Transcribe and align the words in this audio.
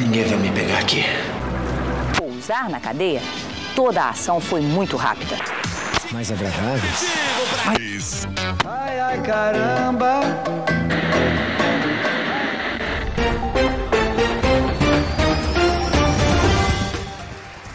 Ninguém 0.00 0.24
vai 0.24 0.38
me 0.38 0.50
pegar 0.52 0.78
aqui. 0.78 1.04
Pousar 2.16 2.70
na 2.70 2.78
cadeia, 2.78 3.20
toda 3.74 4.02
a 4.02 4.10
ação 4.10 4.40
foi 4.40 4.60
muito 4.60 4.96
rápida. 4.96 5.36
Mais 6.12 6.30
agradável? 6.30 6.90
Ai, 8.64 9.00
ai, 9.00 9.22
caramba! 9.22 10.67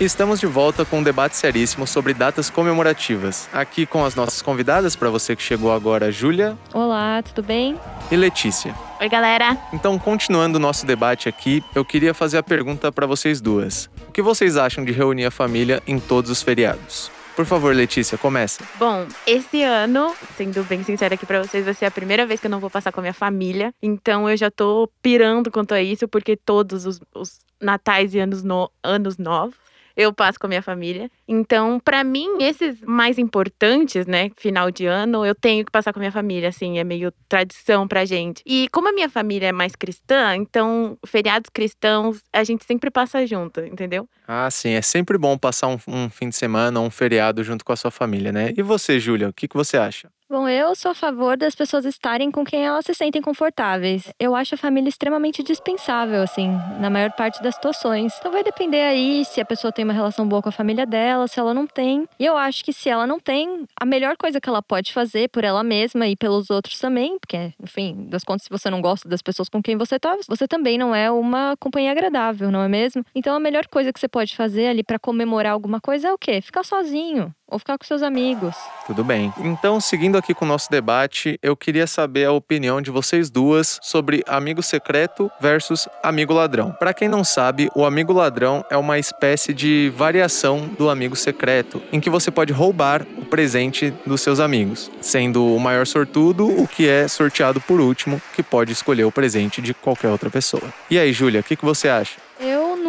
Estamos 0.04 0.40
de 0.40 0.46
volta 0.46 0.84
com 0.84 1.00
um 1.00 1.04
debate 1.04 1.38
seríssimo 1.38 1.88
sobre 1.88 2.14
datas 2.14 2.50
comemorativas. 2.50 3.48
Aqui 3.54 3.86
com 3.86 4.04
as 4.04 4.16
nossas 4.16 4.42
convidadas, 4.42 4.96
para 4.98 5.10
você 5.10 5.34
que 5.36 5.42
chegou 5.42 5.72
agora, 5.72 6.12
Júlia 6.12 6.58
Olá, 6.74 7.22
tudo 7.24 7.42
bem? 7.42 7.80
e 8.12 8.16
Letícia. 8.18 8.76
Oi, 9.00 9.08
galera. 9.08 9.58
Então, 9.72 9.98
continuando 9.98 10.58
o 10.58 10.62
nosso 10.62 10.86
debate 10.86 11.30
aqui, 11.30 11.64
eu 11.74 11.86
queria 11.86 12.14
fazer 12.14 12.38
a 12.38 12.44
pergunta 12.44 12.92
para 12.92 13.08
vocês 13.08 13.40
duas. 13.40 13.90
O 14.08 14.12
que 14.12 14.22
vocês 14.22 14.58
acham 14.58 14.84
de 14.84 14.92
reunir 14.92 15.26
a 15.26 15.32
família 15.32 15.82
em 15.88 15.98
todos 16.00 16.30
os 16.30 16.42
feriados? 16.42 17.10
Por 17.36 17.46
favor, 17.46 17.74
Letícia, 17.74 18.18
começa. 18.18 18.64
Bom, 18.78 19.08
esse 19.26 19.64
ano, 19.64 20.14
sendo 20.38 20.64
bem 20.66 20.84
sincera 20.84 21.16
aqui 21.16 21.26
pra 21.26 21.42
vocês, 21.42 21.64
vai 21.66 21.74
ser 21.74 21.86
a 21.86 21.92
primeira 21.92 22.26
vez 22.26 22.40
que 22.42 22.48
eu 22.48 22.52
não 22.52 22.60
vou 22.60 22.70
passar 22.70 22.92
com 22.92 23.00
a 23.00 23.04
minha 23.04 23.14
família. 23.14 23.74
Então 23.82 24.30
eu 24.30 24.36
já 24.38 24.52
tô 24.52 24.90
pirando 25.02 25.50
quanto 25.50 25.74
a 25.74 25.82
isso, 25.82 26.08
porque 26.08 26.36
todos 26.36 26.86
os, 26.86 27.00
os 27.16 27.40
natais 27.60 28.14
e 28.14 28.20
anos, 28.20 28.44
no- 28.44 28.70
anos 28.84 29.18
novos 29.18 29.56
eu 29.96 30.14
passo 30.14 30.40
com 30.40 30.48
a 30.48 30.50
minha 30.50 30.62
família. 30.62 31.10
Então, 31.28 31.80
pra 31.80 32.04
mim, 32.04 32.38
esses 32.42 32.82
mais 32.82 33.18
importantes, 33.18 34.06
né, 34.06 34.32
final 34.38 34.72
de 34.72 34.86
ano, 34.86 35.26
eu 35.26 35.36
tenho 35.36 35.66
que 35.66 35.72
passar 35.72 35.94
com 35.94 36.00
a 36.00 36.02
minha 36.02 36.12
família, 36.12 36.50
assim, 36.50 36.80
é 36.80 36.84
meio 36.84 37.12
tradição 37.28 37.88
pra 37.88 38.06
gente. 38.06 38.42
E 38.46 38.68
como 38.72 38.90
a 38.90 38.92
minha 38.92 39.10
família 39.10 39.48
é 39.48 39.52
mais 39.52 39.76
cristã, 39.76 40.36
então 40.36 40.98
feriados 41.06 41.50
cristãos 41.50 42.22
a 42.32 42.44
gente 42.44 42.66
sempre 42.66 42.90
passa 42.90 43.26
junto, 43.26 43.62
entendeu? 43.62 44.08
Ah, 44.28 44.50
sim, 44.50 44.72
é 44.72 44.82
sempre 44.82 45.18
bom 45.18 45.38
passar 45.38 45.68
um, 45.68 45.78
um 45.88 46.10
fim 46.10 46.30
de 46.30 46.36
semana 46.36 46.80
um 46.80 46.90
feriado 46.90 47.44
junto 47.44 47.64
com 47.64 47.74
a 47.74 47.76
sua 47.76 47.92
família, 47.92 48.32
né? 48.32 48.54
E 48.56 48.62
você, 48.62 49.00
Júlia, 49.00 49.30
o 49.30 49.34
que, 49.34 49.48
que 49.48 49.56
você 49.56 49.78
acha? 49.78 50.10
Bom, 50.34 50.50
eu 50.50 50.74
sou 50.74 50.90
a 50.90 50.96
favor 50.96 51.38
das 51.38 51.54
pessoas 51.54 51.86
estarem 51.86 52.32
com 52.32 52.44
quem 52.44 52.66
elas 52.66 52.88
se 52.88 52.96
sentem 52.96 53.22
confortáveis. 53.22 54.12
Eu 54.20 54.34
acho 54.34 54.56
a 54.56 54.58
família 54.58 54.90
extremamente 54.90 55.44
dispensável, 55.44 56.24
assim, 56.24 56.50
na 56.80 56.90
maior 56.90 57.12
parte 57.12 57.40
das 57.44 57.54
situações. 57.54 58.16
Então 58.18 58.32
vai 58.32 58.44
depender 58.44 58.82
aí 58.82 59.24
se 59.26 59.40
a 59.40 59.46
pessoa 59.46 59.72
tem 59.72 59.86
uma 59.86 59.94
relação 59.94 60.28
boa 60.28 60.42
com 60.42 60.50
a 60.50 60.52
família 60.52 60.88
dela, 60.88 61.28
se 61.28 61.40
ela 61.40 61.54
não 61.54 61.68
tem. 61.68 62.10
E 62.20 62.26
eu 62.26 62.36
acho 62.36 62.66
que 62.66 62.74
se 62.74 62.90
ela 62.90 63.06
não 63.06 63.20
tem, 63.20 63.68
a 63.80 63.86
melhor 63.86 64.18
coisa 64.18 64.42
que 64.42 64.50
ela 64.50 64.64
pode 64.64 64.92
fazer 64.92 65.30
por 65.30 65.44
ela 65.44 65.62
mesma 65.64 66.08
e 66.08 66.16
pelos 66.16 66.50
outros 66.50 66.80
também, 66.80 67.20
porque, 67.20 67.54
enfim, 67.62 68.08
das 68.10 68.24
contas, 68.24 68.46
se 68.46 68.50
você 68.50 68.72
não 68.72 68.82
gosta 68.82 69.08
das 69.08 69.22
pessoas 69.22 69.48
com 69.50 69.62
quem 69.62 69.78
você 69.78 70.00
tá, 70.00 70.18
você 70.28 70.48
também 70.48 70.80
não 70.80 70.96
é 70.96 71.12
uma 71.12 71.56
companhia 71.60 71.92
agradável, 71.92 72.50
não 72.50 72.64
é 72.64 72.68
mesmo? 72.68 73.06
Então 73.14 73.36
a 73.36 73.40
melhor 73.40 73.68
coisa 73.68 73.94
que 73.94 74.00
você 74.00 74.08
pode 74.08 74.36
fazer 74.36 74.66
ali 74.66 74.84
pra 74.84 74.98
comemorar 74.98 75.54
alguma 75.54 75.80
coisa 75.80 76.08
é 76.08 76.12
o 76.12 76.18
quê? 76.18 76.42
Ficar 76.42 76.64
sozinho 76.64 77.32
ou 77.48 77.60
ficar 77.60 77.78
com 77.78 77.86
seus 77.86 78.02
amigos. 78.02 78.56
Tudo 78.86 79.04
bem. 79.04 79.34
Então, 79.40 79.80
seguindo 79.80 80.18
aqui 80.18 80.34
com 80.34 80.46
o 80.46 80.48
nosso 80.48 80.70
debate, 80.70 81.40
eu 81.42 81.56
queria 81.56 81.88
saber 81.88 82.26
a 82.26 82.32
opinião 82.32 82.82
de 82.82 82.92
vocês 82.92 83.30
duas 83.30 83.80
sobre 83.82 84.24
amigo 84.28 84.62
secreto 84.62 85.32
versus 85.40 85.88
amigo 86.02 86.34
ladrão. 86.34 86.72
Para 86.72 86.94
quem 86.94 87.08
não 87.08 87.24
sabe, 87.24 87.70
o 87.76 87.86
amigo 87.86 88.14
ladrão 88.14 88.64
é 88.70 88.78
uma 88.78 88.98
espécie 89.00 89.54
de 89.54 89.92
variação 89.96 90.68
do 90.78 90.90
amigo 90.90 91.16
secreto, 91.16 91.82
em 91.92 92.00
que 92.00 92.10
você 92.10 92.32
pode 92.32 92.52
roubar 92.52 93.06
o 93.18 93.26
presente 93.26 93.94
dos 94.06 94.22
seus 94.22 94.40
amigos, 94.40 94.92
sendo 95.02 95.56
o 95.56 95.60
maior 95.60 95.86
sortudo 95.86 96.48
o 96.48 96.68
que 96.68 96.88
é 96.88 97.08
sorteado 97.08 97.62
por 97.62 97.80
último, 97.80 98.22
que 98.36 98.44
pode 98.44 98.72
escolher 98.72 99.04
o 99.04 99.12
presente 99.12 99.62
de 99.62 99.74
qualquer 99.74 100.10
outra 100.10 100.30
pessoa. 100.30 100.64
E 100.90 100.98
aí, 100.98 101.14
Júlia, 101.14 101.42
o 101.42 101.44
que, 101.44 101.56
que 101.56 101.66
você 101.66 101.90
acha? 101.90 102.23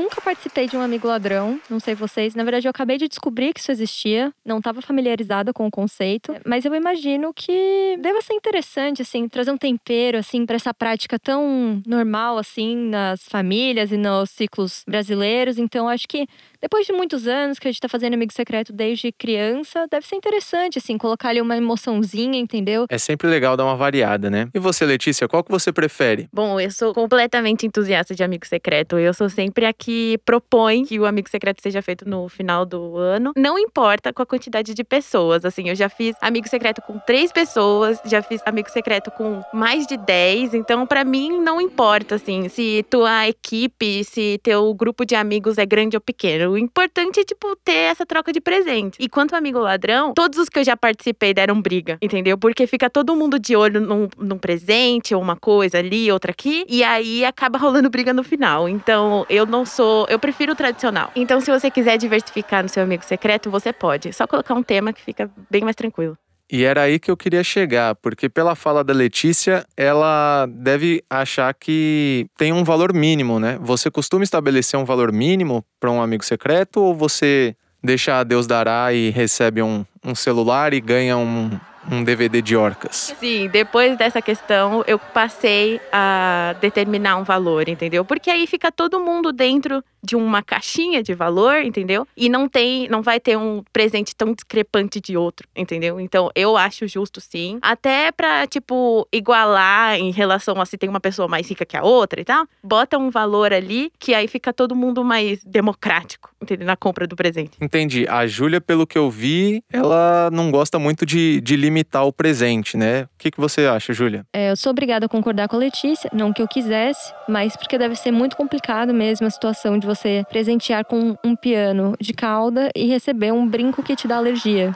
Eu 0.05 0.10
nunca 0.10 0.20
participei 0.20 0.69
de 0.69 0.77
um 0.77 0.83
amigo 0.83 1.08
ladrão, 1.08 1.58
não 1.70 1.80
sei 1.80 1.94
vocês. 1.94 2.34
Na 2.34 2.44
verdade, 2.44 2.69
eu 2.69 2.70
acabei 2.70 2.98
de 2.98 3.08
descobrir 3.08 3.55
que 3.55 3.60
isso 3.60 3.72
existia, 3.72 4.30
não 4.44 4.58
estava 4.58 4.83
familiarizada 4.83 5.51
com 5.51 5.67
o 5.67 5.70
conceito, 5.70 6.36
mas 6.45 6.67
eu 6.67 6.74
imagino 6.74 7.33
que 7.33 7.96
deva 7.98 8.20
ser 8.20 8.34
interessante, 8.34 9.01
assim, 9.01 9.27
trazer 9.27 9.51
um 9.51 9.56
tempero, 9.56 10.18
assim, 10.18 10.45
para 10.45 10.56
essa 10.56 10.74
prática 10.74 11.18
tão 11.18 11.80
normal, 11.86 12.36
assim, 12.36 12.77
nas 12.77 13.23
famílias 13.27 13.92
e 13.92 13.96
nos 13.96 14.29
ciclos 14.29 14.84
brasileiros. 14.86 15.56
Então, 15.56 15.89
acho 15.89 16.06
que 16.06 16.27
depois 16.61 16.86
de 16.86 16.92
muitos 16.92 17.27
anos 17.27 17.58
que 17.58 17.68
a 17.68 17.70
gente 17.70 17.80
tá 17.80 17.89
fazendo 17.89 18.12
amigo 18.12 18.33
secreto 18.33 18.73
desde 18.73 19.12
criança, 19.12 19.86
deve 19.90 20.06
ser 20.06 20.17
interessante, 20.17 20.79
assim, 20.79 20.98
colocar 20.98 21.30
ali 21.30 21.40
uma 21.40 21.56
emoçãozinha, 21.56 22.39
entendeu? 22.39 22.86
É 22.90 22.98
sempre 22.98 23.27
legal 23.29 23.56
dar 23.56 23.64
uma 23.64 23.77
variada, 23.77 24.30
né? 24.30 24.48
E 24.55 24.58
você, 24.58 24.84
Letícia, 24.84 25.29
qual 25.29 25.42
que 25.42 25.50
você 25.50 25.73
prefere? 25.73 26.29
Bom, 26.33 26.61
eu 26.61 26.70
sou 26.70 26.92
completamente 26.92 27.67
entusiasta 27.67 28.14
de 28.14 28.23
amigo 28.23 28.46
secreto. 28.46 28.98
Eu 28.98 29.12
sou 29.12 29.29
sempre 29.29 29.67
a 29.67 29.73
que 29.94 30.18
propõe 30.24 30.84
que 30.84 30.98
o 30.98 31.06
amigo 31.06 31.28
secreto 31.30 31.62
seja 31.62 31.80
feito 31.80 32.08
no 32.08 32.28
final 32.28 32.66
do 32.66 32.96
ano. 32.96 33.32
Não 33.36 33.56
importa 33.56 34.12
com 34.12 34.22
a 34.22 34.27
quantidade 34.27 34.74
de 34.74 34.82
pessoas. 34.82 35.44
Assim, 35.44 35.68
eu 35.68 35.77
já 35.77 35.88
fiz 35.88 36.16
amigo 36.20 36.48
secreto 36.48 36.82
com 36.82 36.98
três 36.98 37.30
pessoas, 37.30 38.00
já 38.05 38.20
fiz 38.20 38.40
amigo 38.44 38.68
secreto 38.68 39.12
com 39.12 39.40
mais 39.52 39.86
de 39.86 39.96
dez. 39.96 40.52
Então, 40.52 40.84
pra 40.84 41.05
mim, 41.05 41.40
não 41.40 41.60
importa, 41.60 42.16
assim, 42.16 42.48
se 42.48 42.84
tua 42.90 43.28
equipe, 43.28 44.02
se 44.02 44.40
teu 44.42 44.74
grupo 44.74 45.05
de 45.05 45.14
amigos 45.14 45.58
é 45.58 45.64
grande 45.64 45.96
ou 45.96 46.00
pequeno. 46.00 46.52
O 46.52 46.58
importante 46.58 47.20
é, 47.20 47.24
tipo, 47.24 47.55
ter 47.64 47.90
essa 47.92 48.05
troca 48.05 48.32
de 48.32 48.40
presente. 48.40 48.96
E 48.98 49.08
quanto 49.08 49.34
ao 49.34 49.38
amigo 49.38 49.61
ladrão, 49.61 50.12
todos 50.12 50.40
os 50.40 50.48
que 50.48 50.58
eu 50.58 50.64
já 50.64 50.76
participei 50.76 51.32
deram 51.32 51.62
briga, 51.62 51.98
entendeu? 52.02 52.36
Porque 52.36 52.66
fica 52.66 52.90
todo 52.90 53.14
mundo 53.14 53.38
de 53.38 53.55
olho 53.55 53.80
num, 53.80 54.08
num 54.18 54.38
presente 54.38 55.14
ou 55.14 55.22
uma 55.22 55.36
coisa 55.36 55.78
ali, 55.78 56.11
outra 56.11 56.32
aqui. 56.32 56.64
E 56.68 56.82
aí 56.82 57.24
acaba 57.24 57.58
rolando 57.64 57.88
briga 57.88 58.12
no 58.12 58.24
final. 58.24 58.68
Então, 58.68 59.24
eu 59.30 59.46
não 59.46 59.64
sou. 59.64 59.83
Eu 60.08 60.18
prefiro 60.18 60.52
o 60.52 60.56
tradicional. 60.56 61.11
Então, 61.14 61.40
se 61.40 61.50
você 61.50 61.70
quiser 61.70 61.96
diversificar 61.96 62.62
no 62.62 62.68
seu 62.68 62.83
amigo 62.83 63.05
secreto, 63.05 63.50
você 63.50 63.72
pode. 63.72 64.12
Só 64.12 64.27
colocar 64.27 64.55
um 64.55 64.62
tema 64.62 64.92
que 64.92 65.02
fica 65.02 65.30
bem 65.50 65.62
mais 65.62 65.77
tranquilo. 65.77 66.17
E 66.50 66.62
era 66.62 66.83
aí 66.83 66.98
que 66.98 67.11
eu 67.11 67.17
queria 67.17 67.42
chegar, 67.42 67.94
porque 67.96 68.28
pela 68.28 68.55
fala 68.55 68.84
da 68.84 68.92
Letícia, 68.92 69.64
ela 69.77 70.46
deve 70.48 71.02
achar 71.08 71.52
que 71.55 72.27
tem 72.36 72.52
um 72.52 72.62
valor 72.62 72.92
mínimo, 72.92 73.40
né? 73.40 73.58
Você 73.62 73.90
costuma 73.90 74.23
estabelecer 74.23 74.78
um 74.78 74.84
valor 74.84 75.11
mínimo 75.11 75.64
para 75.80 75.90
um 75.90 76.02
amigo 76.02 76.24
secreto 76.24 76.80
ou 76.80 76.94
você 76.94 77.56
deixa 77.83 78.18
a 78.18 78.24
Deus 78.24 78.46
dará 78.46 78.92
e 78.92 79.11
recebe 79.11 79.62
um, 79.62 79.84
um 80.05 80.14
celular 80.14 80.74
e 80.74 80.80
ganha 80.80 81.17
um, 81.17 81.50
um 81.90 82.02
DVD 82.02 82.40
de 82.40 82.56
orcas? 82.56 83.14
Sim, 83.18 83.48
depois 83.48 83.96
dessa 83.96 84.20
questão, 84.22 84.84
eu 84.86 84.98
passei 84.98 85.80
a 85.92 86.55
determinar 86.61 87.17
um 87.17 87.24
valor, 87.24 87.68
entendeu? 87.68 88.05
Porque 88.05 88.30
aí 88.30 88.46
fica 88.46 88.70
todo 88.70 89.00
mundo 89.00 89.33
dentro 89.33 89.83
de 90.02 90.14
uma 90.14 90.42
caixinha 90.42 91.02
de 91.02 91.14
valor, 91.14 91.62
entendeu? 91.62 92.06
E 92.14 92.28
não 92.28 92.46
tem, 92.46 92.86
não 92.89 93.00
vai 93.00 93.18
ter 93.18 93.39
um 93.39 93.64
presente 93.73 94.14
tão 94.14 94.34
discrepante 94.34 95.00
de 95.00 95.17
outro, 95.17 95.48
entendeu? 95.56 95.98
Então, 95.98 96.30
eu 96.34 96.56
acho 96.58 96.86
justo 96.86 97.20
sim, 97.20 97.58
até 97.62 98.12
pra, 98.12 98.46
tipo, 98.46 99.08
igualar 99.11 99.98
em 99.98 100.11
relação 100.11 100.61
a 100.61 100.67
se 100.67 100.77
tem 100.77 100.90
uma 100.90 101.00
pessoa 101.00 101.27
mais 101.27 101.48
rica 101.48 101.64
que 101.64 101.77
a 101.77 101.83
outra 101.83 102.20
e 102.20 102.24
tal, 102.24 102.46
bota 102.62 102.98
um 102.98 103.08
valor 103.11 103.52
ali 103.52 103.90
que 103.98 104.12
aí 104.12 104.28
fica 104.28 104.52
todo 104.52 104.77
mundo 104.77 105.02
mais 105.02 105.42
democrático, 105.42 106.30
entendeu? 106.40 106.67
Na 106.67 106.77
compra 106.77 107.06
do 107.06 107.17
presente. 107.17 107.56
Entendi. 107.61 108.06
A 108.08 108.27
Júlia, 108.27 108.61
pelo 108.61 108.86
que 108.86 108.98
eu 108.98 109.11
vi, 109.11 109.62
ela 109.73 110.28
não 110.30 110.50
gosta 110.50 110.78
muito 110.78 111.06
de, 111.06 111.40
de 111.40 111.56
limitar 111.74 112.07
o 112.07 112.12
presente, 112.12 112.77
né? 112.77 113.02
O 113.02 113.08
que, 113.18 113.33
que 113.33 113.40
você 113.40 113.67
acha, 113.67 113.92
Júlia? 113.92 114.24
É, 114.33 114.52
eu 114.52 114.57
sou 114.57 114.70
obrigada 114.70 115.07
a 115.07 115.08
concordar 115.08 115.48
com 115.48 115.57
a 115.57 115.58
Letícia, 115.58 116.08
não 116.12 116.33
que 116.33 116.40
eu 116.40 116.46
quisesse, 116.46 117.12
mas 117.29 117.57
porque 117.57 117.77
deve 117.77 117.96
ser 117.96 118.12
muito 118.12 118.36
complicado 118.36 118.95
mesmo 118.95 119.27
a 119.27 119.30
situação 119.30 119.77
de 119.77 119.86
você 119.86 120.24
presentear 120.30 120.85
com 120.85 121.17
um 121.24 121.35
piano 121.35 121.96
de 122.01 122.12
cauda 122.12 122.70
e 122.77 122.86
receber 122.86 123.33
um 123.33 123.46
brinco 123.46 123.83
que 123.83 123.96
te 123.96 124.07
dá 124.07 124.17
alergia. 124.17 124.73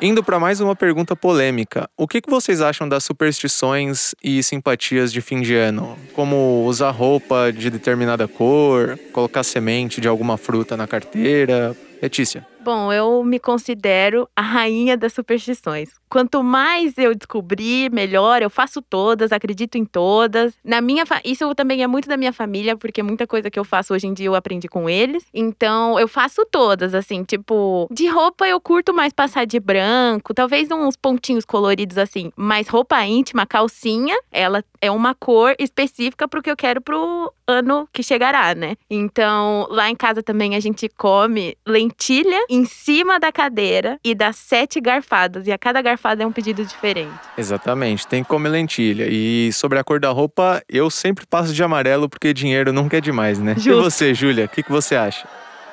Indo 0.00 0.22
para 0.22 0.38
mais 0.38 0.60
uma 0.60 0.76
pergunta 0.76 1.16
polêmica. 1.16 1.90
O 1.96 2.06
que, 2.06 2.20
que 2.20 2.30
vocês 2.30 2.60
acham 2.60 2.88
das 2.88 3.02
superstições 3.02 4.14
e 4.22 4.40
simpatias 4.44 5.12
de 5.12 5.20
fim 5.20 5.42
de 5.42 5.56
ano? 5.56 5.98
Como 6.14 6.64
usar 6.64 6.92
roupa 6.92 7.52
de 7.52 7.68
determinada 7.68 8.28
cor, 8.28 8.96
colocar 9.12 9.42
semente 9.42 10.00
de 10.00 10.06
alguma 10.06 10.36
fruta 10.36 10.76
na 10.76 10.86
carteira? 10.86 11.76
Letícia. 12.00 12.46
Bom, 12.68 12.92
eu 12.92 13.24
me 13.24 13.38
considero 13.38 14.28
a 14.36 14.42
rainha 14.42 14.96
das 14.96 15.14
superstições. 15.14 15.88
Quanto 16.08 16.42
mais 16.42 16.98
eu 16.98 17.14
descobrir, 17.14 17.90
melhor. 17.90 18.42
Eu 18.42 18.50
faço 18.50 18.82
todas, 18.82 19.32
acredito 19.32 19.76
em 19.76 19.84
todas. 19.84 20.54
Na 20.64 20.80
minha 20.80 21.06
fa... 21.06 21.20
isso 21.24 21.54
também 21.54 21.82
é 21.82 21.86
muito 21.86 22.08
da 22.08 22.16
minha 22.16 22.32
família, 22.32 22.76
porque 22.76 23.02
muita 23.02 23.26
coisa 23.26 23.50
que 23.50 23.58
eu 23.58 23.64
faço 23.64 23.94
hoje 23.94 24.06
em 24.06 24.12
dia 24.12 24.26
eu 24.26 24.34
aprendi 24.34 24.68
com 24.68 24.88
eles. 24.88 25.24
Então, 25.32 25.98
eu 25.98 26.08
faço 26.08 26.44
todas, 26.50 26.94
assim, 26.94 27.24
tipo, 27.24 27.88
de 27.90 28.06
roupa 28.06 28.46
eu 28.46 28.60
curto 28.60 28.92
mais 28.92 29.12
passar 29.12 29.46
de 29.46 29.58
branco, 29.58 30.34
talvez 30.34 30.70
uns 30.70 30.96
pontinhos 30.96 31.44
coloridos 31.44 31.96
assim, 31.96 32.30
mas 32.36 32.68
roupa 32.68 33.02
íntima, 33.04 33.46
calcinha, 33.46 34.16
ela 34.30 34.62
é 34.80 34.90
uma 34.90 35.14
cor 35.14 35.54
específica 35.58 36.28
pro 36.28 36.42
que 36.42 36.50
eu 36.50 36.56
quero 36.56 36.80
pro 36.80 37.32
ano 37.46 37.88
que 37.92 38.02
chegará, 38.02 38.54
né? 38.54 38.76
Então, 38.90 39.66
lá 39.70 39.88
em 39.90 39.96
casa 39.96 40.22
também 40.22 40.54
a 40.54 40.60
gente 40.60 40.88
come 40.88 41.56
lentilha 41.66 41.87
lentilha 41.88 42.44
em 42.50 42.64
cima 42.64 43.18
da 43.18 43.32
cadeira 43.32 43.98
e 44.04 44.14
dá 44.14 44.32
sete 44.32 44.80
garfadas. 44.80 45.46
E 45.46 45.52
a 45.52 45.58
cada 45.58 45.80
garfada 45.80 46.22
é 46.22 46.26
um 46.26 46.32
pedido 46.32 46.64
diferente. 46.64 47.12
Exatamente, 47.36 48.06
tem 48.06 48.22
que 48.22 48.28
comer 48.28 48.50
lentilha. 48.50 49.06
E 49.08 49.50
sobre 49.52 49.78
a 49.78 49.84
cor 49.84 49.98
da 49.98 50.10
roupa, 50.10 50.62
eu 50.68 50.90
sempre 50.90 51.26
passo 51.26 51.52
de 51.52 51.62
amarelo 51.62 52.08
porque 52.08 52.34
dinheiro 52.34 52.72
nunca 52.72 52.98
é 52.98 53.00
demais, 53.00 53.38
né? 53.38 53.54
Justo. 53.54 53.70
E 53.70 53.74
você, 53.74 54.14
Júlia, 54.14 54.44
o 54.44 54.48
que, 54.48 54.62
que 54.62 54.70
você 54.70 54.94
acha? 54.94 55.26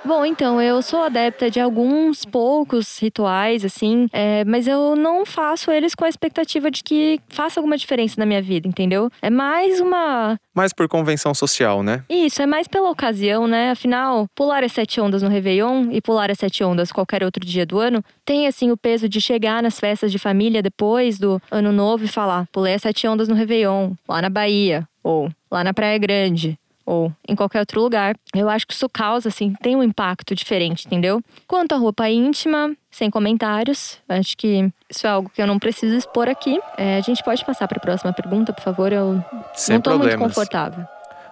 Bom, 0.05 0.23
então, 0.23 0.61
eu 0.61 0.83
sou 0.83 1.01
adepta 1.01 1.49
de 1.49 1.59
alguns 1.59 2.25
poucos 2.25 2.99
rituais, 2.99 3.65
assim, 3.65 4.07
é, 4.13 4.45
mas 4.45 4.67
eu 4.67 4.95
não 4.95 5.25
faço 5.25 5.71
eles 5.71 5.95
com 5.95 6.05
a 6.05 6.09
expectativa 6.09 6.69
de 6.69 6.83
que 6.83 7.19
faça 7.27 7.59
alguma 7.59 7.75
diferença 7.75 8.13
na 8.19 8.25
minha 8.25 8.39
vida, 8.39 8.67
entendeu? 8.67 9.09
É 9.19 9.31
mais 9.31 9.81
uma. 9.81 10.39
Mais 10.53 10.71
por 10.71 10.87
convenção 10.87 11.33
social, 11.33 11.81
né? 11.81 12.03
Isso, 12.07 12.39
é 12.39 12.45
mais 12.45 12.67
pela 12.67 12.91
ocasião, 12.91 13.47
né? 13.47 13.71
Afinal, 13.71 14.27
pular 14.35 14.63
as 14.63 14.73
sete 14.73 15.01
ondas 15.01 15.23
no 15.23 15.29
Réveillon 15.29 15.87
e 15.91 15.99
pular 15.99 16.29
as 16.29 16.37
sete 16.37 16.63
ondas 16.63 16.91
qualquer 16.91 17.23
outro 17.23 17.43
dia 17.43 17.65
do 17.65 17.79
ano 17.79 18.03
tem, 18.23 18.45
assim, 18.45 18.69
o 18.69 18.77
peso 18.77 19.09
de 19.09 19.19
chegar 19.19 19.63
nas 19.63 19.79
festas 19.79 20.11
de 20.11 20.19
família 20.19 20.61
depois 20.61 21.17
do 21.17 21.41
ano 21.49 21.71
novo 21.71 22.05
e 22.05 22.07
falar: 22.07 22.45
pulei 22.51 22.75
as 22.75 22.83
sete 22.83 23.07
ondas 23.07 23.27
no 23.27 23.33
Réveillon, 23.33 23.93
lá 24.07 24.21
na 24.21 24.29
Bahia, 24.29 24.87
ou 25.03 25.31
lá 25.49 25.63
na 25.63 25.73
Praia 25.73 25.97
Grande 25.97 26.59
ou 26.85 27.11
em 27.27 27.35
qualquer 27.35 27.59
outro 27.59 27.81
lugar. 27.81 28.15
Eu 28.33 28.49
acho 28.49 28.67
que 28.67 28.73
isso 28.73 28.87
causa, 28.87 29.29
assim, 29.29 29.53
tem 29.61 29.75
um 29.75 29.83
impacto 29.83 30.35
diferente, 30.35 30.85
entendeu? 30.85 31.21
Quanto 31.47 31.73
à 31.73 31.77
roupa 31.77 32.09
íntima, 32.09 32.75
sem 32.91 33.09
comentários, 33.09 33.97
acho 34.07 34.37
que 34.37 34.69
isso 34.89 35.07
é 35.07 35.09
algo 35.09 35.29
que 35.33 35.41
eu 35.41 35.47
não 35.47 35.59
preciso 35.59 35.95
expor 35.95 36.29
aqui. 36.29 36.59
É, 36.77 36.97
a 36.97 37.01
gente 37.01 37.23
pode 37.23 37.43
passar 37.43 37.67
para 37.67 37.77
a 37.77 37.81
próxima 37.81 38.13
pergunta, 38.13 38.53
por 38.53 38.63
favor? 38.63 38.91
Eu 38.91 39.23
Sem 39.53 39.75
não 39.75 39.81
tô 39.81 39.97
muito 39.97 40.17
confortável. 40.17 40.85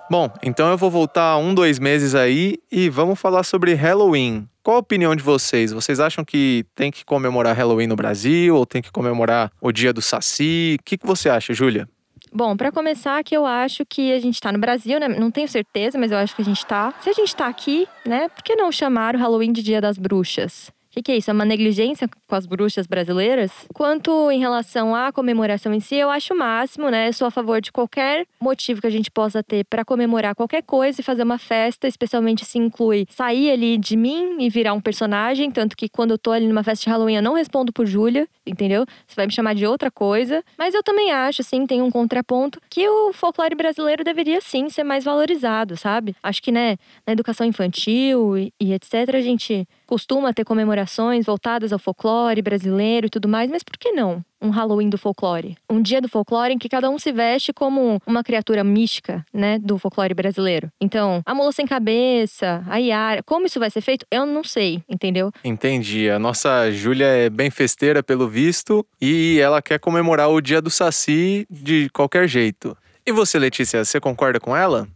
Bom, 0.10 0.30
então 0.44 0.70
eu 0.70 0.78
vou 0.78 0.92
voltar 0.92 1.38
um, 1.38 1.56
dois 1.56 1.80
meses 1.80 2.14
aí 2.14 2.58
e 2.72 2.90
vamos 2.90 3.20
falar 3.20 3.44
sobre 3.44 3.74
Halloween. 3.74 4.48
Qual 4.62 4.78
a 4.78 4.80
opinião 4.80 5.16
de 5.16 5.24
vocês? 5.24 5.72
Vocês 5.72 6.00
acham 6.00 6.24
que 6.24 6.66
tem 6.76 6.92
que 6.92 7.04
comemorar 7.06 7.56
Halloween 7.56 7.88
no 7.88 7.96
Brasil 7.96 8.56
ou 8.56 8.66
tem 8.66 8.82
que 8.82 8.92
comemorar 8.92 9.52
o 9.62 9.72
dia 9.72 9.94
do 9.94 10.02
Saci? 10.02 10.78
O 10.80 10.84
que, 10.84 10.98
que 10.98 11.08
você 11.08 11.30
acha, 11.30 11.54
Júlia? 11.54 11.88
Bom, 12.36 12.58
para 12.58 12.72
começar, 12.72 13.24
que 13.24 13.38
eu 13.38 13.46
acho 13.46 13.86
que 13.86 14.12
a 14.12 14.20
gente 14.20 14.42
tá 14.42 14.52
no 14.52 14.58
Brasil, 14.58 15.00
né? 15.00 15.08
Não 15.08 15.30
tenho 15.30 15.48
certeza, 15.48 16.00
mas 16.00 16.12
eu 16.12 16.18
acho 16.18 16.36
que 16.36 16.42
a 16.42 16.46
gente 16.46 16.66
tá. 16.66 16.92
Se 17.00 17.10
a 17.10 17.14
gente 17.14 17.36
tá 17.36 17.46
aqui, 17.46 17.88
né? 18.04 18.28
Por 18.28 18.44
que 18.44 18.56
não 18.56 18.72
chamar 18.72 19.16
o 19.16 19.20
Halloween 19.20 19.52
de 19.54 19.62
Dia 19.62 19.80
das 19.80 20.00
Bruxas? 20.00 20.72
O 20.94 20.96
que, 20.96 21.02
que 21.02 21.12
é 21.12 21.18
isso? 21.18 21.32
É 21.32 21.34
uma 21.34 21.44
negligência 21.44 22.08
com 22.08 22.36
as 22.36 22.46
bruxas 22.46 22.86
brasileiras? 22.86 23.52
Quanto 23.74 24.30
em 24.30 24.40
relação 24.40 24.96
à 24.96 25.12
comemoração 25.12 25.74
em 25.74 25.80
si, 25.80 25.96
eu 25.96 26.12
acho 26.12 26.36
o 26.36 26.38
máximo, 26.38 26.88
né? 26.92 27.08
Eu 27.08 27.14
sou 27.14 27.26
a 27.26 27.32
favor 27.32 27.60
de 27.60 27.72
qualquer 27.72 28.28
motivo 28.40 28.80
que 28.80 28.86
a 28.86 28.92
gente 28.92 29.10
possa 29.10 29.42
ter 29.42 29.66
para 29.66 29.84
comemorar 29.84 30.36
qualquer 30.36 30.62
coisa 30.62 31.02
e 31.02 31.04
fazer 31.04 31.24
uma 31.24 31.40
festa, 31.40 31.88
especialmente 31.88 32.46
se 32.46 32.60
inclui 32.60 33.08
sair 33.10 33.50
ali 33.50 33.76
de 33.76 33.98
mim 33.98 34.38
e 34.40 34.52
virar 34.52 34.76
um 34.76 34.80
personagem. 34.80 35.50
Tanto 35.50 35.76
que 35.76 35.90
quando 35.90 36.12
eu 36.12 36.18
tô 36.20 36.32
ali 36.32 36.46
numa 36.46 36.64
festa 36.64 36.84
de 36.84 36.92
Halloween, 36.92 37.16
eu 37.16 37.24
não 37.24 37.34
respondo 37.34 37.74
por 37.74 37.88
Júlia, 37.88 38.28
entendeu? 38.46 38.86
Você 39.08 39.16
vai 39.16 39.26
me 39.26 39.34
chamar 39.34 39.56
de 39.56 39.66
outra 39.66 39.90
coisa. 39.90 40.44
Mas 40.60 40.76
eu 40.76 40.84
também 40.84 41.12
acho, 41.12 41.42
assim, 41.42 41.66
tem 41.66 41.82
um 41.82 41.90
contraponto 41.90 42.62
que 42.70 42.88
o 42.88 43.12
folclore 43.14 43.56
brasileiro 43.56 44.04
deveria 44.04 44.40
sim 44.42 44.70
ser 44.70 44.84
mais 44.84 45.04
valorizado, 45.04 45.76
sabe? 45.76 46.16
Acho 46.22 46.40
que, 46.40 46.52
né, 46.52 46.78
na 47.04 47.14
educação 47.14 47.48
infantil 47.48 48.38
e, 48.38 48.54
e 48.62 48.74
etc., 48.74 49.16
a 49.16 49.22
gente 49.22 49.68
costuma 49.86 50.34
ter 50.34 50.44
comemorações 50.44 51.26
voltadas 51.26 51.74
ao 51.74 51.80
folclore 51.80 52.42
brasileiro 52.42 53.08
e 53.08 53.10
tudo 53.10 53.28
mais, 53.28 53.50
mas 53.50 53.64
por 53.64 53.78
que 53.78 53.92
não? 53.92 54.24
Um 54.42 54.50
Halloween 54.50 54.90
do 54.90 54.98
folclore. 54.98 55.56
Um 55.70 55.82
dia 55.82 56.02
do 56.02 56.10
folclore 56.10 56.54
em 56.54 56.58
que 56.58 56.68
cada 56.68 56.90
um 56.90 57.00
se 57.00 57.12
veste 57.12 57.54
como 57.54 58.02
uma 58.06 58.24
criatura 58.24 58.64
mística, 58.64 59.26
né, 59.34 59.58
do 59.58 59.78
folclore 59.78 60.14
brasileiro. 60.14 60.70
Então, 60.82 61.22
a 61.26 61.34
mula 61.34 61.52
sem 61.52 61.66
cabeça, 61.66 62.64
a 62.68 62.78
Yara, 62.78 63.24
como 63.24 63.46
isso 63.46 63.60
vai 63.60 63.70
ser 63.70 63.82
feito, 63.82 64.06
eu 64.12 64.26
não 64.26 64.44
sei, 64.44 64.84
entendeu? 64.90 65.32
Entendi. 65.44 66.10
A 66.10 66.20
nossa 66.20 66.72
Júlia 66.72 67.08
é 67.08 67.30
bem 67.30 67.50
festeira, 67.50 68.04
pelo 68.04 68.28
visto, 68.28 68.86
e 69.02 69.40
ela 69.40 69.62
quer 69.62 69.80
comemorar 69.80 70.30
o 70.30 70.42
dia 70.42 70.62
do 70.62 70.70
Saci 70.70 71.48
de 71.50 71.90
qualquer 71.92 72.28
jeito. 72.28 72.76
E 73.06 73.12
você, 73.12 73.38
Letícia, 73.38 73.84
você 73.84 74.00
concorda 74.00 74.40
com 74.40 74.56
ela? 74.56 74.88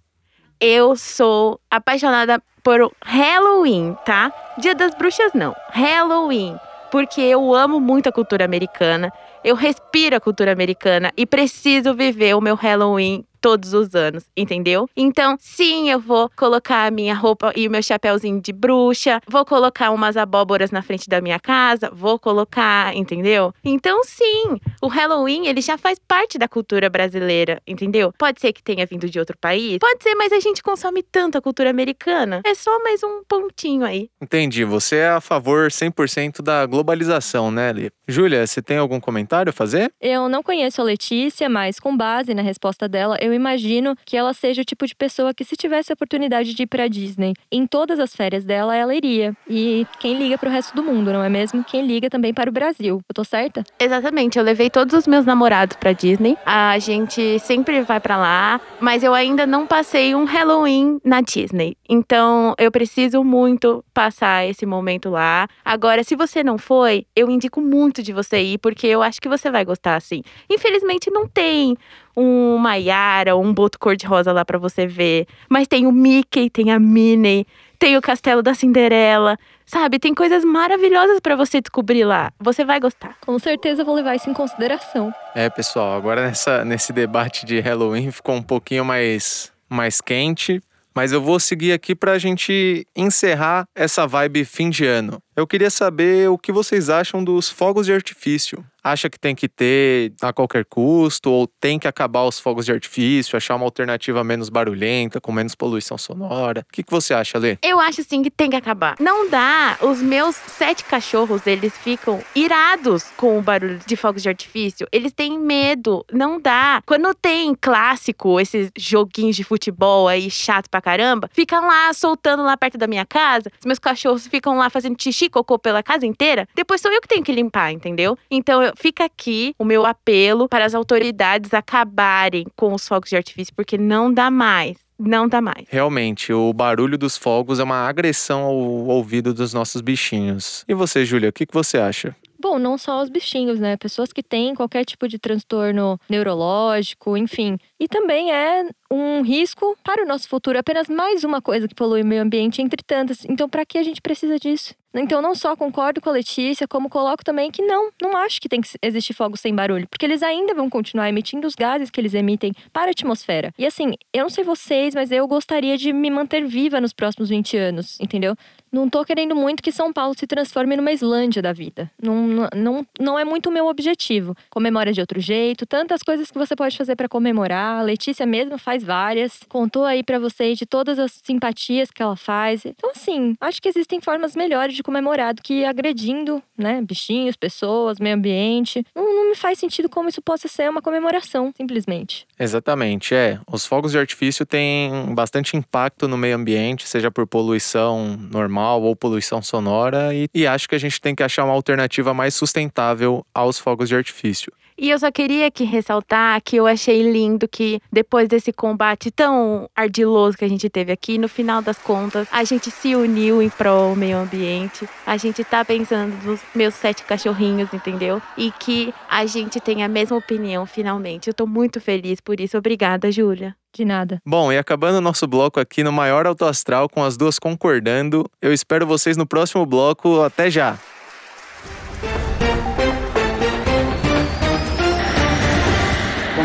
Eu 0.59 0.95
sou 0.95 1.59
apaixonada 1.69 2.41
por 2.63 2.91
Halloween, 3.05 3.95
tá? 4.03 4.33
Dia 4.57 4.73
das 4.73 4.95
Bruxas 4.95 5.31
não, 5.33 5.55
Halloween, 5.69 6.57
porque 6.91 7.21
eu 7.21 7.53
amo 7.53 7.79
muito 7.79 8.09
a 8.09 8.11
cultura 8.11 8.43
americana. 8.43 9.13
Eu 9.43 9.55
respiro 9.55 10.15
a 10.15 10.19
cultura 10.19 10.51
americana 10.51 11.11
e 11.15 11.25
preciso 11.25 11.93
viver 11.93 12.35
o 12.35 12.41
meu 12.41 12.55
Halloween 12.55 13.23
todos 13.39 13.73
os 13.73 13.95
anos, 13.95 14.25
entendeu? 14.35 14.89
Então, 14.95 15.37
sim, 15.39 15.89
eu 15.89 15.99
vou 15.99 16.29
colocar 16.35 16.85
a 16.85 16.91
minha 16.91 17.13
roupa 17.13 17.51
e 17.55 17.67
o 17.67 17.71
meu 17.71 17.81
chapéuzinho 17.81 18.41
de 18.41 18.51
bruxa, 18.51 19.21
vou 19.27 19.45
colocar 19.45 19.91
umas 19.91 20.17
abóboras 20.17 20.71
na 20.71 20.81
frente 20.81 21.09
da 21.09 21.21
minha 21.21 21.39
casa, 21.39 21.89
vou 21.93 22.19
colocar, 22.19 22.95
entendeu? 22.95 23.53
Então, 23.63 24.03
sim, 24.03 24.59
o 24.81 24.87
Halloween, 24.87 25.47
ele 25.47 25.61
já 25.61 25.77
faz 25.77 25.99
parte 25.99 26.37
da 26.37 26.47
cultura 26.47 26.89
brasileira, 26.89 27.61
entendeu? 27.65 28.13
Pode 28.17 28.41
ser 28.41 28.53
que 28.53 28.63
tenha 28.63 28.85
vindo 28.85 29.09
de 29.09 29.19
outro 29.19 29.37
país, 29.37 29.77
pode 29.79 30.03
ser, 30.03 30.15
mas 30.15 30.31
a 30.31 30.39
gente 30.39 30.61
consome 30.63 31.03
tanto 31.03 31.37
a 31.37 31.41
cultura 31.41 31.69
americana. 31.69 32.41
É 32.45 32.53
só 32.53 32.79
mais 32.83 33.03
um 33.03 33.23
pontinho 33.27 33.85
aí. 33.85 34.09
Entendi. 34.21 34.63
Você 34.63 34.97
é 34.97 35.09
a 35.09 35.21
favor 35.21 35.69
100% 35.69 36.41
da 36.41 36.65
globalização, 36.65 37.51
né, 37.51 37.71
Lê? 37.71 37.91
Júlia, 38.07 38.45
você 38.45 38.61
tem 38.61 38.77
algum 38.77 38.99
comentário 38.99 39.49
a 39.49 39.53
fazer? 39.53 39.91
Eu 40.01 40.29
não 40.29 40.41
conheço 40.41 40.81
a 40.81 40.83
Letícia, 40.83 41.49
mas 41.49 41.79
com 41.79 41.95
base 41.95 42.33
na 42.33 42.41
resposta 42.41 42.87
dela, 42.87 43.17
eu 43.21 43.26
imagino 43.33 43.95
que 44.05 44.15
ela 44.15 44.33
seja 44.33 44.61
o 44.61 44.65
tipo 44.65 44.85
de 44.85 44.95
pessoa 44.95 45.33
que, 45.33 45.43
se 45.43 45.55
tivesse 45.55 45.91
a 45.91 45.95
oportunidade 45.95 46.53
de 46.53 46.63
ir 46.63 46.67
pra 46.67 46.87
Disney 46.87 47.33
em 47.51 47.65
todas 47.65 47.99
as 47.99 48.15
férias 48.15 48.45
dela, 48.45 48.75
ela 48.75 48.93
iria. 48.93 49.35
E 49.49 49.85
quem 49.99 50.17
liga 50.17 50.37
pro 50.37 50.49
resto 50.49 50.75
do 50.75 50.83
mundo, 50.83 51.11
não 51.11 51.23
é 51.23 51.29
mesmo? 51.29 51.63
Quem 51.63 51.85
liga 51.85 52.09
também 52.09 52.33
para 52.33 52.49
o 52.49 52.53
Brasil. 52.53 53.01
Eu 53.07 53.13
tô 53.13 53.23
certa? 53.23 53.63
Exatamente, 53.79 54.37
eu 54.37 54.43
levei 54.43 54.69
todos 54.69 54.93
os 54.93 55.07
meus 55.07 55.25
namorados 55.25 55.77
pra 55.77 55.91
Disney. 55.91 56.37
A 56.45 56.77
gente 56.79 57.39
sempre 57.39 57.81
vai 57.81 57.99
pra 57.99 58.17
lá, 58.17 58.61
mas 58.79 59.03
eu 59.03 59.13
ainda 59.13 59.45
não 59.45 59.65
passei 59.65 60.13
um 60.15 60.25
Halloween 60.25 60.99
na 61.03 61.21
Disney. 61.21 61.75
Então, 61.89 62.53
eu 62.57 62.71
preciso 62.71 63.23
muito 63.23 63.83
passar 63.93 64.45
esse 64.47 64.65
momento 64.65 65.09
lá. 65.09 65.47
Agora, 65.63 66.03
se 66.03 66.15
você 66.15 66.43
não 66.43 66.57
foi, 66.57 67.05
eu 67.15 67.29
indico 67.29 67.61
muito 67.61 68.03
de 68.03 68.13
você 68.13 68.41
ir, 68.41 68.57
porque 68.57 68.87
eu 68.87 69.01
acho 69.01 69.21
que 69.21 69.29
você 69.29 69.49
vai 69.49 69.63
gostar 69.65 69.95
assim. 69.95 70.21
Infelizmente 70.49 71.09
não 71.09 71.27
tem 71.27 71.75
um 72.17 72.57
Maiara, 72.57 73.37
um 73.37 73.53
boto 73.53 73.77
cor-de-rosa 73.77 74.33
lá 74.33 74.43
pra 74.43 74.57
você 74.57 74.87
ver, 74.87 75.27
mas 75.47 75.67
tem 75.67 75.85
o 75.85 75.91
Mickey, 75.91 76.49
tem 76.49 76.71
a 76.71 76.79
Minnie, 76.79 77.45
tem 77.77 77.95
o 77.95 78.01
Castelo 78.01 78.41
da 78.41 78.55
Cinderela. 78.55 79.37
Sabe, 79.65 79.99
tem 79.99 80.15
coisas 80.15 80.43
maravilhosas 80.43 81.19
pra 81.19 81.35
você 81.35 81.61
descobrir 81.61 82.05
lá. 82.05 82.31
Você 82.39 82.63
vai 82.63 82.79
gostar. 82.79 83.17
Com 83.21 83.37
certeza 83.37 83.81
eu 83.81 83.85
vou 83.85 83.93
levar 83.93 84.15
isso 84.15 84.29
em 84.29 84.33
consideração. 84.33 85.13
É, 85.35 85.49
pessoal, 85.49 85.95
agora 85.95 86.25
nessa, 86.25 86.65
nesse 86.65 86.91
debate 86.91 87.45
de 87.45 87.59
Halloween 87.59 88.09
ficou 88.09 88.35
um 88.35 88.41
pouquinho 88.41 88.85
mais, 88.85 89.51
mais 89.69 89.99
quente, 89.99 90.61
mas 90.95 91.11
eu 91.11 91.21
vou 91.21 91.39
seguir 91.39 91.73
aqui 91.73 91.93
pra 91.93 92.17
gente 92.17 92.87
encerrar 92.95 93.65
essa 93.75 94.07
vibe 94.07 94.45
fim 94.45 94.69
de 94.69 94.85
ano. 94.85 95.21
Eu 95.37 95.45
queria 95.45 95.69
saber 95.69 96.31
o 96.31 96.35
que 96.37 96.51
vocês 96.51 96.89
acham 96.89 97.23
dos 97.23 97.47
fogos 97.47 97.85
de 97.85 97.93
artifício. 97.93 98.65
Acha 98.83 99.09
que 99.09 99.19
tem 99.19 99.35
que 99.35 99.49
ter 99.49 100.13
a 100.21 100.31
qualquer 100.31 100.63
custo 100.65 101.29
ou 101.29 101.45
tem 101.45 101.77
que 101.77 101.87
acabar 101.87 102.23
os 102.23 102.39
fogos 102.39 102.65
de 102.65 102.71
artifício, 102.71 103.35
achar 103.35 103.55
uma 103.55 103.65
alternativa 103.65 104.23
menos 104.23 104.49
barulhenta, 104.49 105.19
com 105.19 105.31
menos 105.31 105.53
poluição 105.53 105.97
sonora? 105.97 106.61
O 106.61 106.73
que, 106.73 106.81
que 106.81 106.89
você 106.89 107.13
acha, 107.13 107.37
Lê? 107.37 107.57
Eu 107.61 107.79
acho 107.79 108.01
assim 108.01 108.23
que 108.23 108.31
tem 108.31 108.49
que 108.49 108.55
acabar. 108.55 108.95
Não 108.99 109.29
dá. 109.29 109.77
Os 109.81 110.01
meus 110.01 110.35
sete 110.35 110.85
cachorros, 110.85 111.45
eles 111.45 111.77
ficam 111.77 112.23
irados 112.33 113.03
com 113.17 113.37
o 113.37 113.41
barulho 113.41 113.79
de 113.85 113.95
fogos 113.95 114.23
de 114.23 114.29
artifício. 114.29 114.87
Eles 114.91 115.11
têm 115.11 115.37
medo. 115.37 116.03
Não 116.11 116.39
dá. 116.39 116.81
Quando 116.85 117.13
tem 117.13 117.53
clássico, 117.53 118.39
esses 118.39 118.71
joguinhos 118.75 119.35
de 119.35 119.43
futebol 119.43 120.07
aí 120.07 120.31
chato 120.31 120.69
pra 120.69 120.81
caramba, 120.81 121.29
ficam 121.33 121.67
lá 121.67 121.93
soltando 121.93 122.41
lá 122.41 122.55
perto 122.55 122.77
da 122.77 122.87
minha 122.87 123.05
casa. 123.05 123.51
Os 123.59 123.65
meus 123.65 123.79
cachorros 123.79 124.25
ficam 124.25 124.57
lá 124.57 124.69
fazendo 124.69 124.99
xixi, 124.99 125.26
cocô 125.29 125.57
pela 125.59 125.81
casa 125.83 126.05
inteira. 126.05 126.47
Depois 126.55 126.81
sou 126.81 126.91
eu 126.91 127.01
que 127.01 127.07
tenho 127.07 127.23
que 127.23 127.31
limpar, 127.31 127.71
entendeu? 127.71 128.17
Então 128.29 128.61
eu- 128.63 128.73
fica 128.77 129.05
aqui 129.05 129.53
o 129.57 129.65
meu 129.65 129.85
apelo 129.85 130.47
para 130.47 130.65
as 130.65 130.73
autoridades 130.75 131.53
acabarem 131.53 132.45
com 132.55 132.73
os 132.73 132.87
fogos 132.87 133.09
de 133.09 133.15
artifício, 133.15 133.53
porque 133.55 133.77
não 133.77 134.13
dá 134.13 134.29
mais. 134.31 134.77
Não 134.99 135.27
dá 135.27 135.39
mais. 135.39 135.67
Realmente, 135.69 136.33
o 136.33 136.51
barulho 136.51 136.97
dos 136.97 137.15
fogos 137.17 137.59
é 137.59 137.63
uma 137.63 137.87
agressão 137.87 138.41
ao 138.41 138.55
ouvido 138.55 139.31
dos 139.31 139.53
nossos 139.53 139.79
bichinhos. 139.79 140.65
E 140.67 140.73
você, 140.73 141.05
Júlia, 141.05 141.29
o 141.29 141.33
que, 141.33 141.45
que 141.45 141.53
você 141.53 141.77
acha? 141.77 142.15
Bom, 142.39 142.57
não 142.57 142.77
só 142.79 143.01
os 143.03 143.09
bichinhos, 143.09 143.59
né? 143.59 143.77
Pessoas 143.77 144.11
que 144.11 144.23
têm 144.23 144.55
qualquer 144.55 144.85
tipo 144.85 145.07
de 145.07 145.19
transtorno 145.19 145.99
neurológico, 146.09 147.15
enfim. 147.17 147.57
E 147.79 147.87
também 147.87 148.31
é 148.31 148.63
um 148.89 149.21
risco 149.21 149.77
para 149.83 150.03
o 150.03 150.07
nosso 150.07 150.27
futuro, 150.27 150.57
apenas 150.57 150.87
mais 150.87 151.23
uma 151.23 151.41
coisa 151.41 151.67
que 151.67 151.75
polui 151.75 152.01
o 152.01 152.05
meio 152.05 152.21
ambiente 152.21 152.61
entre 152.61 152.83
tantas. 152.83 153.25
Então, 153.25 153.49
para 153.49 153.65
que 153.65 153.77
a 153.77 153.83
gente 153.83 154.01
precisa 154.01 154.39
disso? 154.39 154.73
Então, 154.93 155.21
não 155.21 155.35
só 155.35 155.55
concordo 155.55 156.01
com 156.01 156.09
a 156.09 156.13
Letícia, 156.13 156.67
como 156.67 156.89
coloco 156.89 157.23
também 157.23 157.51
que 157.51 157.61
não, 157.61 157.91
não 158.01 158.17
acho 158.17 158.41
que 158.41 158.49
tem 158.49 158.61
que 158.61 158.69
existir 158.81 159.13
fogos 159.13 159.39
sem 159.39 159.53
barulho, 159.53 159.87
porque 159.87 160.05
eles 160.05 160.23
ainda 160.23 160.55
vão 160.55 160.69
continuar 160.69 161.09
emitindo 161.09 161.45
os 161.45 161.53
gases 161.53 161.91
que 161.91 161.99
eles 161.99 162.13
emitem 162.13 162.53
para 162.73 162.89
a 162.89 162.91
atmosfera. 162.91 163.53
E 163.57 163.65
assim, 163.65 163.93
eu 164.13 164.23
não 164.23 164.29
sei 164.29 164.43
vocês, 164.43 164.95
mas 164.95 165.11
eu 165.11 165.27
gostaria 165.27 165.77
de 165.77 165.93
me 165.93 166.09
manter 166.09 166.45
viva 166.45 166.81
nos 166.81 166.93
próximos 166.93 167.29
20 167.29 167.57
anos, 167.57 167.99
entendeu? 167.99 168.35
Não 168.71 168.89
tô 168.89 169.05
querendo 169.05 169.35
muito 169.35 169.63
que 169.63 169.71
São 169.71 169.93
Paulo 169.93 170.13
se 170.17 170.27
transforme 170.27 170.75
numa 170.75 170.91
Islândia 170.91 171.41
da 171.41 171.53
vida. 171.53 171.89
Não, 172.01 172.49
não, 172.53 172.85
não 172.99 173.19
é 173.19 173.23
muito 173.23 173.49
o 173.49 173.51
meu 173.51 173.67
objetivo. 173.67 174.35
Comemora 174.49 174.91
de 174.91 174.99
outro 174.99 175.19
jeito, 175.19 175.65
tantas 175.65 176.03
coisas 176.03 176.29
que 176.29 176.37
você 176.37 176.55
pode 176.55 176.77
fazer 176.77 176.95
para 176.95 177.07
comemorar. 177.07 177.79
A 177.79 177.81
Letícia 177.81 178.25
mesmo 178.25 178.57
faz 178.57 178.76
várias. 178.83 179.39
Contou 179.47 179.85
aí 179.85 180.03
para 180.03 180.19
vocês 180.19 180.57
de 180.57 180.65
todas 180.65 180.99
as 180.99 181.19
simpatias 181.23 181.91
que 181.91 182.01
ela 182.01 182.15
faz. 182.15 182.65
Então, 182.65 182.91
assim, 182.91 183.35
acho 183.39 183.61
que 183.61 183.69
existem 183.69 183.99
formas 184.01 184.35
melhores 184.35 184.75
de 184.75 184.83
comemorar 184.83 185.33
do 185.33 185.41
que 185.41 185.65
agredindo, 185.65 186.41
né, 186.57 186.81
bichinhos, 186.81 187.35
pessoas, 187.35 187.99
meio 187.99 188.15
ambiente. 188.15 188.85
Não, 188.95 189.03
não 189.03 189.29
me 189.29 189.35
faz 189.35 189.59
sentido 189.59 189.89
como 189.89 190.09
isso 190.09 190.21
possa 190.21 190.47
ser 190.47 190.69
uma 190.69 190.81
comemoração, 190.81 191.51
simplesmente. 191.55 192.25
Exatamente, 192.39 193.13
é. 193.13 193.39
Os 193.51 193.65
fogos 193.65 193.91
de 193.91 193.99
artifício 193.99 194.45
têm 194.45 195.13
bastante 195.13 195.55
impacto 195.55 196.07
no 196.07 196.17
meio 196.17 196.35
ambiente, 196.35 196.87
seja 196.87 197.11
por 197.11 197.27
poluição 197.27 198.17
normal 198.31 198.81
ou 198.81 198.95
poluição 198.95 199.41
sonora, 199.41 200.13
e, 200.13 200.27
e 200.33 200.47
acho 200.47 200.67
que 200.67 200.75
a 200.75 200.79
gente 200.79 200.99
tem 200.99 201.15
que 201.15 201.23
achar 201.23 201.43
uma 201.43 201.53
alternativa 201.53 202.13
mais 202.13 202.33
sustentável 202.33 203.25
aos 203.33 203.59
fogos 203.59 203.89
de 203.89 203.95
artifício. 203.95 204.51
E 204.79 204.91
eu 204.91 204.99
só 204.99 205.11
queria 205.11 205.47
aqui 205.47 205.63
ressaltar 205.63 206.39
que 206.43 206.55
eu 206.55 206.67
achei 206.67 207.01
lindo 207.01 207.47
que 207.47 207.81
depois 207.91 208.27
desse 208.27 208.53
combate 208.53 209.09
tão 209.09 209.67
ardiloso 209.75 210.37
que 210.37 210.45
a 210.45 210.47
gente 210.47 210.69
teve 210.69 210.91
aqui, 210.91 211.17
no 211.17 211.27
final 211.27 211.63
das 211.63 211.79
contas, 211.79 212.27
a 212.31 212.43
gente 212.43 212.69
se 212.69 212.95
uniu 212.95 213.41
em 213.41 213.49
prol 213.49 213.93
do 213.93 213.99
meio 213.99 214.17
ambiente. 214.17 214.87
A 215.05 215.17
gente 215.17 215.43
tá 215.43 215.65
pensando 215.65 216.13
nos 216.23 216.41
meus 216.53 216.75
sete 216.75 217.03
cachorrinhos, 217.03 217.73
entendeu? 217.73 218.21
E 218.37 218.51
que 218.51 218.93
a 219.09 219.25
gente 219.25 219.59
tem 219.59 219.83
a 219.83 219.87
mesma 219.87 220.17
opinião 220.17 220.65
finalmente. 220.67 221.27
Eu 221.27 221.33
tô 221.33 221.47
muito 221.47 221.81
feliz 221.81 222.21
por 222.21 222.39
isso. 222.39 222.55
Obrigada, 222.57 223.11
Júlia. 223.11 223.55
De 223.73 223.83
nada. 223.83 224.21
Bom, 224.25 224.51
e 224.51 224.57
acabando 224.57 224.99
o 224.99 225.01
nosso 225.01 225.27
bloco 225.27 225.59
aqui 225.59 225.83
no 225.83 225.91
maior 225.91 226.27
alto 226.27 226.45
astral, 226.45 226.87
com 226.87 227.03
as 227.03 227.17
duas 227.17 227.39
concordando, 227.39 228.29
eu 228.41 228.53
espero 228.53 228.85
vocês 228.85 229.17
no 229.17 229.25
próximo 229.25 229.65
bloco. 229.65 230.21
Até 230.21 230.51
já! 230.51 230.77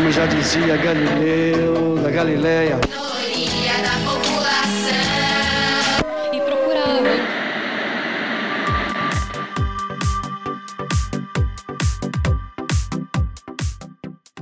Como 0.03 0.11
já 0.11 0.25
dizia 0.25 0.75
Galileu 0.75 1.95
da 2.03 2.11
Galileia. 2.11 2.75
Da 2.75 3.95
população 4.03 4.99
e 6.33 6.41
procurava. 6.41 7.07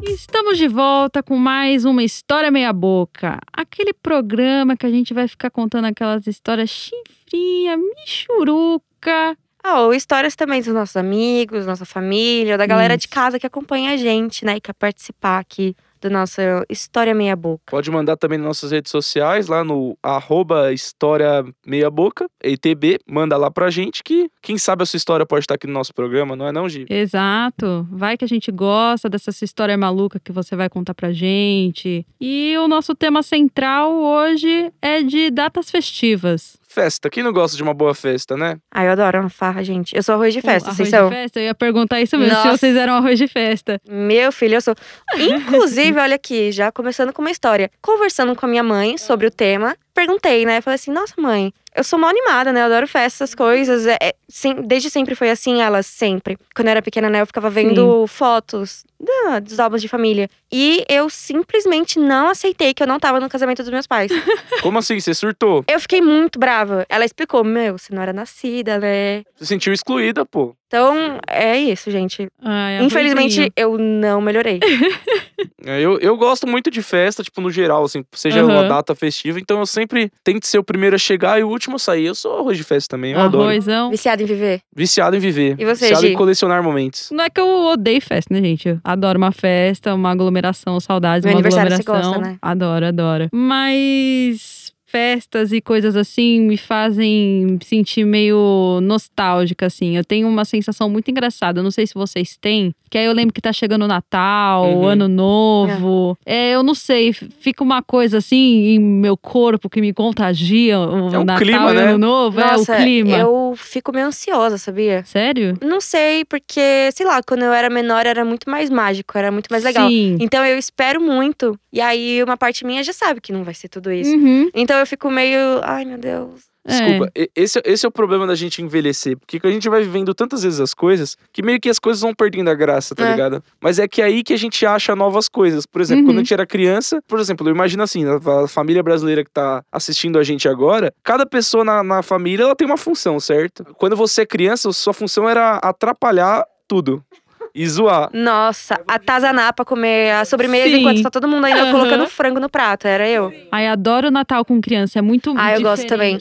Estamos 0.01 0.58
de 0.58 0.68
volta 0.68 1.22
com 1.22 1.38
mais 1.38 1.86
uma 1.86 2.03
História 2.03 2.50
Meia 2.50 2.74
Boca. 2.74 3.39
Aquele 3.53 3.94
programa 3.94 4.75
que 4.75 4.88
a 4.88 4.89
gente 4.89 5.13
vai 5.13 5.27
ficar 5.27 5.51
contando 5.51 5.86
aquelas 5.86 6.25
histórias 6.25 6.72
chifrinha, 6.72 7.77
michuruca. 7.77 9.38
Ah, 9.63 9.82
ou 9.82 9.94
histórias 9.94 10.36
também 10.36 10.62
dos 10.62 10.74
nossos 10.74 10.96
amigos, 10.96 11.65
nossa 11.65 11.86
família, 11.86 12.58
da 12.58 12.65
galera 12.65 12.98
de 12.98 13.06
Isso. 13.06 13.13
casa 13.13 13.39
que 13.39 13.46
acompanha 13.46 13.91
a 13.91 13.98
gente, 13.98 14.44
né? 14.44 14.58
E 14.58 14.62
quer 14.62 14.74
participar 14.74 15.39
aqui 15.39 15.75
da 16.01 16.10
nossa 16.10 16.65
História 16.68 17.13
Meia 17.13 17.36
Boca. 17.36 17.63
Pode 17.70 17.91
mandar 17.91 18.18
também 18.18 18.39
nas 18.39 18.48
nossas 18.48 18.72
redes 18.72 18.91
sociais, 18.91 19.48
lá 19.48 19.63
no 19.63 19.96
arroba 20.01 20.74
História 20.74 21.46
Meia 21.65 21.91
Boca, 21.91 22.25
EITB, 22.44 23.00
manda 23.08 23.38
lá 23.38 23.51
pra 23.51 23.70
gente 23.70 24.03
que 24.03 24.27
quem 24.41 24.58
sabe 24.58 24.82
a 24.82 24.86
sua 24.86 24.98
história 24.98 25.25
pode 25.25 25.44
estar 25.44 25.56
aqui 25.56 25.68
no 25.68 25.74
nosso 25.74 25.94
programa, 25.94 26.36
não 26.36 26.48
é 26.48 26.51
não, 26.51 26.68
Gi? 26.68 26.86
Exato. 26.89 27.88
Vai 27.91 28.18
que 28.18 28.25
a 28.25 28.27
gente 28.27 28.51
gosta 28.51 29.08
dessa 29.08 29.32
sua 29.32 29.46
história 29.46 29.77
maluca 29.77 30.20
que 30.20 30.32
você 30.32 30.56
vai 30.56 30.70
contar 30.70 30.96
pra 30.96 31.13
gente. 31.13 32.06
E 32.20 32.58
o 32.58 32.68
nosso 32.68 32.96
tema 32.96 33.22
central 33.22 33.94
hoje 33.94 34.72
é 34.82 35.03
de 35.03 35.30
datas 35.30 35.70
festivas. 35.70 36.60
Festa, 36.72 37.10
quem 37.10 37.22
não 37.22 37.34
gosta 37.34 37.58
de 37.58 37.62
uma 37.63 37.74
boa 37.74 37.94
festa, 37.94 38.38
né? 38.38 38.58
Ah, 38.74 38.86
eu 38.86 38.92
adoro 38.92 39.20
uma 39.20 39.30
farra, 39.30 39.62
gente. 39.62 39.94
Eu 39.94 40.01
sou 40.01 40.16
arroz 40.16 40.34
de 40.34 40.42
festa, 40.42 40.70
arroz 40.70 40.78
vocês 40.78 40.90
de 40.90 40.96
são? 40.96 41.10
festa? 41.10 41.40
Eu 41.40 41.44
ia 41.44 41.54
perguntar 41.54 42.00
isso 42.00 42.18
mesmo, 42.18 42.34
se 42.34 42.46
Nossa. 42.46 42.58
vocês 42.58 42.78
eram 42.78 42.94
arroz 42.94 43.20
de 43.20 43.28
festa. 43.28 43.78
Meu 43.90 44.32
filho, 44.32 44.56
eu 44.56 44.62
sou. 44.62 44.74
Inclusive, 45.20 46.00
olha 46.00 46.16
aqui, 46.16 46.50
já 46.50 46.72
começando 46.72 47.12
com 47.12 47.22
uma 47.22 47.30
história. 47.30 47.70
Conversando 47.82 48.34
com 48.38 48.46
a 48.46 48.50
minha 48.50 48.63
mãe 48.63 48.98
sobre 48.98 49.28
o 49.28 49.32
tema, 49.32 49.75
perguntei, 49.93 50.45
né? 50.45 50.62
Falei 50.62 50.75
assim: 50.75 50.91
nossa, 50.91 51.13
mãe, 51.17 51.53
eu 51.75 51.83
sou 51.83 51.98
mal 52.00 52.10
animada, 52.10 52.51
né? 52.51 52.62
Eu 52.62 52.65
adoro 52.65 52.88
festas, 52.88 53.21
essas 53.29 53.36
coisas. 53.36 53.86
É, 53.88 53.98
é, 54.01 54.13
sim, 54.27 54.55
desde 54.65 54.89
sempre 54.89 55.15
foi 55.15 55.29
assim, 55.29 55.62
ela 55.62 55.81
sempre. 55.83 56.38
Quando 56.55 56.67
eu 56.67 56.71
era 56.71 56.81
pequena, 56.81 57.10
né? 57.10 57.21
Eu 57.21 57.25
ficava 57.27 57.50
vendo 57.50 58.05
fotos 58.07 58.83
da- 59.00 59.39
dos 59.39 59.60
álbuns 59.60 59.81
de 59.81 59.88
família. 59.88 60.29
E 60.51 60.83
eu 60.89 61.10
simplesmente 61.10 61.98
não 61.98 62.27
aceitei 62.29 62.74
que 62.74 62.83
eu 62.83 62.88
não 62.88 63.00
tava 63.00 63.19
no 63.19 63.29
casamento 63.29 63.62
dos 63.63 63.71
meus 63.71 63.88
pais. 63.88 64.12
Como 64.62 64.77
assim? 64.77 65.00
Você 65.00 65.13
surtou? 65.13 65.63
eu 65.67 65.79
fiquei 65.79 66.01
muito 66.01 66.38
brava. 66.39 66.86
Ela 66.89 67.05
explicou: 67.05 67.43
meu, 67.43 67.77
você 67.77 67.93
não 67.93 68.01
era 68.01 68.13
nascida, 68.13 68.77
né? 68.79 69.19
Você 69.36 69.45
se 69.45 69.45
sentiu 69.48 69.74
excluída, 69.74 70.25
pô. 70.25 70.55
Então, 70.67 71.19
é 71.27 71.57
isso, 71.57 71.91
gente. 71.91 72.29
Ai, 72.41 72.81
Infelizmente, 72.81 73.51
eu 73.57 73.77
não 73.77 74.21
melhorei. 74.21 74.60
É, 75.65 75.79
Eu, 75.81 76.00
eu 76.00 76.17
gosto 76.17 76.48
muito 76.48 76.69
de 76.71 76.81
festa, 76.81 77.24
tipo, 77.24 77.39
no 77.41 77.50
geral, 77.51 77.83
assim, 77.83 78.03
seja 78.13 78.41
Aham. 78.41 78.51
uma 78.53 78.63
data 78.67 78.93
festiva, 78.95 79.39
então 79.39 79.60
eu 79.60 79.65
sempre 79.65 80.12
tento 80.24 80.45
ser 80.45 80.57
o 80.57 80.63
primeiro 80.63 80.95
a 80.95 81.00
chegar 81.00 81.39
e 81.39 81.43
o 81.43 81.50
último 81.50 81.75
a 81.75 81.79
sair. 81.79 82.05
Eu 82.05 82.15
sou 82.15 82.39
arroz 82.39 82.57
de 82.57 82.63
festa 82.63 82.95
também, 82.95 83.13
eu 83.13 83.19
adoro. 83.19 83.50
Arrozão. 83.50 83.89
Viciada 83.91 84.21
em 84.21 84.25
viver. 84.25 84.62
Viciado 84.75 85.15
em 85.15 85.19
viver. 85.19 85.55
E 85.60 85.65
você, 85.65 85.86
Viciado 85.86 86.07
Gi? 86.07 86.13
em 86.13 86.15
colecionar 86.15 86.62
momentos. 86.63 87.10
Não 87.12 87.24
é 87.24 87.29
que 87.29 87.39
eu 87.39 87.48
odeio 87.67 88.01
festa, 88.01 88.33
né, 88.33 88.41
gente? 88.41 88.67
Eu 88.69 88.79
adoro 88.83 89.17
uma 89.17 89.31
festa, 89.31 89.93
uma 89.93 90.12
aglomeração, 90.12 90.79
saudades, 90.79 91.25
Meu 91.25 91.33
uma 91.33 91.39
aniversário 91.39 91.71
você 91.71 91.81
aglomeração. 91.81 92.13
gosta, 92.13 92.29
né? 92.31 92.38
Adoro, 92.41 92.86
adoro. 92.86 93.29
Mas 93.31 94.71
festas 94.91 95.51
e 95.53 95.62
coisas 95.62 95.95
assim 95.95 96.41
me 96.41 96.57
fazem 96.57 97.57
sentir 97.63 98.03
meio 98.05 98.79
nostálgica, 98.83 99.65
assim. 99.67 99.95
Eu 99.95 100.03
tenho 100.03 100.27
uma 100.27 100.43
sensação 100.45 100.89
muito 100.89 101.10
engraçada. 101.10 101.60
Eu 101.60 101.63
não 101.63 101.71
sei 101.71 101.88
se 101.88 101.93
vocês 101.93 102.38
têm. 102.39 102.74
Que 102.89 102.98
aí 102.98 103.05
eu 103.05 103.13
lembro 103.13 103.33
que 103.33 103.39
tá 103.39 103.53
chegando 103.53 103.83
o 103.86 103.88
Natal, 103.88 104.65
Uhum. 104.65 104.79
o 104.81 104.86
Ano 104.86 105.07
Novo. 105.07 106.17
É, 106.25 106.51
eu 106.53 106.62
não 106.62 106.75
sei. 106.75 107.13
Fica 107.13 107.63
uma 107.63 107.81
coisa 107.81 108.17
assim 108.17 108.65
em 108.75 108.79
meu 108.79 109.15
corpo 109.15 109.69
que 109.69 109.79
me 109.79 109.93
contagia. 109.93 110.77
O 110.77 111.13
É 111.13 111.17
o 111.17 111.24
Natal 111.24 111.38
clima, 111.38 111.71
e 111.71 111.75
né? 111.75 111.83
Ano 111.83 111.98
Novo. 111.98 112.39
Nossa, 112.39 112.75
é 112.75 112.79
o 112.79 112.83
clima. 112.83 113.17
eu 113.17 113.53
fico 113.55 113.93
meio 113.93 114.07
ansiosa, 114.07 114.57
sabia? 114.57 115.03
Sério? 115.05 115.57
Não 115.62 115.79
sei, 115.79 116.25
porque, 116.25 116.89
sei 116.93 117.05
lá, 117.05 117.21
quando 117.24 117.43
eu 117.43 117.53
era 117.53 117.69
menor 117.69 118.05
era 118.05 118.25
muito 118.25 118.50
mais 118.50 118.69
mágico, 118.69 119.17
era 119.17 119.31
muito 119.31 119.48
mais 119.50 119.63
legal. 119.63 119.88
Sim. 119.88 120.17
Então 120.19 120.45
eu 120.45 120.57
espero 120.57 121.00
muito. 121.00 121.57
E 121.71 121.79
aí 121.79 122.21
uma 122.21 122.36
parte 122.36 122.65
minha 122.65 122.83
já 122.83 122.91
sabe 122.91 123.21
que 123.21 123.31
não 123.31 123.43
vai 123.45 123.53
ser 123.53 123.69
tudo 123.69 123.89
isso. 123.91 124.13
Uhum. 124.13 124.50
Então 124.53 124.77
eu 124.82 124.88
fico 124.88 125.10
meio, 125.10 125.40
ai 125.64 125.86
meu 125.86 125.98
Deus. 125.98 126.50
É. 126.64 126.72
Desculpa, 126.80 127.12
e- 127.16 127.32
esse, 127.36 127.60
esse 127.66 127.86
é 127.86 127.90
o 127.90 127.92
problema 127.92 128.28
da 128.28 128.36
gente 128.36 128.62
envelhecer. 128.62 129.18
Porque 129.18 129.40
a 129.44 129.50
gente 129.50 129.68
vai 129.68 129.82
vivendo 129.82 130.14
tantas 130.14 130.44
vezes 130.44 130.60
as 130.60 130.76
coisas 130.76 131.18
que 131.34 131.42
meio 131.42 131.60
que 131.60 131.68
as 131.70 131.80
coisas 131.80 132.02
vão 132.02 132.14
perdendo 132.14 132.52
a 132.52 132.54
graça, 132.54 132.94
tá 132.94 133.04
É. 133.08 133.12
ligado? 133.12 133.44
Mas 133.60 133.80
é 133.80 133.88
que 133.88 134.00
é 134.00 134.06
aí 134.06 134.22
que 134.22 134.32
a 134.32 134.38
gente 134.38 134.64
acha 134.64 134.96
novas 134.96 135.28
coisas. 135.28 135.66
Por 135.66 135.82
exemplo, 135.82 136.04
Uhum. 136.04 136.10
quando 136.10 136.18
a 136.18 136.20
gente 136.22 136.34
era 136.36 136.46
criança, 136.46 137.02
por 137.08 137.20
exemplo, 137.20 137.48
eu 137.50 137.52
imagino 137.56 137.82
assim, 137.82 138.06
a 138.06 138.44
a 138.44 138.48
família 138.48 138.84
brasileira 138.84 139.24
que 139.26 139.32
tá 139.32 139.64
assistindo 139.72 140.20
a 140.20 140.24
gente 140.24 140.48
agora, 140.48 140.94
cada 141.04 141.26
pessoa 141.26 141.64
na, 141.64 141.82
na 141.82 142.04
família 142.04 142.44
ela 142.44 142.56
tem 142.56 142.68
uma 142.68 142.78
função, 142.78 143.20
certo? 143.20 143.66
Quando 143.80 143.96
você 143.96 144.22
é 144.22 144.26
criança, 144.28 144.72
sua 144.72 144.94
função 144.94 145.28
era 145.28 145.58
atrapalhar 145.58 146.46
tudo. 146.68 147.04
E 147.53 147.67
zoar. 147.67 148.10
Nossa, 148.13 148.79
atazanar 148.88 149.53
pra 149.53 149.65
comer 149.65 150.12
a 150.13 150.25
sobremesa 150.25 150.70
Sim. 150.70 150.77
enquanto 150.79 151.01
tá 151.03 151.10
todo 151.10 151.27
mundo 151.27 151.46
ainda 151.46 151.63
Aham. 151.63 151.72
colocando 151.72 152.08
frango 152.08 152.39
no 152.39 152.50
prato. 152.50 152.88
Era 152.88 153.08
eu. 153.08 153.31
Ai, 153.51 153.67
adoro 153.67 154.08
o 154.08 154.12
Natal 154.12 154.46
com 154.46 154.60
criança. 154.62 155.00
É 155.00 155.01
muito 155.01 155.34
Ah, 155.38 155.53
eu 155.55 155.62
gosto 155.62 155.86
também. 155.88 156.17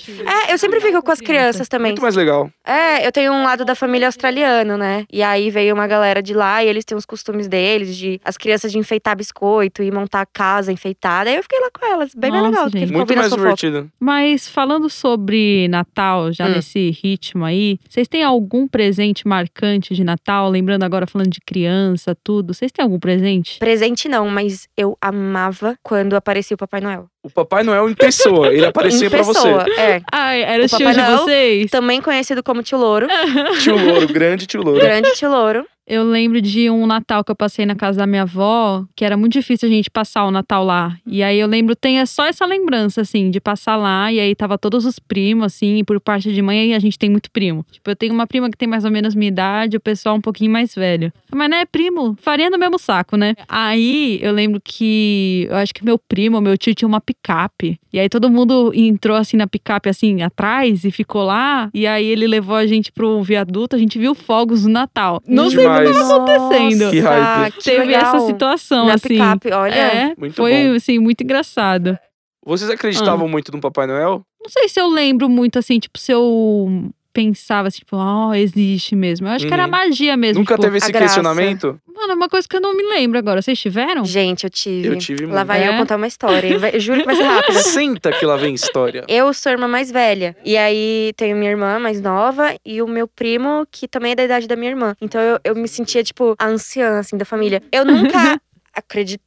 É, 0.49 0.53
eu 0.53 0.59
sempre 0.59 0.81
fico 0.81 1.03
com 1.03 1.11
as 1.13 1.21
crianças 1.21 1.69
também. 1.69 1.93
Muito 1.93 2.03
mais 2.03 2.17
legal. 2.17 2.51
É, 2.65 3.07
eu 3.07 3.13
tenho 3.13 3.33
um 3.33 3.43
lado 3.43 3.65
da 3.65 3.75
família 3.75 4.09
australiano, 4.09 4.77
né? 4.77 5.05
E 5.13 5.23
aí 5.23 5.51
veio 5.51 5.75
uma 5.75 5.87
galera 5.87 6.23
de 6.23 6.35
lá 6.35 6.63
e 6.65 6.69
eles 6.69 6.85
têm 6.85 6.97
os 6.97 7.07
costumes 7.07 7.47
deles, 7.49 7.97
de 7.97 8.21
as 8.25 8.37
crianças 8.37 8.73
de 8.73 8.79
enfeitar 8.79 9.17
biscoito 9.17 9.83
e 9.83 9.91
montar 9.91 10.27
casa 10.33 10.73
enfeitada. 10.73 11.31
Aí 11.31 11.37
eu 11.37 11.43
fiquei 11.43 11.61
lá 11.61 11.69
com 11.71 11.87
elas, 11.87 12.15
bem 12.15 12.31
mais 12.31 12.43
Nossa, 12.45 12.51
legal. 12.65 12.71
Gente. 12.71 12.93
Muito 12.93 13.17
mais 13.17 13.33
divertido. 13.33 13.91
Mas 13.99 14.49
falando 14.49 14.89
sobre 14.91 15.69
Natal, 15.69 16.33
já 16.33 16.47
Hum. 16.47 16.51
nesse 16.51 16.91
ritmo 17.03 17.45
aí, 17.45 17.79
vocês 17.89 18.09
têm 18.09 18.23
algum 18.25 18.67
presente 18.67 19.27
marcante 19.27 19.95
de 19.95 20.03
Natal? 20.05 20.49
Lembrando 20.51 20.83
agora 20.85 21.07
falando 21.07 21.20
de 21.29 21.41
criança, 21.41 22.15
tudo. 22.15 22.55
Vocês 22.55 22.73
têm 22.73 22.83
algum 22.83 22.99
presente? 22.99 23.59
Presente 23.59 24.09
não, 24.09 24.29
mas 24.29 24.69
eu 24.77 24.97
amava 25.01 25.77
quando 25.83 26.15
aparecia 26.15 26.55
o 26.55 26.59
Papai 26.59 26.81
Noel. 26.81 27.09
O 27.23 27.29
Papai 27.31 27.63
Noel 27.63 27.89
em 27.89 27.95
pessoa, 27.95 28.53
ele 28.53 28.65
aparecia 28.67 29.07
em 29.07 29.11
pra 29.11 29.23
você. 29.23 29.41
pessoa, 29.43 29.65
é. 29.79 30.01
Ai, 30.11 30.43
era 30.43 30.65
O 30.65 30.69
tio 30.69 30.79
Papai 30.79 30.95
de 30.95 31.01
Noel 31.01 31.19
vocês? 31.19 31.71
Também 31.71 32.01
conhecido 32.01 32.43
como 32.43 32.63
tio 32.63 32.79
Louro. 32.79 33.07
Tio 33.63 33.77
Louro, 33.77 34.07
grande 34.09 34.47
tio 34.47 34.63
Louro. 34.63 34.81
grande 34.81 35.13
tio 35.13 35.31
Louro. 35.31 35.67
Eu 35.87 36.05
lembro 36.05 36.41
de 36.41 36.71
um 36.71 36.87
Natal 36.87 37.25
que 37.25 37.33
eu 37.33 37.35
passei 37.35 37.67
na 37.67 37.75
casa 37.75 37.99
da 37.99 38.07
minha 38.07 38.23
avó, 38.23 38.85
que 38.95 39.05
era 39.05 39.17
muito 39.17 39.33
difícil 39.33 39.69
a 39.69 39.73
gente 39.73 39.91
passar 39.91 40.25
o 40.25 40.31
Natal 40.31 40.65
lá. 40.65 40.97
E 41.05 41.21
aí 41.21 41.37
eu 41.37 41.49
lembro, 41.49 41.75
tem 41.75 41.99
é 41.99 42.07
só 42.07 42.27
essa 42.27 42.47
lembrança, 42.47 43.01
assim, 43.01 43.29
de 43.29 43.41
passar 43.41 43.75
lá. 43.75 44.13
E 44.13 44.21
aí 44.21 44.33
tava 44.37 44.57
todos 44.57 44.85
os 44.87 45.01
primos, 45.01 45.47
assim, 45.47 45.79
e 45.79 45.85
por 45.85 45.99
parte 46.01 46.33
de 46.33 46.41
mãe, 46.41 46.77
a 46.77 46.79
gente 46.79 46.97
tem 46.97 47.11
muito 47.11 47.29
primo. 47.29 47.67
Tipo, 47.73 47.91
eu 47.91 47.97
tenho 47.97 48.15
uma 48.15 48.25
prima 48.25 48.49
que 48.49 48.57
tem 48.57 48.69
mais 48.69 48.85
ou 48.85 48.91
menos 48.93 49.17
minha 49.17 49.27
idade, 49.31 49.77
o 49.79 49.81
pessoal 49.81 50.15
um 50.15 50.21
pouquinho 50.21 50.53
mais 50.53 50.77
velho. 50.77 51.13
Mas 51.35 51.51
não 51.51 51.57
é 51.57 51.65
primo, 51.67 52.17
farinha 52.23 52.51
no 52.51 52.59
mesmo 52.59 52.79
saco, 52.79 53.17
né? 53.17 53.35
Aí 53.49 54.21
eu 54.23 54.33
lembro 54.33 54.61
que, 54.63 55.49
eu 55.51 55.57
acho 55.57 55.75
que 55.75 55.85
meu 55.85 55.99
primo, 55.99 56.41
meu 56.41 56.57
tio 56.57 56.73
tinha 56.73 56.87
uma 56.87 57.01
picape. 57.15 57.79
E 57.93 57.99
aí 57.99 58.09
todo 58.09 58.31
mundo 58.31 58.73
entrou, 58.75 59.17
assim, 59.17 59.37
na 59.37 59.47
picape, 59.47 59.89
assim, 59.89 60.23
atrás 60.23 60.85
e 60.85 60.91
ficou 60.91 61.23
lá. 61.25 61.69
E 61.75 61.87
aí 61.87 62.07
ele 62.07 62.27
levou 62.27 62.55
a 62.57 62.67
gente 62.67 62.93
pro 62.93 63.23
viaduto, 63.23 63.75
a 63.77 63.79
gente 63.79 63.99
viu 63.99 64.15
fogos 64.15 64.65
no 64.65 64.73
Natal. 64.73 65.21
Não 65.27 65.51
sei 65.51 65.67
o 65.67 65.71
que 65.75 65.81
Demais. 65.83 65.99
tava 65.99 66.17
acontecendo. 66.17 66.91
Que 66.91 67.01
hype. 67.01 67.53
que 67.55 67.65
Teve 67.65 67.85
legal. 67.87 68.03
essa 68.17 68.27
situação, 68.27 68.87
Na 68.87 68.95
assim. 68.95 69.09
picape, 69.09 69.51
olha. 69.53 69.75
É, 69.75 70.15
Muito 70.17 70.35
foi, 70.37 70.69
bom. 70.69 70.75
assim, 70.77 70.99
muito 70.99 71.23
engraçado. 71.23 71.99
Vocês 72.45 72.71
acreditavam 72.71 73.27
Ah. 73.27 73.31
muito 73.31 73.53
no 73.53 73.61
Papai 73.61 73.87
Noel? 73.87 74.23
Não 74.43 74.49
sei 74.49 74.69
se 74.69 74.81
eu 74.81 74.89
lembro 74.89 75.29
muito, 75.29 75.59
assim, 75.59 75.79
tipo, 75.79 75.99
se 75.99 76.11
eu 76.13 76.91
pensava, 77.13 77.69
assim, 77.69 77.79
tipo, 77.81 77.97
ó, 77.97 78.33
existe 78.35 78.95
mesmo. 78.95 79.27
Eu 79.27 79.33
acho 79.33 79.47
que 79.47 79.53
era 79.53 79.65
Uhum. 79.65 79.71
magia 79.71 80.17
mesmo. 80.17 80.41
Nunca 80.41 80.55
tipo, 80.55 80.63
teve 80.65 80.79
esse 80.79 80.93
questionamento? 80.93 81.81
Mano, 81.95 82.13
é 82.13 82.15
uma 82.15 82.29
coisa 82.29 82.47
que 82.49 82.57
eu 82.57 82.61
não 82.61 82.75
me 82.75 82.83
lembro 82.83 83.19
agora. 83.19 83.43
Vocês 83.43 83.59
tiveram? 83.61 84.05
Gente, 84.05 84.45
eu 84.45 84.51
tive. 84.51 84.89
Eu 84.89 84.97
tive 84.99 85.27
Lá 85.27 85.33
muito. 85.35 85.47
vai 85.49 85.67
eu 85.69 85.73
É? 85.73 85.77
contar 85.77 85.97
uma 85.97 86.07
história. 86.07 86.59
Vai- 86.59 86.75
Eu 86.75 86.81
juro 86.81 87.01
que 87.01 87.07
vai 87.07 87.17
ser 87.17 87.23
rápido. 87.25 87.59
Senta 87.59 88.11
que 88.13 88.25
lá 88.25 88.37
vem 88.37 88.55
história. 88.55 89.05
Eu 89.09 89.33
sou 89.35 89.51
a 89.51 89.53
irmã 89.53 89.69
mais 89.69 89.91
velha. 89.91 90.35
E 90.45 90.57
aí 90.57 91.13
tenho 91.17 91.37
minha 91.37 91.51
irmã 91.51 91.79
mais 91.79 92.01
nova 92.01 92.55
e 92.65 92.81
o 92.81 92.87
meu 92.87 93.07
primo, 93.07 93.67
que 93.71 93.87
também 93.87 94.13
é 94.13 94.15
da 94.15 94.25
idade 94.25 94.47
da 94.49 94.57
minha 94.57 94.71
irmã. 94.71 94.95
Então 95.01 95.21
eu, 95.21 95.39
eu 95.45 95.55
me 95.55 95.69
sentia, 95.69 96.03
tipo, 96.03 96.35
a 96.39 96.47
anciã, 96.47 97.01
assim, 97.01 97.17
da 97.19 97.25
família. 97.25 97.63
Eu 97.71 97.85
nunca 97.85 98.41
acreditei, 98.75 99.25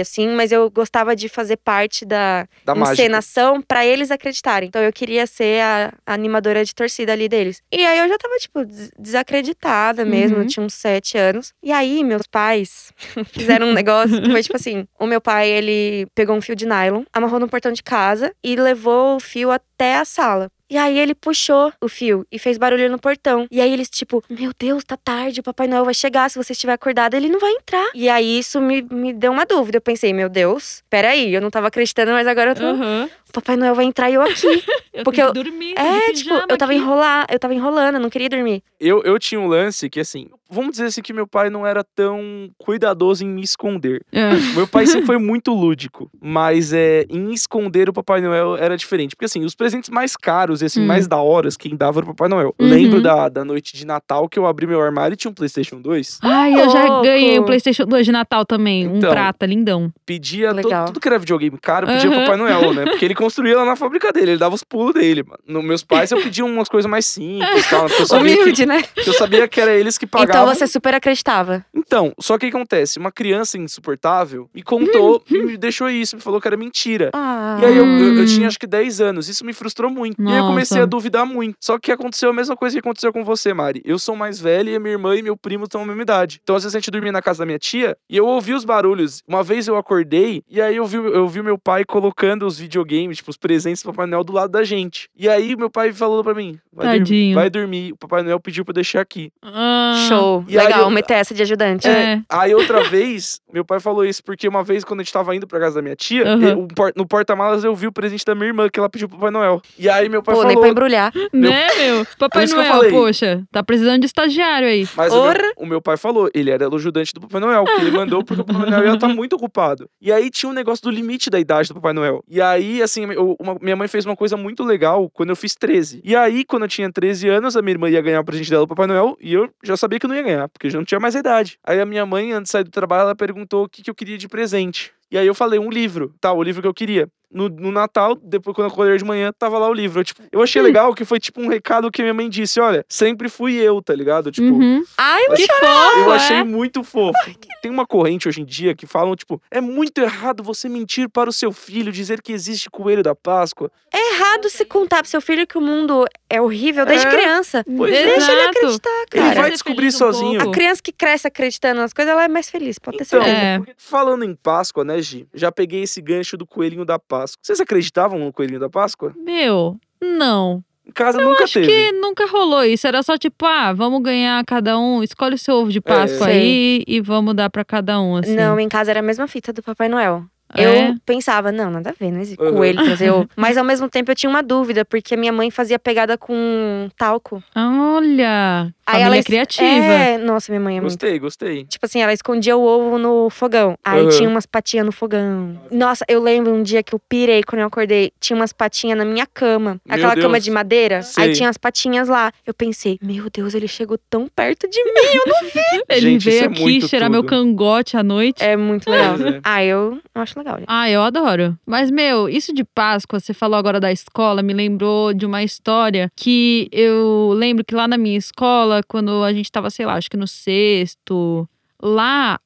assim, 0.00 0.28
mas 0.28 0.52
eu 0.52 0.70
gostava 0.70 1.14
de 1.16 1.28
fazer 1.28 1.56
parte 1.56 2.04
da, 2.04 2.46
Da 2.64 2.74
encenação 2.92 3.60
pra 3.62 3.84
eles 3.84 4.10
acreditarem. 4.10 4.68
Então 4.68 4.82
eu 4.82 4.92
queria 4.92 5.26
ser 5.26 5.60
a, 5.62 5.92
animadora 6.06 6.64
de 6.64 6.74
torcida 6.74 7.12
ali 7.12 7.28
deles. 7.28 7.62
E 7.72 7.84
aí 7.84 7.98
eu 7.98 8.08
já 8.08 8.18
tava, 8.18 8.34
tipo, 8.36 8.64
des- 8.64 8.90
desacreditada 8.98 10.04
mesmo. 10.04 10.36
Uhum. 10.36 10.42
Eu 10.42 10.48
tinha 10.48 10.64
uns 10.64 10.74
sete 10.74 11.18
anos. 11.18 11.52
E 11.62 11.72
aí 11.72 12.02
meus 12.04 12.26
pais 12.26 12.92
fizeram 13.32 13.68
um 13.68 13.72
negócio 13.72 14.20
que 14.22 14.30
foi 14.30 14.42
tipo 14.42 14.56
assim: 14.56 14.86
o 14.98 15.06
meu 15.06 15.20
pai, 15.20 15.48
ele 15.48 16.06
pegou 16.14 16.36
um 16.36 16.40
fio 16.40 16.54
de 16.56 16.66
nylon, 16.66 17.04
amarrou 17.12 17.40
no 17.40 17.48
portão 17.48 17.72
de 17.72 17.82
casa 17.82 18.32
e 18.42 18.56
levou 18.56 19.16
o 19.16 19.20
fio 19.20 19.50
até 19.50 19.96
a 19.96 20.04
sala. 20.04 20.50
E 20.68 20.76
aí 20.76 20.98
ele 20.98 21.14
puxou 21.14 21.72
o 21.80 21.88
fio 21.88 22.26
e 22.30 22.38
fez 22.38 22.58
barulho 22.58 22.90
no 22.90 22.98
portão. 22.98 23.46
E 23.50 23.60
aí 23.60 23.72
eles, 23.72 23.88
tipo, 23.88 24.22
meu 24.28 24.50
Deus, 24.58 24.82
tá 24.84 24.96
tarde, 24.96 25.40
o 25.40 25.42
Papai 25.42 25.68
Noel 25.68 25.84
vai 25.84 25.94
chegar. 25.94 26.28
Se 26.28 26.36
você 26.36 26.52
estiver 26.52 26.72
acordado, 26.72 27.14
ele 27.14 27.28
não 27.28 27.38
vai 27.38 27.52
entrar. 27.52 27.88
E 27.94 28.08
aí 28.08 28.38
isso 28.38 28.60
me, 28.60 28.82
me 28.82 29.12
deu 29.12 29.30
uma 29.30 29.46
dúvida. 29.46 29.76
Eu 29.78 29.82
pensei, 29.82 30.12
meu 30.12 30.28
Deus, 30.28 30.82
peraí, 30.90 31.32
eu 31.32 31.40
não 31.40 31.50
tava 31.50 31.68
acreditando, 31.68 32.10
mas 32.12 32.26
agora 32.26 32.50
eu 32.50 32.54
tô. 32.56 32.64
Aham. 32.64 33.08
Papai 33.40 33.56
Noel 33.56 33.74
vai 33.74 33.84
entrar 33.84 34.10
e 34.10 34.14
eu 34.14 34.22
aqui. 34.22 34.46
Eu 34.96 35.04
Porque 35.04 35.20
tenho 35.20 35.28
eu- 35.28 35.34
tô 35.34 35.78
É, 35.78 36.10
tipo, 36.14 36.32
eu 36.48 36.56
tava 36.56 36.72
aqui. 36.72 36.80
enrolar, 36.80 37.26
eu 37.30 37.38
tava 37.38 37.52
enrolando, 37.54 37.96
eu 37.96 38.00
não 38.00 38.08
queria 38.08 38.30
dormir. 38.30 38.62
Eu, 38.80 39.02
eu 39.04 39.18
tinha 39.18 39.38
um 39.38 39.46
lance 39.46 39.90
que, 39.90 40.00
assim, 40.00 40.28
vamos 40.48 40.70
dizer 40.70 40.86
assim 40.86 41.02
que 41.02 41.12
meu 41.12 41.26
pai 41.26 41.50
não 41.50 41.66
era 41.66 41.84
tão 41.84 42.48
cuidadoso 42.56 43.22
em 43.22 43.28
me 43.28 43.42
esconder. 43.42 44.02
É. 44.10 44.30
Meu 44.54 44.66
pai 44.66 44.86
sempre 44.86 45.04
foi 45.04 45.18
muito 45.20 45.52
lúdico, 45.52 46.10
mas 46.18 46.72
é, 46.72 47.04
em 47.10 47.30
esconder 47.34 47.90
o 47.90 47.92
Papai 47.92 48.22
Noel 48.22 48.56
era 48.56 48.74
diferente. 48.74 49.14
Porque, 49.14 49.26
assim, 49.26 49.44
os 49.44 49.54
presentes 49.54 49.90
mais 49.90 50.16
caros 50.16 50.62
e, 50.62 50.64
assim, 50.64 50.80
Hum. 50.80 50.86
mais 50.86 51.06
da 51.06 51.18
horas, 51.20 51.58
quem 51.58 51.76
dava 51.76 52.00
era 52.00 52.04
o 52.06 52.14
Papai 52.14 52.30
Noel. 52.30 52.54
Uhum. 52.58 52.66
Lembro 52.66 53.02
da, 53.02 53.28
da 53.28 53.44
noite 53.44 53.76
de 53.76 53.84
Natal 53.86 54.30
que 54.30 54.38
eu 54.38 54.46
abri 54.46 54.66
meu 54.66 54.80
armário 54.80 55.12
e 55.12 55.16
tinha 55.18 55.30
um 55.30 55.34
PlayStation 55.34 55.78
2. 55.78 56.20
Ai, 56.22 56.54
eu 56.54 56.70
já 56.70 56.86
louco. 56.86 57.02
ganhei 57.02 57.38
um 57.38 57.44
PlayStation 57.44 57.84
2 57.84 58.06
de 58.06 58.12
Natal 58.12 58.46
também. 58.46 58.88
Um 58.88 58.96
Então. 58.96 59.10
prata, 59.10 59.44
lindão. 59.44 59.92
Pedia 60.06 60.54
to- 60.54 60.86
tudo 60.86 61.00
que 61.00 61.06
era 61.08 61.18
videogame 61.18 61.58
caro, 61.60 61.86
pedia 61.86 62.10
pro 62.10 62.20
Papai 62.20 62.36
Noel, 62.38 62.72
né? 62.72 62.84
Porque 62.86 63.04
ele 63.04 63.14
construía 63.26 63.56
lá 63.56 63.64
na 63.64 63.74
fábrica 63.76 64.12
dele, 64.12 64.32
ele 64.32 64.38
dava 64.38 64.54
os 64.54 64.62
pulos 64.62 64.94
dele. 64.94 65.22
mano. 65.24 65.38
No 65.46 65.62
meus 65.62 65.82
pais 65.82 66.10
eu 66.12 66.22
pedia 66.22 66.44
umas 66.44 66.68
coisas 66.68 66.88
mais 66.90 67.04
simples, 67.06 67.68
tal, 67.68 67.88
eu 67.88 67.88
sabia, 68.06 68.36
que, 68.36 68.42
Humilde, 68.42 68.66
né? 68.66 68.82
que 68.82 69.08
eu 69.10 69.14
sabia 69.14 69.48
que 69.48 69.60
era 69.60 69.74
eles 69.74 69.98
que 69.98 70.06
pagavam. 70.06 70.42
Então 70.44 70.54
você 70.54 70.66
super 70.66 70.94
acreditava. 70.94 71.64
Então, 71.74 72.12
só 72.18 72.38
que 72.38 72.46
o 72.46 72.50
que 72.50 72.56
acontece? 72.56 72.98
Uma 72.98 73.10
criança 73.12 73.58
insuportável 73.58 74.48
me 74.54 74.62
contou, 74.62 75.22
e 75.30 75.42
me 75.42 75.56
deixou 75.56 75.88
isso, 75.90 76.16
me 76.16 76.22
falou 76.22 76.40
que 76.40 76.46
era 76.48 76.56
mentira. 76.56 77.10
Ah. 77.14 77.58
E 77.60 77.64
aí 77.64 77.76
eu, 77.76 77.86
eu- 77.86 78.14
eu 78.20 78.26
tinha 78.26 78.46
acho 78.46 78.58
que 78.58 78.66
10 78.66 79.00
anos, 79.00 79.28
isso 79.28 79.44
me 79.44 79.52
frustrou 79.52 79.90
muito. 79.90 80.20
E 80.22 80.28
aí 80.28 80.38
eu 80.38 80.46
comecei 80.46 80.76
Nossa. 80.76 80.84
a 80.86 80.88
duvidar 80.88 81.26
muito. 81.26 81.56
Só 81.60 81.78
que 81.78 81.90
aconteceu 81.92 82.30
a 82.30 82.32
mesma 82.32 82.56
coisa 82.56 82.74
que 82.74 82.80
aconteceu 82.80 83.12
com 83.12 83.24
você, 83.24 83.52
Mari. 83.52 83.82
Eu 83.84 83.98
sou 83.98 84.14
mais 84.16 84.40
velha 84.40 84.70
e 84.70 84.76
a 84.76 84.80
minha 84.80 84.92
irmã 84.92 85.16
e 85.16 85.22
meu 85.22 85.36
primo 85.36 85.64
estão 85.64 85.80
na 85.82 85.86
mesma 85.88 86.02
idade. 86.02 86.40
Então 86.42 86.56
às 86.56 86.62
vezes 86.62 86.74
a 86.74 86.78
gente 86.78 86.90
dormia 86.90 87.12
na 87.12 87.22
casa 87.22 87.40
da 87.40 87.46
minha 87.46 87.58
tia 87.58 87.96
e 88.08 88.16
eu 88.16 88.26
ouvi 88.26 88.52
os 88.54 88.64
barulhos. 88.64 89.22
Uma 89.26 89.42
vez 89.42 89.66
eu 89.68 89.76
acordei 89.76 90.42
e 90.48 90.60
aí 90.60 90.76
eu 90.76 90.86
vi, 90.86 90.96
eu 90.96 91.26
vi 91.28 91.42
meu 91.42 91.58
pai 91.58 91.84
colocando 91.84 92.46
os 92.46 92.58
videogames, 92.58 93.05
tipo, 93.14 93.30
os 93.30 93.36
presentes 93.36 93.82
do 93.82 93.90
Papai 93.92 94.06
Noel 94.06 94.24
do 94.24 94.32
lado 94.32 94.50
da 94.50 94.64
gente. 94.64 95.08
E 95.16 95.28
aí 95.28 95.54
meu 95.56 95.70
pai 95.70 95.92
falou 95.92 96.22
pra 96.24 96.34
mim: 96.34 96.58
vai, 96.72 96.86
dormir, 96.86 96.98
Tadinho. 97.00 97.34
vai 97.34 97.50
dormir. 97.50 97.92
O 97.92 97.96
Papai 97.96 98.22
Noel 98.22 98.40
pediu 98.40 98.64
pra 98.64 98.70
eu 98.72 98.74
deixar 98.74 99.00
aqui. 99.00 99.30
Ah, 99.42 100.06
Show. 100.08 100.44
E 100.48 100.58
aí 100.58 100.66
Legal, 100.66 100.82
eu- 100.82 100.90
meter 100.90 101.14
essa 101.14 101.34
de 101.34 101.42
ajudante. 101.42 101.86
É. 101.88 102.20
Aí 102.28 102.54
outra 102.54 102.82
vez, 102.84 103.40
meu 103.52 103.64
pai 103.64 103.80
falou 103.80 104.04
isso, 104.04 104.22
porque 104.24 104.46
uma 104.48 104.62
vez 104.62 104.84
quando 104.84 105.00
a 105.00 105.02
gente 105.02 105.12
tava 105.12 105.34
indo 105.34 105.46
pra 105.46 105.58
casa 105.60 105.76
da 105.76 105.82
minha 105.82 105.96
tia, 105.96 106.26
Aham. 106.26 106.42
eu- 106.48 106.68
no 106.96 107.06
porta-malas 107.06 107.64
eu 107.64 107.74
vi 107.74 107.86
o 107.86 107.92
presente 107.92 108.24
da 108.24 108.34
minha 108.34 108.46
irmã 108.48 108.68
que 108.68 108.78
ela 108.78 108.88
pediu 108.88 109.08
pro 109.08 109.18
Papai 109.18 109.30
Noel. 109.30 109.60
E 109.78 109.88
aí 109.88 110.08
meu 110.08 110.22
pai 110.22 110.34
Pô, 110.34 110.42
nem 110.42 110.50
falou. 110.52 110.62
pra 110.62 110.70
embrulhar. 110.70 111.12
Meu- 111.32 111.50
Né, 111.50 111.66
meu? 111.78 112.06
Papai 112.18 112.46
Noel, 112.46 112.90
poxa, 112.90 113.42
tá 113.50 113.62
precisando 113.62 114.00
de 114.00 114.06
estagiário 114.06 114.68
aí. 114.68 114.86
Mas 114.96 115.12
o 115.12 115.16
meu, 115.16 115.22
Ora. 115.24 115.52
o 115.56 115.66
meu 115.66 115.80
pai 115.80 115.96
falou, 115.96 116.30
ele 116.34 116.50
era 116.50 116.68
o 116.68 116.74
ajudante 116.76 117.12
do 117.12 117.20
Papai 117.20 117.40
Noel, 117.40 117.64
que 117.64 117.80
ele 117.80 117.90
mandou 117.90 118.24
porque 118.24 118.42
o 118.42 118.44
Papai 118.44 118.70
Noel 118.70 118.84
ia 118.86 118.98
tá 118.98 119.08
muito 119.08 119.34
ocupado. 119.36 119.88
E 120.00 120.12
aí 120.12 120.30
tinha 120.30 120.48
um 120.50 120.52
negócio 120.52 120.82
do 120.84 120.90
limite 120.90 121.28
da 121.30 121.38
idade 121.38 121.68
do 121.68 121.74
Papai 121.74 121.92
Noel. 121.92 122.22
E 122.28 122.40
aí, 122.40 122.82
assim, 122.82 122.95
eu- 123.04 123.36
uma- 123.38 123.56
minha 123.60 123.76
mãe 123.76 123.88
fez 123.88 124.04
uma 124.06 124.16
coisa 124.16 124.36
muito 124.36 124.62
legal 124.62 125.08
quando 125.10 125.30
eu 125.30 125.36
fiz 125.36 125.54
13. 125.54 126.00
E 126.04 126.14
aí, 126.16 126.44
quando 126.44 126.62
eu 126.62 126.68
tinha 126.68 126.90
13 126.90 127.28
anos, 127.28 127.56
a 127.56 127.62
minha 127.62 127.72
irmã 127.74 127.88
ia 127.90 128.00
ganhar 128.00 128.20
o 128.20 128.24
presente 128.24 128.50
dela 128.50 128.64
do 128.64 128.68
Papai 128.68 128.86
Noel 128.86 129.16
e 129.20 129.32
eu 129.34 129.48
já 129.62 129.76
sabia 129.76 129.98
que 129.98 130.06
eu 130.06 130.08
não 130.08 130.16
ia 130.16 130.22
ganhar, 130.22 130.48
porque 130.48 130.66
eu 130.66 130.70
já 130.70 130.78
não 130.78 130.84
tinha 130.84 131.00
mais 131.00 131.14
idade. 131.14 131.58
Aí 131.64 131.80
a 131.80 131.86
minha 131.86 132.04
mãe, 132.06 132.32
antes 132.32 132.44
de 132.48 132.50
sair 132.52 132.64
do 132.64 132.70
trabalho, 132.70 133.02
ela 133.02 133.14
perguntou 133.14 133.64
o 133.64 133.68
que, 133.68 133.82
que 133.82 133.90
eu 133.90 133.94
queria 133.94 134.18
de 134.18 134.28
presente. 134.28 134.92
E 135.10 135.16
aí 135.16 135.26
eu 135.26 135.34
falei, 135.34 135.58
um 135.58 135.70
livro, 135.70 136.12
tá, 136.20 136.32
o 136.32 136.42
livro 136.42 136.60
que 136.62 136.68
eu 136.68 136.74
queria. 136.74 137.08
No, 137.30 137.48
no 137.48 137.72
Natal, 137.72 138.14
depois 138.14 138.54
quando 138.54 138.68
eu 138.68 138.72
acordei 138.72 138.96
de 138.96 139.04
manhã, 139.04 139.32
tava 139.36 139.58
lá 139.58 139.68
o 139.68 139.74
livro. 139.74 140.00
Eu, 140.00 140.04
tipo, 140.04 140.22
eu 140.30 140.42
achei 140.42 140.62
legal 140.62 140.94
que 140.94 141.04
foi 141.04 141.18
tipo 141.18 141.40
um 141.40 141.48
recado 141.48 141.90
que 141.90 142.00
minha 142.00 142.14
mãe 142.14 142.28
disse: 142.30 142.60
olha, 142.60 142.84
sempre 142.88 143.28
fui 143.28 143.54
eu, 143.54 143.82
tá 143.82 143.94
ligado? 143.94 144.30
Tipo, 144.30 144.46
Uhum. 144.46 144.84
Ai, 144.96 145.26
Que 145.34 145.46
fofo, 145.46 145.98
eu 145.98 146.12
é? 146.12 146.16
achei 146.16 146.42
muito 146.44 146.84
fofo. 146.84 147.18
Tem 147.60 147.70
uma 147.70 147.84
corrente 147.84 148.28
hoje 148.28 148.40
em 148.40 148.44
dia 148.44 148.74
que 148.76 148.86
falam, 148.86 149.16
tipo, 149.16 149.42
é 149.50 149.60
muito 149.60 149.98
errado 150.00 150.42
você 150.42 150.68
mentir 150.68 151.08
para 151.08 151.28
o 151.28 151.32
seu 151.32 151.50
filho, 151.52 151.90
dizer 151.90 152.22
que 152.22 152.32
existe 152.32 152.70
coelho 152.70 153.02
da 153.02 153.14
Páscoa. 153.14 153.70
é 153.92 154.14
errado 154.14 154.48
se 154.48 154.64
contar 154.64 155.02
pro 155.02 155.10
seu 155.10 155.20
filho 155.20 155.46
que 155.46 155.58
o 155.58 155.60
mundo 155.60 156.04
é 156.30 156.40
horrível 156.40 156.86
desde 156.86 157.06
É. 157.06 157.10
criança. 157.10 157.64
Pois 157.76 157.92
é. 157.92 158.04
Deixa 158.04 158.32
ele 158.32 158.40
acreditar, 158.42 158.90
Ele 159.12 159.22
cara. 159.22 159.34
vai 159.34 159.44
Ser 159.46 159.50
descobrir 159.52 159.86
um 159.88 159.90
sozinho. 159.90 160.38
pouco. 160.40 160.50
A 160.50 160.54
criança 160.54 160.80
que 160.82 160.92
cresce 160.92 161.26
acreditando 161.26 161.80
nas 161.80 161.92
coisas, 161.92 162.12
ela 162.12 162.24
é 162.24 162.28
mais 162.28 162.48
feliz, 162.48 162.78
pode 162.78 162.98
ter 162.98 163.04
Então, 163.04 163.22
certeza. 163.22 163.70
É. 163.70 163.74
falando 163.76 164.24
em 164.24 164.34
Páscoa, 164.34 164.84
né, 164.84 165.00
Gi? 165.02 165.26
Já 165.34 165.50
peguei 165.50 165.82
esse 165.82 166.00
gancho 166.00 166.36
do 166.36 166.46
coelhinho 166.46 166.84
da 166.84 166.98
Páscoa. 166.98 167.15
Vocês 167.42 167.60
acreditavam 167.60 168.18
no 168.18 168.32
coelhinho 168.32 168.60
da 168.60 168.68
Páscoa? 168.68 169.12
Meu, 169.16 169.76
não. 170.00 170.62
Em 170.86 170.92
casa 170.92 171.20
nunca 171.20 171.44
Acho 171.44 171.54
teve. 171.54 171.66
que 171.66 171.92
nunca 171.92 172.26
rolou 172.26 172.64
isso. 172.64 172.86
Era 172.86 173.02
só 173.02 173.18
tipo, 173.18 173.44
ah, 173.44 173.72
vamos 173.72 174.00
ganhar 174.02 174.44
cada 174.44 174.78
um, 174.78 175.02
escolhe 175.02 175.34
o 175.34 175.38
seu 175.38 175.56
ovo 175.56 175.72
de 175.72 175.80
Páscoa 175.80 176.26
Sei. 176.26 176.36
aí 176.36 176.84
e 176.86 177.00
vamos 177.00 177.34
dar 177.34 177.50
pra 177.50 177.64
cada 177.64 178.00
um, 178.00 178.16
assim. 178.16 178.36
Não, 178.36 178.58
em 178.60 178.68
casa 178.68 178.92
era 178.92 179.00
a 179.00 179.02
mesma 179.02 179.26
fita 179.26 179.52
do 179.52 179.62
Papai 179.62 179.88
Noel. 179.88 180.24
É? 180.54 180.88
Eu 180.90 180.94
pensava, 181.04 181.50
não, 181.50 181.70
nada 181.70 181.90
a 181.90 181.92
ver, 181.92 182.10
não 182.12 182.20
existe 182.20 182.40
Uhum. 182.42 182.54
coelho 182.54 182.82
trazer 182.84 183.10
ovo. 183.10 183.28
Mas 183.36 183.56
ao 183.58 183.64
mesmo 183.64 183.88
tempo 183.88 184.10
eu 184.10 184.14
tinha 184.14 184.30
uma 184.30 184.42
dúvida, 184.42 184.84
porque 184.84 185.14
a 185.14 185.16
minha 185.16 185.32
mãe 185.32 185.50
fazia 185.50 185.78
pegada 185.78 186.16
com 186.16 186.88
talco. 186.96 187.42
Olha, 187.54 188.72
Aí 188.86 188.92
família 188.94 189.06
ela 189.06 189.18
es- 189.18 189.24
criativa. 189.26 189.66
É, 189.66 190.18
nossa, 190.18 190.52
minha 190.52 190.60
mãe 190.60 190.76
é 190.78 190.80
muito. 190.80 190.92
Gostei, 190.92 191.18
gostei. 191.18 191.64
Tipo 191.64 191.86
assim, 191.86 192.00
ela 192.00 192.12
escondia 192.12 192.56
o 192.56 192.62
ovo 192.62 192.98
no 192.98 193.28
fogão. 193.30 193.76
Aí 193.84 194.02
Uhum. 194.02 194.08
tinha 194.10 194.28
umas 194.28 194.46
patinhas 194.46 194.86
no 194.86 194.92
fogão. 194.92 195.60
Nossa, 195.70 196.04
eu 196.08 196.22
lembro 196.22 196.52
um 196.54 196.62
dia 196.62 196.82
que 196.82 196.94
eu 196.94 196.98
pirei 197.08 197.42
quando 197.42 197.60
eu 197.60 197.66
acordei. 197.66 198.12
Tinha 198.20 198.36
umas 198.36 198.52
patinhas 198.52 198.96
na 198.98 199.04
minha 199.04 199.26
cama. 199.26 199.80
Meu 199.84 199.94
Aquela 199.96 200.14
cama 200.14 200.32
Deus. 200.34 200.44
de 200.44 200.50
madeira. 200.50 201.02
Sei. 201.02 201.24
Aí 201.24 201.32
tinha 201.32 201.48
as 201.48 201.56
patinhas 201.58 202.08
lá. 202.08 202.32
Eu 202.46 202.54
pensei, 202.54 202.98
meu 203.02 203.28
Deus, 203.32 203.54
ele 203.54 203.66
chegou 203.68 203.98
tão 204.08 204.28
perto 204.28 204.68
de 204.68 204.82
mim. 204.84 204.92
Ele 205.88 206.00
Gente, 206.00 206.20
isso 206.20 206.30
veio 206.30 206.42
é 206.42 206.46
aqui 206.46 206.60
muito 206.62 206.88
cheirar 206.88 207.10
meu 207.10 207.22
tudo. 207.22 207.30
cangote 207.30 207.96
à 207.96 208.02
noite. 208.02 208.42
É 208.42 208.56
muito 208.56 208.88
legal. 208.90 209.14
É. 209.16 209.40
Ah, 209.42 209.64
eu 209.64 209.98
acho 210.14 210.35
legal. 210.38 210.58
gente. 210.58 210.66
Ah, 210.68 210.88
eu 210.90 211.02
adoro. 211.02 211.58
Mas, 211.66 211.90
meu, 211.90 212.28
isso 212.28 212.52
de 212.52 212.64
Páscoa, 212.64 213.20
você 213.20 213.32
falou 213.34 213.58
agora 213.58 213.80
da 213.80 213.90
escola, 213.92 214.42
me 214.42 214.52
lembrou 214.52 215.12
de 215.12 215.26
uma 215.26 215.42
história 215.42 216.10
que 216.16 216.68
eu 216.72 217.32
lembro 217.34 217.64
que 217.64 217.74
lá 217.74 217.86
na 217.88 217.98
minha 217.98 218.18
escola, 218.18 218.80
quando 218.86 219.22
a 219.22 219.32
gente 219.32 219.50
tava, 219.50 219.70
sei 219.70 219.86
lá, 219.86 219.94
acho 219.94 220.10
que 220.10 220.16
no 220.16 220.26
sexto, 220.26 221.48
lá 221.82 222.40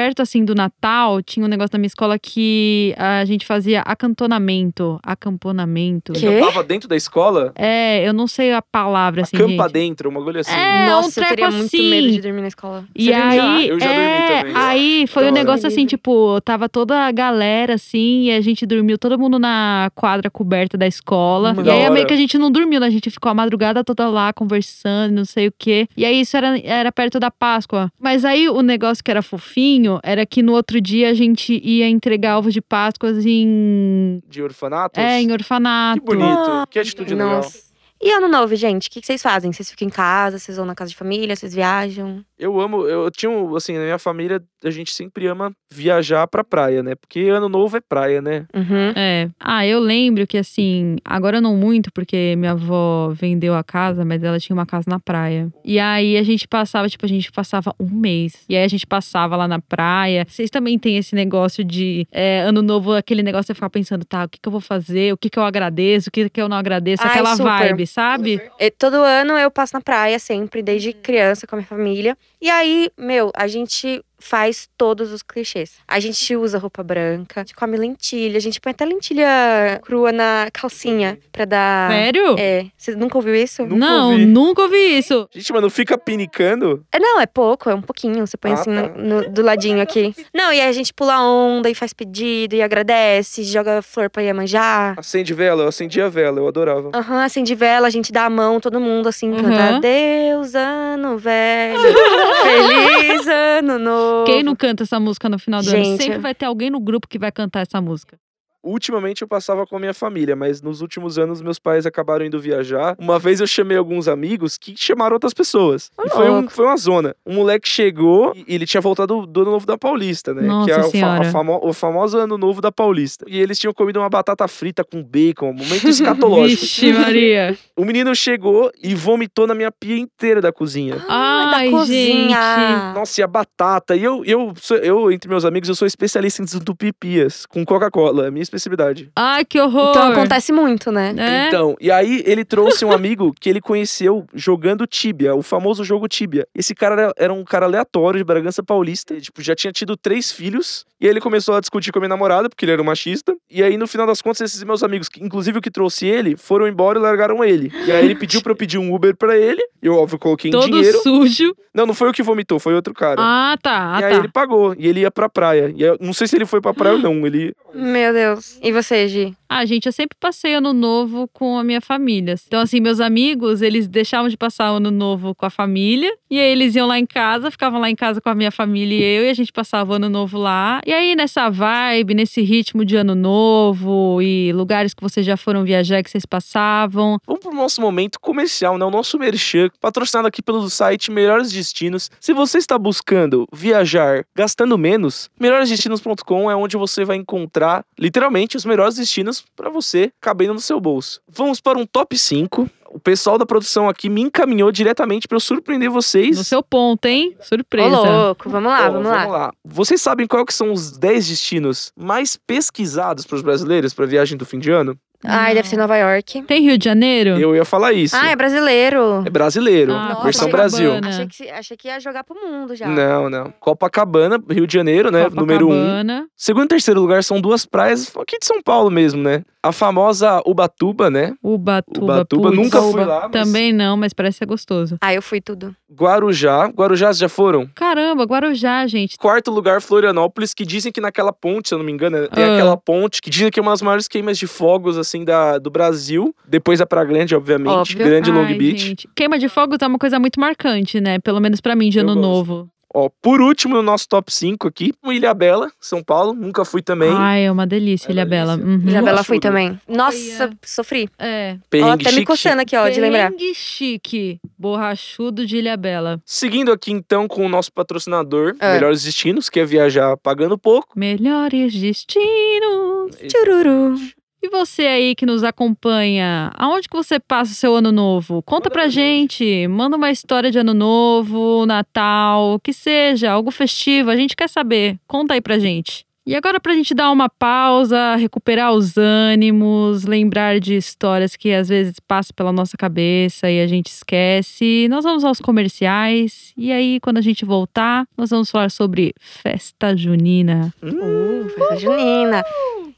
perto 0.00 0.22
assim 0.22 0.42
do 0.46 0.54
Natal, 0.54 1.20
tinha 1.20 1.44
um 1.44 1.48
negócio 1.48 1.70
na 1.74 1.78
minha 1.78 1.86
escola 1.88 2.18
que 2.18 2.94
a 2.96 3.22
gente 3.26 3.44
fazia 3.44 3.82
acantonamento. 3.82 4.98
Acamponamento. 5.02 6.14
Que? 6.14 6.24
Eu 6.24 6.40
tava 6.40 6.62
dentro 6.64 6.88
da 6.88 6.96
escola, 6.96 7.52
É, 7.54 8.06
eu 8.08 8.14
não 8.14 8.26
sei 8.26 8.50
a 8.52 8.62
palavra 8.62 9.22
assim. 9.22 9.36
acampa 9.36 9.64
gente. 9.64 9.72
dentro, 9.72 10.08
uma 10.08 10.20
agulha 10.20 10.40
assim. 10.40 10.52
É, 10.52 10.84
um 10.84 10.86
Nossa, 10.90 11.20
eu 11.20 11.24
teria 11.28 11.36
treco 11.48 11.52
muito 11.52 11.66
assim. 11.76 11.90
medo 11.90 12.10
de 12.12 12.20
dormir 12.22 12.40
na 12.40 12.48
escola. 12.48 12.84
E 12.96 13.04
Você 13.04 13.12
dormiu 13.12 13.36
já? 13.36 13.54
aí, 13.56 13.68
Eu 13.68 13.80
já 13.80 13.86
dormi 13.86 14.00
é, 14.02 14.38
também. 14.40 14.52
aí 14.56 15.06
foi 15.06 15.28
um 15.28 15.32
negócio 15.32 15.66
assim, 15.66 15.84
tipo, 15.84 16.40
tava 16.40 16.66
toda 16.68 16.98
a 17.00 17.12
galera 17.12 17.74
assim, 17.74 18.22
e 18.24 18.30
a 18.32 18.40
gente 18.40 18.64
dormiu 18.64 18.96
todo 18.96 19.18
mundo 19.18 19.38
na 19.38 19.90
quadra 19.94 20.30
coberta 20.30 20.78
da 20.78 20.86
escola. 20.86 21.54
E 21.62 21.68
aí 21.70 21.82
hora. 21.82 21.90
meio 21.90 22.06
que 22.06 22.14
a 22.14 22.16
gente 22.16 22.38
não 22.38 22.50
dormiu, 22.50 22.80
né? 22.80 22.86
A 22.86 22.90
gente 22.90 23.10
ficou 23.10 23.30
a 23.30 23.34
madrugada 23.34 23.84
toda 23.84 24.08
lá 24.08 24.32
conversando, 24.32 25.12
não 25.14 25.24
sei 25.26 25.48
o 25.48 25.52
quê. 25.58 25.86
E 25.94 26.04
aí 26.06 26.20
isso 26.20 26.36
era, 26.36 26.58
era 26.64 26.90
perto 26.90 27.20
da 27.20 27.30
Páscoa. 27.30 27.92
Mas 27.98 28.24
aí 28.24 28.48
o 28.48 28.62
negócio 28.62 29.04
que 29.04 29.10
era 29.10 29.22
fofinho 29.22 29.89
era 30.04 30.26
que 30.26 30.42
no 30.42 30.52
outro 30.52 30.80
dia 30.80 31.10
a 31.10 31.14
gente 31.14 31.58
ia 31.64 31.88
entregar 31.88 32.38
ovos 32.38 32.52
de 32.52 32.60
Páscoa 32.60 33.10
em. 33.24 34.22
De 34.28 34.42
orfanatos. 34.42 35.02
É, 35.02 35.20
em 35.20 35.32
orfanato. 35.32 36.00
Que 36.00 36.06
bonito. 36.06 36.66
Que 36.70 36.78
atitude 36.78 37.14
legal. 37.14 37.36
Nossa. 37.36 37.70
E 38.02 38.10
ano 38.12 38.28
novo, 38.28 38.54
gente? 38.56 38.88
O 38.88 38.90
que 38.90 39.00
que 39.00 39.06
vocês 39.06 39.22
fazem? 39.22 39.52
Vocês 39.52 39.70
ficam 39.70 39.86
em 39.88 39.90
casa? 39.90 40.38
Vocês 40.38 40.56
vão 40.56 40.64
na 40.64 40.74
casa 40.74 40.90
de 40.90 40.96
família? 40.96 41.36
Vocês 41.36 41.54
viajam? 41.54 42.24
Eu 42.40 42.58
amo, 42.58 42.86
eu 42.86 43.10
tinha, 43.10 43.30
um, 43.30 43.54
assim, 43.54 43.74
na 43.74 43.84
minha 43.84 43.98
família, 43.98 44.42
a 44.64 44.70
gente 44.70 44.92
sempre 44.92 45.26
ama 45.26 45.52
viajar 45.70 46.26
pra 46.26 46.42
praia, 46.42 46.82
né? 46.82 46.94
Porque 46.94 47.28
ano 47.28 47.50
novo 47.50 47.76
é 47.76 47.80
praia, 47.80 48.22
né? 48.22 48.46
Uhum. 48.54 48.92
É. 48.96 49.28
Ah, 49.38 49.66
eu 49.66 49.78
lembro 49.78 50.26
que 50.26 50.38
assim, 50.38 50.96
agora 51.04 51.38
não 51.38 51.54
muito, 51.54 51.92
porque 51.92 52.34
minha 52.36 52.52
avó 52.52 53.10
vendeu 53.14 53.54
a 53.54 53.62
casa, 53.62 54.06
mas 54.06 54.22
ela 54.22 54.40
tinha 54.40 54.54
uma 54.54 54.64
casa 54.64 54.86
na 54.88 54.98
praia. 54.98 55.48
E 55.62 55.78
aí 55.78 56.16
a 56.16 56.22
gente 56.22 56.48
passava, 56.48 56.88
tipo, 56.88 57.04
a 57.04 57.08
gente 57.08 57.30
passava 57.30 57.74
um 57.78 57.90
mês. 57.90 58.44
E 58.48 58.56
aí 58.56 58.64
a 58.64 58.68
gente 58.68 58.86
passava 58.86 59.36
lá 59.36 59.46
na 59.46 59.60
praia. 59.60 60.26
Vocês 60.26 60.48
também 60.48 60.78
têm 60.78 60.96
esse 60.96 61.14
negócio 61.14 61.62
de 61.62 62.06
é, 62.10 62.40
ano 62.40 62.62
novo, 62.62 62.94
aquele 62.94 63.22
negócio 63.22 63.52
de 63.52 63.54
ficar 63.54 63.68
pensando, 63.68 64.02
tá, 64.04 64.24
o 64.24 64.28
que, 64.30 64.38
que 64.40 64.48
eu 64.48 64.52
vou 64.52 64.62
fazer? 64.62 65.12
O 65.12 65.18
que, 65.18 65.28
que 65.28 65.38
eu 65.38 65.42
agradeço? 65.42 66.08
O 66.08 66.10
que, 66.10 66.30
que 66.30 66.40
eu 66.40 66.48
não 66.48 66.56
agradeço? 66.56 67.02
Ai, 67.02 67.10
Aquela 67.10 67.36
super. 67.36 67.44
vibe, 67.44 67.86
sabe? 67.86 68.40
E 68.58 68.70
todo 68.70 68.94
ano 68.94 69.36
eu 69.36 69.50
passo 69.50 69.74
na 69.74 69.82
praia 69.82 70.18
sempre, 70.18 70.62
desde 70.62 70.94
criança 70.94 71.46
com 71.46 71.54
a 71.54 71.58
minha 71.58 71.66
família. 71.66 72.16
E 72.40 72.48
aí, 72.48 72.90
meu, 72.96 73.30
a 73.34 73.46
gente 73.46 74.02
faz 74.20 74.68
todos 74.76 75.12
os 75.12 75.22
clichês. 75.22 75.72
A 75.88 75.98
gente 75.98 76.36
usa 76.36 76.58
roupa 76.58 76.82
branca, 76.82 77.40
a 77.40 77.42
gente 77.42 77.54
come 77.54 77.76
lentilha, 77.76 78.36
a 78.36 78.40
gente 78.40 78.60
põe 78.60 78.70
até 78.72 78.84
lentilha 78.84 79.80
crua 79.82 80.12
na 80.12 80.48
calcinha 80.52 81.18
pra 81.32 81.44
dar. 81.44 81.90
Sério? 81.90 82.36
É. 82.38 82.66
Você 82.76 82.94
nunca 82.94 83.16
ouviu 83.18 83.34
isso? 83.34 83.62
Nunca 83.62 83.74
não, 83.76 84.10
ouvi. 84.12 84.26
nunca 84.26 84.62
ouvi 84.62 84.98
isso. 84.98 85.28
Gente, 85.34 85.52
mano, 85.52 85.70
fica 85.70 85.96
pinicando. 85.98 86.84
É, 86.92 86.98
Não, 86.98 87.18
é 87.20 87.26
pouco, 87.26 87.70
é 87.70 87.74
um 87.74 87.80
pouquinho. 87.82 88.26
Você 88.26 88.36
põe 88.36 88.50
Ah, 88.52 88.54
assim 88.54 88.74
tá. 88.74 88.88
no- 88.96 89.22
no- 89.22 89.28
do 89.30 89.42
ladinho 89.42 89.80
aqui. 89.80 90.14
Não, 90.34 90.52
e 90.52 90.60
aí 90.60 90.68
a 90.68 90.72
gente 90.72 90.92
pula 90.92 91.20
onda 91.22 91.68
e 91.70 91.74
faz 91.74 91.92
pedido 91.92 92.54
e 92.54 92.62
agradece, 92.62 93.42
joga 93.42 93.80
flor 93.82 94.10
pra 94.10 94.22
Iemanjá. 94.22 94.94
Acende 94.98 95.32
vela, 95.32 95.62
eu 95.62 95.68
acendi 95.68 96.00
a 96.00 96.08
vela, 96.08 96.38
eu 96.38 96.46
adorava. 96.46 96.90
Aham, 96.94 97.22
acende 97.24 97.54
vela, 97.54 97.86
a 97.86 97.90
gente 97.90 98.12
dá 98.12 98.26
a 98.26 98.30
mão, 98.30 98.60
todo 98.60 98.78
mundo 98.80 99.08
assim, 99.08 99.30
Uhum. 99.30 99.42
canta 99.42 99.80
Deus, 99.80 100.54
ano 100.54 101.16
velho, 101.16 101.78
feliz 102.42 103.26
ano 103.26 103.78
novo. 103.78 104.09
Quem 104.26 104.42
não 104.42 104.54
canta 104.56 104.82
essa 104.82 104.98
música 105.00 105.28
no 105.28 105.38
final 105.38 105.62
do 105.62 105.68
ano? 105.68 105.84
Gente, 105.84 106.02
Sempre 106.02 106.16
é- 106.16 106.18
vai 106.18 106.34
ter 106.34 106.46
alguém 106.46 106.70
no 106.70 106.80
grupo 106.80 107.08
que 107.08 107.18
vai 107.18 107.30
cantar 107.32 107.60
essa 107.60 107.80
música. 107.80 108.18
Ultimamente 108.62 109.22
eu 109.22 109.28
passava 109.28 109.66
com 109.66 109.76
a 109.76 109.78
minha 109.80 109.94
família, 109.94 110.36
mas 110.36 110.60
nos 110.62 110.80
últimos 110.80 111.18
anos 111.18 111.40
meus 111.40 111.58
pais 111.58 111.86
acabaram 111.86 112.24
indo 112.24 112.38
viajar. 112.40 112.94
Uma 112.98 113.18
vez 113.18 113.40
eu 113.40 113.46
chamei 113.46 113.76
alguns 113.76 114.06
amigos 114.08 114.58
que 114.58 114.74
chamaram 114.76 115.14
outras 115.14 115.32
pessoas. 115.34 115.90
E 116.04 116.10
foi, 116.10 116.30
um- 116.30 116.48
foi 116.48 116.66
uma 116.66 116.76
zona. 116.76 117.14
Um 117.26 117.34
moleque 117.34 117.68
chegou 117.68 118.34
e 118.34 118.54
ele 118.54 118.66
tinha 118.66 118.80
voltado 118.80 119.26
do 119.26 119.40
Ano 119.42 119.50
Novo 119.52 119.66
da 119.66 119.78
Paulista, 119.78 120.34
né? 120.34 120.42
Nossa 120.42 120.66
que 120.66 120.72
é 120.72 120.78
o, 120.78 120.82
fa- 120.84 120.88
Senhora. 120.90 121.28
a 121.28 121.30
famo- 121.32 121.60
o 121.62 121.72
famoso 121.72 122.18
Ano 122.18 122.36
Novo 122.36 122.60
da 122.60 122.70
Paulista. 122.70 123.24
E 123.28 123.40
eles 123.40 123.58
tinham 123.58 123.72
comido 123.72 123.98
uma 123.98 124.08
batata 124.10 124.46
frita 124.46 124.84
com 124.84 125.02
bacon, 125.02 125.50
um 125.50 125.54
momento 125.54 125.88
escatológico. 125.88 126.60
Vixe, 126.62 126.92
Maria. 126.92 127.56
o 127.76 127.84
menino 127.84 128.14
chegou 128.14 128.70
e 128.82 128.94
vomitou 128.94 129.46
na 129.46 129.54
minha 129.54 129.70
pia 129.72 129.96
inteira 129.96 130.40
da 130.40 130.52
cozinha. 130.52 131.02
Ai, 131.08 131.50
da 131.50 131.58
gente. 131.60 131.70
cozinha. 131.70 132.92
Nossa, 132.94 133.20
e 133.20 133.24
a 133.24 133.26
batata. 133.26 133.96
E 133.96 134.04
eu, 134.04 134.24
eu, 134.24 134.52
sou- 134.56 134.76
eu, 134.78 135.10
entre 135.10 135.28
meus 135.28 135.44
amigos, 135.44 135.68
eu 135.68 135.74
sou 135.74 135.86
especialista 135.86 136.42
em 136.42 136.44
desentupir 136.44 136.92
pias 136.98 137.46
com 137.46 137.64
Coca-Cola. 137.64 138.26
É 138.26 138.30
minha 138.30 138.42
especialidade. 138.50 139.10
Ai, 139.16 139.44
que 139.44 139.60
horror. 139.60 139.90
Então 139.90 140.12
acontece 140.12 140.52
muito, 140.52 140.90
né? 140.90 141.14
É? 141.16 141.48
Então, 141.48 141.76
e 141.80 141.90
aí 141.90 142.22
ele 142.26 142.44
trouxe 142.44 142.84
um 142.84 142.92
amigo 142.92 143.32
que 143.38 143.48
ele 143.48 143.60
conheceu 143.60 144.26
jogando 144.34 144.86
Tibia, 144.86 145.34
o 145.34 145.42
famoso 145.42 145.84
jogo 145.84 146.08
Tibia. 146.08 146.46
Esse 146.54 146.74
cara 146.74 147.12
era, 147.16 147.32
um 147.32 147.44
cara 147.44 147.66
aleatório 147.66 148.18
de 148.18 148.24
Bragança 148.24 148.62
Paulista, 148.62 149.14
e, 149.14 149.20
tipo, 149.20 149.40
já 149.42 149.54
tinha 149.54 149.72
tido 149.72 149.96
três 149.96 150.32
filhos, 150.32 150.84
e 151.00 151.06
aí 151.06 151.12
ele 151.12 151.20
começou 151.20 151.54
a 151.54 151.60
discutir 151.60 151.92
com 151.92 151.98
a 151.98 152.00
minha 152.00 152.08
namorada, 152.08 152.48
porque 152.48 152.64
ele 152.64 152.72
era 152.72 152.82
um 152.82 152.84
machista, 152.84 153.34
e 153.50 153.62
aí 153.62 153.76
no 153.76 153.86
final 153.86 154.06
das 154.06 154.20
contas 154.20 154.40
esses 154.40 154.62
meus 154.64 154.82
amigos, 154.82 155.08
que, 155.08 155.22
inclusive 155.22 155.58
o 155.58 155.62
que 155.62 155.70
trouxe 155.70 156.06
ele, 156.06 156.36
foram 156.36 156.66
embora 156.66 156.98
e 156.98 157.02
largaram 157.02 157.44
ele. 157.44 157.72
E 157.86 157.92
aí 157.92 158.04
ele 158.04 158.14
pediu 158.14 158.42
pra 158.42 158.52
eu 158.52 158.56
pedir 158.56 158.78
um 158.78 158.92
Uber 158.94 159.16
pra 159.16 159.36
ele, 159.36 159.62
eu 159.82 159.94
óbvio 159.94 160.18
coloquei 160.18 160.48
em 160.48 160.52
Todo 160.52 160.70
dinheiro. 160.70 160.98
sujo. 161.02 161.54
Não, 161.72 161.86
não 161.86 161.94
foi 161.94 162.10
o 162.10 162.12
que 162.12 162.22
vomitou, 162.22 162.58
foi 162.58 162.74
outro 162.74 162.92
cara. 162.92 163.16
Ah, 163.20 163.56
tá. 163.62 163.96
Ah, 163.96 164.00
e 164.00 164.04
aí 164.04 164.12
tá. 164.12 164.18
ele 164.18 164.28
pagou, 164.28 164.74
e 164.76 164.86
ele 164.88 165.00
ia 165.00 165.10
pra 165.10 165.28
praia. 165.28 165.72
E 165.74 165.82
eu 165.82 165.96
não 166.00 166.12
sei 166.12 166.26
se 166.26 166.36
ele 166.36 166.46
foi 166.46 166.60
pra 166.60 166.74
praia 166.74 166.96
ou 166.96 167.00
não, 167.00 167.26
ele... 167.26 167.54
Meu 167.72 168.12
Deus. 168.12 168.39
E 168.62 168.72
você, 168.72 169.08
Gi? 169.08 169.34
Ah, 169.48 169.64
gente, 169.66 169.86
eu 169.86 169.92
sempre 169.92 170.16
passei 170.20 170.54
ano 170.54 170.72
novo 170.72 171.28
com 171.32 171.58
a 171.58 171.64
minha 171.64 171.80
família. 171.80 172.36
Então, 172.46 172.60
assim, 172.60 172.78
meus 172.78 173.00
amigos, 173.00 173.62
eles 173.62 173.88
deixavam 173.88 174.28
de 174.28 174.36
passar 174.36 174.72
o 174.72 174.76
ano 174.76 174.92
novo 174.92 175.34
com 175.34 175.44
a 175.44 175.50
família. 175.50 176.10
E 176.30 176.38
aí 176.38 176.52
eles 176.52 176.76
iam 176.76 176.86
lá 176.86 176.98
em 176.98 177.04
casa, 177.04 177.50
ficavam 177.50 177.80
lá 177.80 177.90
em 177.90 177.96
casa 177.96 178.20
com 178.20 178.28
a 178.28 178.34
minha 178.34 178.52
família 178.52 178.96
e 178.96 179.02
eu. 179.02 179.24
E 179.24 179.28
a 179.28 179.34
gente 179.34 179.52
passava 179.52 179.92
o 179.92 179.94
ano 179.96 180.08
novo 180.08 180.38
lá. 180.38 180.80
E 180.86 180.92
aí, 180.92 181.16
nessa 181.16 181.50
vibe, 181.50 182.14
nesse 182.14 182.42
ritmo 182.42 182.84
de 182.84 182.94
ano 182.94 183.16
novo 183.16 184.22
e 184.22 184.52
lugares 184.52 184.94
que 184.94 185.02
vocês 185.02 185.26
já 185.26 185.36
foram 185.36 185.64
viajar, 185.64 186.00
que 186.00 186.10
vocês 186.10 186.24
passavam. 186.24 187.18
Vamos 187.26 187.42
pro 187.42 187.52
nosso 187.52 187.80
momento 187.80 188.20
comercial, 188.20 188.78
né? 188.78 188.84
O 188.84 188.90
nosso 188.90 189.18
merchan, 189.18 189.68
patrocinado 189.80 190.28
aqui 190.28 190.40
pelo 190.40 190.70
site 190.70 191.10
Melhores 191.10 191.50
Destinos. 191.50 192.08
Se 192.20 192.32
você 192.32 192.58
está 192.58 192.78
buscando 192.78 193.48
viajar 193.52 194.24
gastando 194.36 194.78
menos, 194.78 195.28
melhoresdestinos.com 195.40 196.48
é 196.48 196.54
onde 196.54 196.76
você 196.76 197.04
vai 197.04 197.16
encontrar, 197.16 197.84
literalmente, 197.98 198.29
os 198.56 198.64
melhores 198.64 198.96
destinos 198.96 199.44
para 199.56 199.68
você 199.70 200.12
cabendo 200.20 200.54
no 200.54 200.60
seu 200.60 200.80
bolso. 200.80 201.20
Vamos 201.28 201.60
para 201.60 201.78
um 201.78 201.86
top 201.86 202.16
5. 202.16 202.68
O 202.92 202.98
pessoal 202.98 203.38
da 203.38 203.46
produção 203.46 203.88
aqui 203.88 204.08
me 204.08 204.20
encaminhou 204.20 204.72
diretamente 204.72 205.28
para 205.28 205.36
eu 205.36 205.40
surpreender 205.40 205.88
vocês. 205.90 206.36
No 206.36 206.42
seu 206.44 206.62
ponto, 206.62 207.06
hein? 207.06 207.36
Ô, 207.38 207.44
Surpresa. 207.44 207.88
louco. 207.88 208.50
Vamos 208.50 208.70
lá, 208.70 208.88
Ó, 208.88 208.92
vamos 208.92 209.08
lá. 209.08 209.52
Vocês 209.64 210.02
sabem 210.02 210.26
qual 210.26 210.44
que 210.44 210.52
são 210.52 210.72
os 210.72 210.98
10 210.98 211.28
destinos 211.28 211.92
mais 211.96 212.36
pesquisados 212.36 213.24
para 213.26 213.36
os 213.36 213.42
brasileiros 213.42 213.94
para 213.94 214.06
viagem 214.06 214.36
do 214.36 214.44
fim 214.44 214.58
de 214.58 214.70
ano? 214.70 214.98
Ai, 215.24 215.54
deve 215.54 215.68
ser 215.68 215.76
Nova 215.76 215.96
York. 215.96 216.42
Tem 216.42 216.62
Rio 216.62 216.78
de 216.78 216.84
Janeiro? 216.84 217.30
Eu 217.38 217.54
ia 217.54 217.64
falar 217.64 217.92
isso. 217.92 218.16
Ah, 218.16 218.30
é 218.30 218.36
brasileiro. 218.36 219.22
É 219.26 219.30
brasileiro, 219.30 219.92
Ah, 219.92 220.20
versão 220.24 220.46
Nossa, 220.48 220.56
Brasil. 220.56 220.88
Copacabana. 220.90 221.08
Achei 221.14 221.26
que, 221.26 221.36
se- 221.36 221.50
achei 221.50 221.76
que 221.76 221.88
ia 221.88 222.00
jogar 222.00 222.24
pro 222.24 222.34
mundo 222.34 222.74
já. 222.74 222.86
Não, 222.86 223.28
não. 223.28 223.52
Copacabana, 223.60 224.42
Rio 224.50 224.66
de 224.66 224.72
Janeiro, 224.72 225.10
né? 225.10 225.28
Número 225.30 225.66
um. 225.68 225.70
Copacabana. 225.72 226.26
Segundo 226.36 226.64
e 226.64 226.68
terceiro 226.68 227.00
lugar 227.00 227.22
são 227.22 227.40
duas 227.40 227.66
praias 227.66 228.10
aqui 228.16 228.38
de 228.38 228.46
São 228.46 228.62
Paulo 228.62 228.90
mesmo, 228.90 229.22
né? 229.22 229.42
A 229.62 229.72
famosa 229.72 230.40
Ubatuba, 230.46 231.10
né? 231.10 231.34
Ubatuba. 231.42 232.14
Ubatuba, 232.14 232.50
nunca 232.50 232.80
fui 232.80 233.04
lá, 233.04 233.28
mas... 233.28 233.32
Também 233.32 233.72
não, 233.74 233.94
mas 233.96 234.14
parece 234.14 234.38
ser 234.38 234.46
gostoso. 234.46 234.96
Ah, 235.02 235.12
eu 235.12 235.20
fui 235.20 235.38
tudo. 235.40 235.76
Guarujá. 235.92 236.66
Guarujá 236.68 237.08
vocês 237.08 237.18
já 237.18 237.28
foram? 237.28 237.68
Caramba, 237.74 238.24
Guarujá, 238.24 238.86
gente. 238.86 239.18
Quarto 239.18 239.50
lugar, 239.50 239.82
Florianópolis, 239.82 240.54
que 240.54 240.64
dizem 240.64 240.90
que 240.90 241.00
naquela 241.00 241.30
ponte, 241.32 241.68
se 241.68 241.74
eu 241.74 241.78
não 241.78 241.84
me 241.84 241.92
engano, 241.92 242.26
tem 242.28 242.42
Ah. 242.42 242.54
aquela 242.54 242.76
ponte 242.76 243.20
que 243.20 243.28
dizem 243.28 243.50
que 243.50 243.60
é 243.60 243.62
uma 243.62 243.72
das 243.72 243.82
maiores 243.82 244.08
queimas 244.08 244.38
de 244.38 244.46
fogos, 244.46 244.96
assim, 244.96 245.24
da, 245.24 245.58
do 245.58 245.70
Brasil. 245.70 246.34
Depois 246.48 246.80
a 246.80 246.86
Praia 246.86 247.06
Grande, 247.06 247.34
obviamente. 247.34 247.68
Óbvio. 247.70 247.98
Grande 247.98 248.30
Long 248.30 248.44
Ai, 248.46 248.54
Beach. 248.54 248.78
gente. 248.78 249.08
Queima 249.14 249.38
de 249.38 249.48
fogo 249.50 249.76
tá 249.76 249.86
uma 249.86 249.98
coisa 249.98 250.18
muito 250.18 250.40
marcante, 250.40 251.00
né? 251.00 251.18
Pelo 251.18 251.38
menos 251.40 251.60
pra 251.60 251.76
mim, 251.76 251.90
de 251.90 251.98
Eu 251.98 252.04
ano 252.04 252.14
gosto. 252.14 252.22
novo. 252.26 252.68
Ó, 252.92 253.08
por 253.22 253.40
último, 253.40 253.74
no 253.76 253.82
nosso 253.82 254.08
top 254.08 254.32
5 254.32 254.66
aqui, 254.66 254.92
Ilha 255.04 255.32
Bela, 255.32 255.70
São 255.80 256.02
Paulo. 256.02 256.32
Nunca 256.32 256.64
fui 256.64 256.82
também. 256.82 257.10
Ai, 257.12 257.44
é 257.44 257.52
uma 257.52 257.66
delícia, 257.66 258.08
É 258.08 258.12
Ilha 258.12 258.26
Bela. 258.26 258.56
Uhum. 258.56 258.82
Isabela 258.84 259.20
acho 259.20 259.26
fui 259.28 259.38
também. 259.38 259.78
Nossa, 259.88 260.44
Olha. 260.44 260.58
sofri. 260.64 261.08
É. 261.18 261.56
Ó, 261.56 261.66
Perrengue 261.70 262.02
até 262.02 262.10
me 262.10 262.10
chique, 262.18 262.26
coçando 262.26 262.62
aqui, 262.62 262.76
ó, 262.76 262.88
de 262.88 263.00
lembrar. 263.00 263.30
Perrengue 263.30 263.54
chique, 263.54 264.40
borrachudo 264.58 265.46
de 265.46 265.58
Ilha 265.58 265.76
Bela. 265.76 266.20
Seguindo 266.26 266.72
aqui 266.72 266.90
então 266.90 267.28
com 267.28 267.46
o 267.46 267.48
nosso 267.48 267.72
patrocinador, 267.72 268.56
É. 268.58 268.74
Melhores 268.74 269.04
Destinos, 269.04 269.48
que 269.48 269.60
é 269.60 269.64
viajar 269.64 270.16
pagando 270.16 270.58
pouco. 270.58 270.88
Melhores 270.98 271.72
destinos. 271.74 273.16
Chururu. 273.30 273.94
E 274.42 274.48
você 274.48 274.86
aí 274.86 275.14
que 275.14 275.26
nos 275.26 275.44
acompanha, 275.44 276.50
aonde 276.54 276.88
que 276.88 276.96
você 276.96 277.20
passa 277.20 277.52
o 277.52 277.54
seu 277.54 277.76
ano 277.76 277.92
novo? 277.92 278.42
Conta 278.42 278.70
pra 278.70 278.88
gente, 278.88 279.68
manda 279.68 279.96
uma 279.96 280.10
história 280.10 280.50
de 280.50 280.58
ano 280.58 280.72
novo, 280.72 281.66
Natal, 281.66 282.58
que 282.60 282.72
seja, 282.72 283.30
algo 283.30 283.50
festivo, 283.50 284.08
a 284.08 284.16
gente 284.16 284.34
quer 284.34 284.48
saber. 284.48 284.98
Conta 285.06 285.34
aí 285.34 285.42
pra 285.42 285.58
gente. 285.58 286.06
E 286.26 286.34
agora, 286.34 286.60
pra 286.60 286.74
gente 286.74 286.94
dar 286.94 287.10
uma 287.10 287.28
pausa, 287.28 288.14
recuperar 288.14 288.72
os 288.72 288.96
ânimos, 288.96 290.04
lembrar 290.04 290.60
de 290.60 290.76
histórias 290.76 291.34
que 291.34 291.52
às 291.52 291.68
vezes 291.68 291.98
passam 291.98 292.32
pela 292.36 292.52
nossa 292.52 292.76
cabeça 292.76 293.50
e 293.50 293.60
a 293.60 293.66
gente 293.66 293.88
esquece, 293.88 294.86
nós 294.88 295.02
vamos 295.02 295.24
aos 295.24 295.40
comerciais. 295.40 296.52
E 296.56 296.70
aí, 296.70 297.00
quando 297.00 297.18
a 297.18 297.22
gente 297.22 297.44
voltar, 297.44 298.06
nós 298.16 298.30
vamos 298.30 298.50
falar 298.50 298.70
sobre 298.70 299.12
festa 299.18 299.96
junina. 299.96 300.72
Uh, 300.82 301.48
festa 301.48 301.76
junina. 301.76 302.44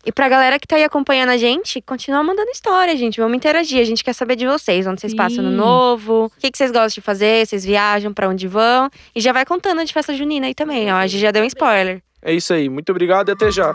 E 0.05 0.11
pra 0.11 0.29
galera 0.29 0.59
que 0.59 0.67
tá 0.67 0.75
aí 0.77 0.85
acompanhando 0.85 1.31
a 1.31 1.37
gente, 1.37 1.81
continua 1.81 2.23
mandando 2.25 2.51
história, 2.51 2.97
gente. 2.97 3.21
Vamos 3.21 3.37
interagir. 3.37 3.81
A 3.81 3.85
gente 3.85 4.03
quer 4.03 4.13
saber 4.13 4.35
de 4.35 4.47
vocês. 4.47 4.87
Onde 4.87 5.01
vocês 5.01 5.15
passam 5.15 5.45
no 5.45 5.51
novo? 5.51 6.25
O 6.25 6.41
que, 6.41 6.51
que 6.51 6.59
vocês 6.59 6.73
gostam 6.73 6.89
de 6.89 7.01
fazer? 7.01 7.47
Vocês 7.47 7.65
viajam? 7.65 8.13
Pra 8.13 8.29
onde 8.29 8.49
vão? 8.49 8.91
E 9.15 9.21
já 9.21 9.33
vai 9.33 9.45
contando 9.45 9.85
de 9.85 9.93
festa 9.93 10.13
junina 10.13 10.47
aí 10.47 10.55
também, 10.55 10.93
ó. 10.93 10.97
A 10.97 11.07
gente 11.07 11.21
já 11.21 11.31
deu 11.31 11.45
um 11.45 11.47
spoiler. 11.47 12.03
É 12.21 12.33
isso 12.33 12.53
aí. 12.53 12.69
Muito 12.69 12.91
obrigado 12.91 13.29
e 13.29 13.33
até 13.33 13.51
já. 13.51 13.73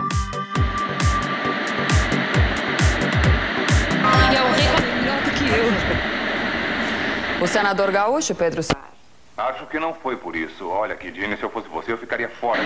O 7.39 7.47
senador 7.47 7.91
gaúcho, 7.91 8.35
Pedro 8.35 8.61
Sá. 8.61 8.75
Acho 9.37 9.67
que 9.67 9.79
não 9.79 9.93
foi 9.93 10.17
por 10.17 10.35
isso. 10.35 10.67
Olha, 10.67 10.95
Kidine, 10.95 11.37
se 11.37 11.43
eu 11.43 11.49
fosse 11.49 11.69
você, 11.69 11.93
eu 11.93 11.97
ficaria 11.97 12.27
fora. 12.27 12.59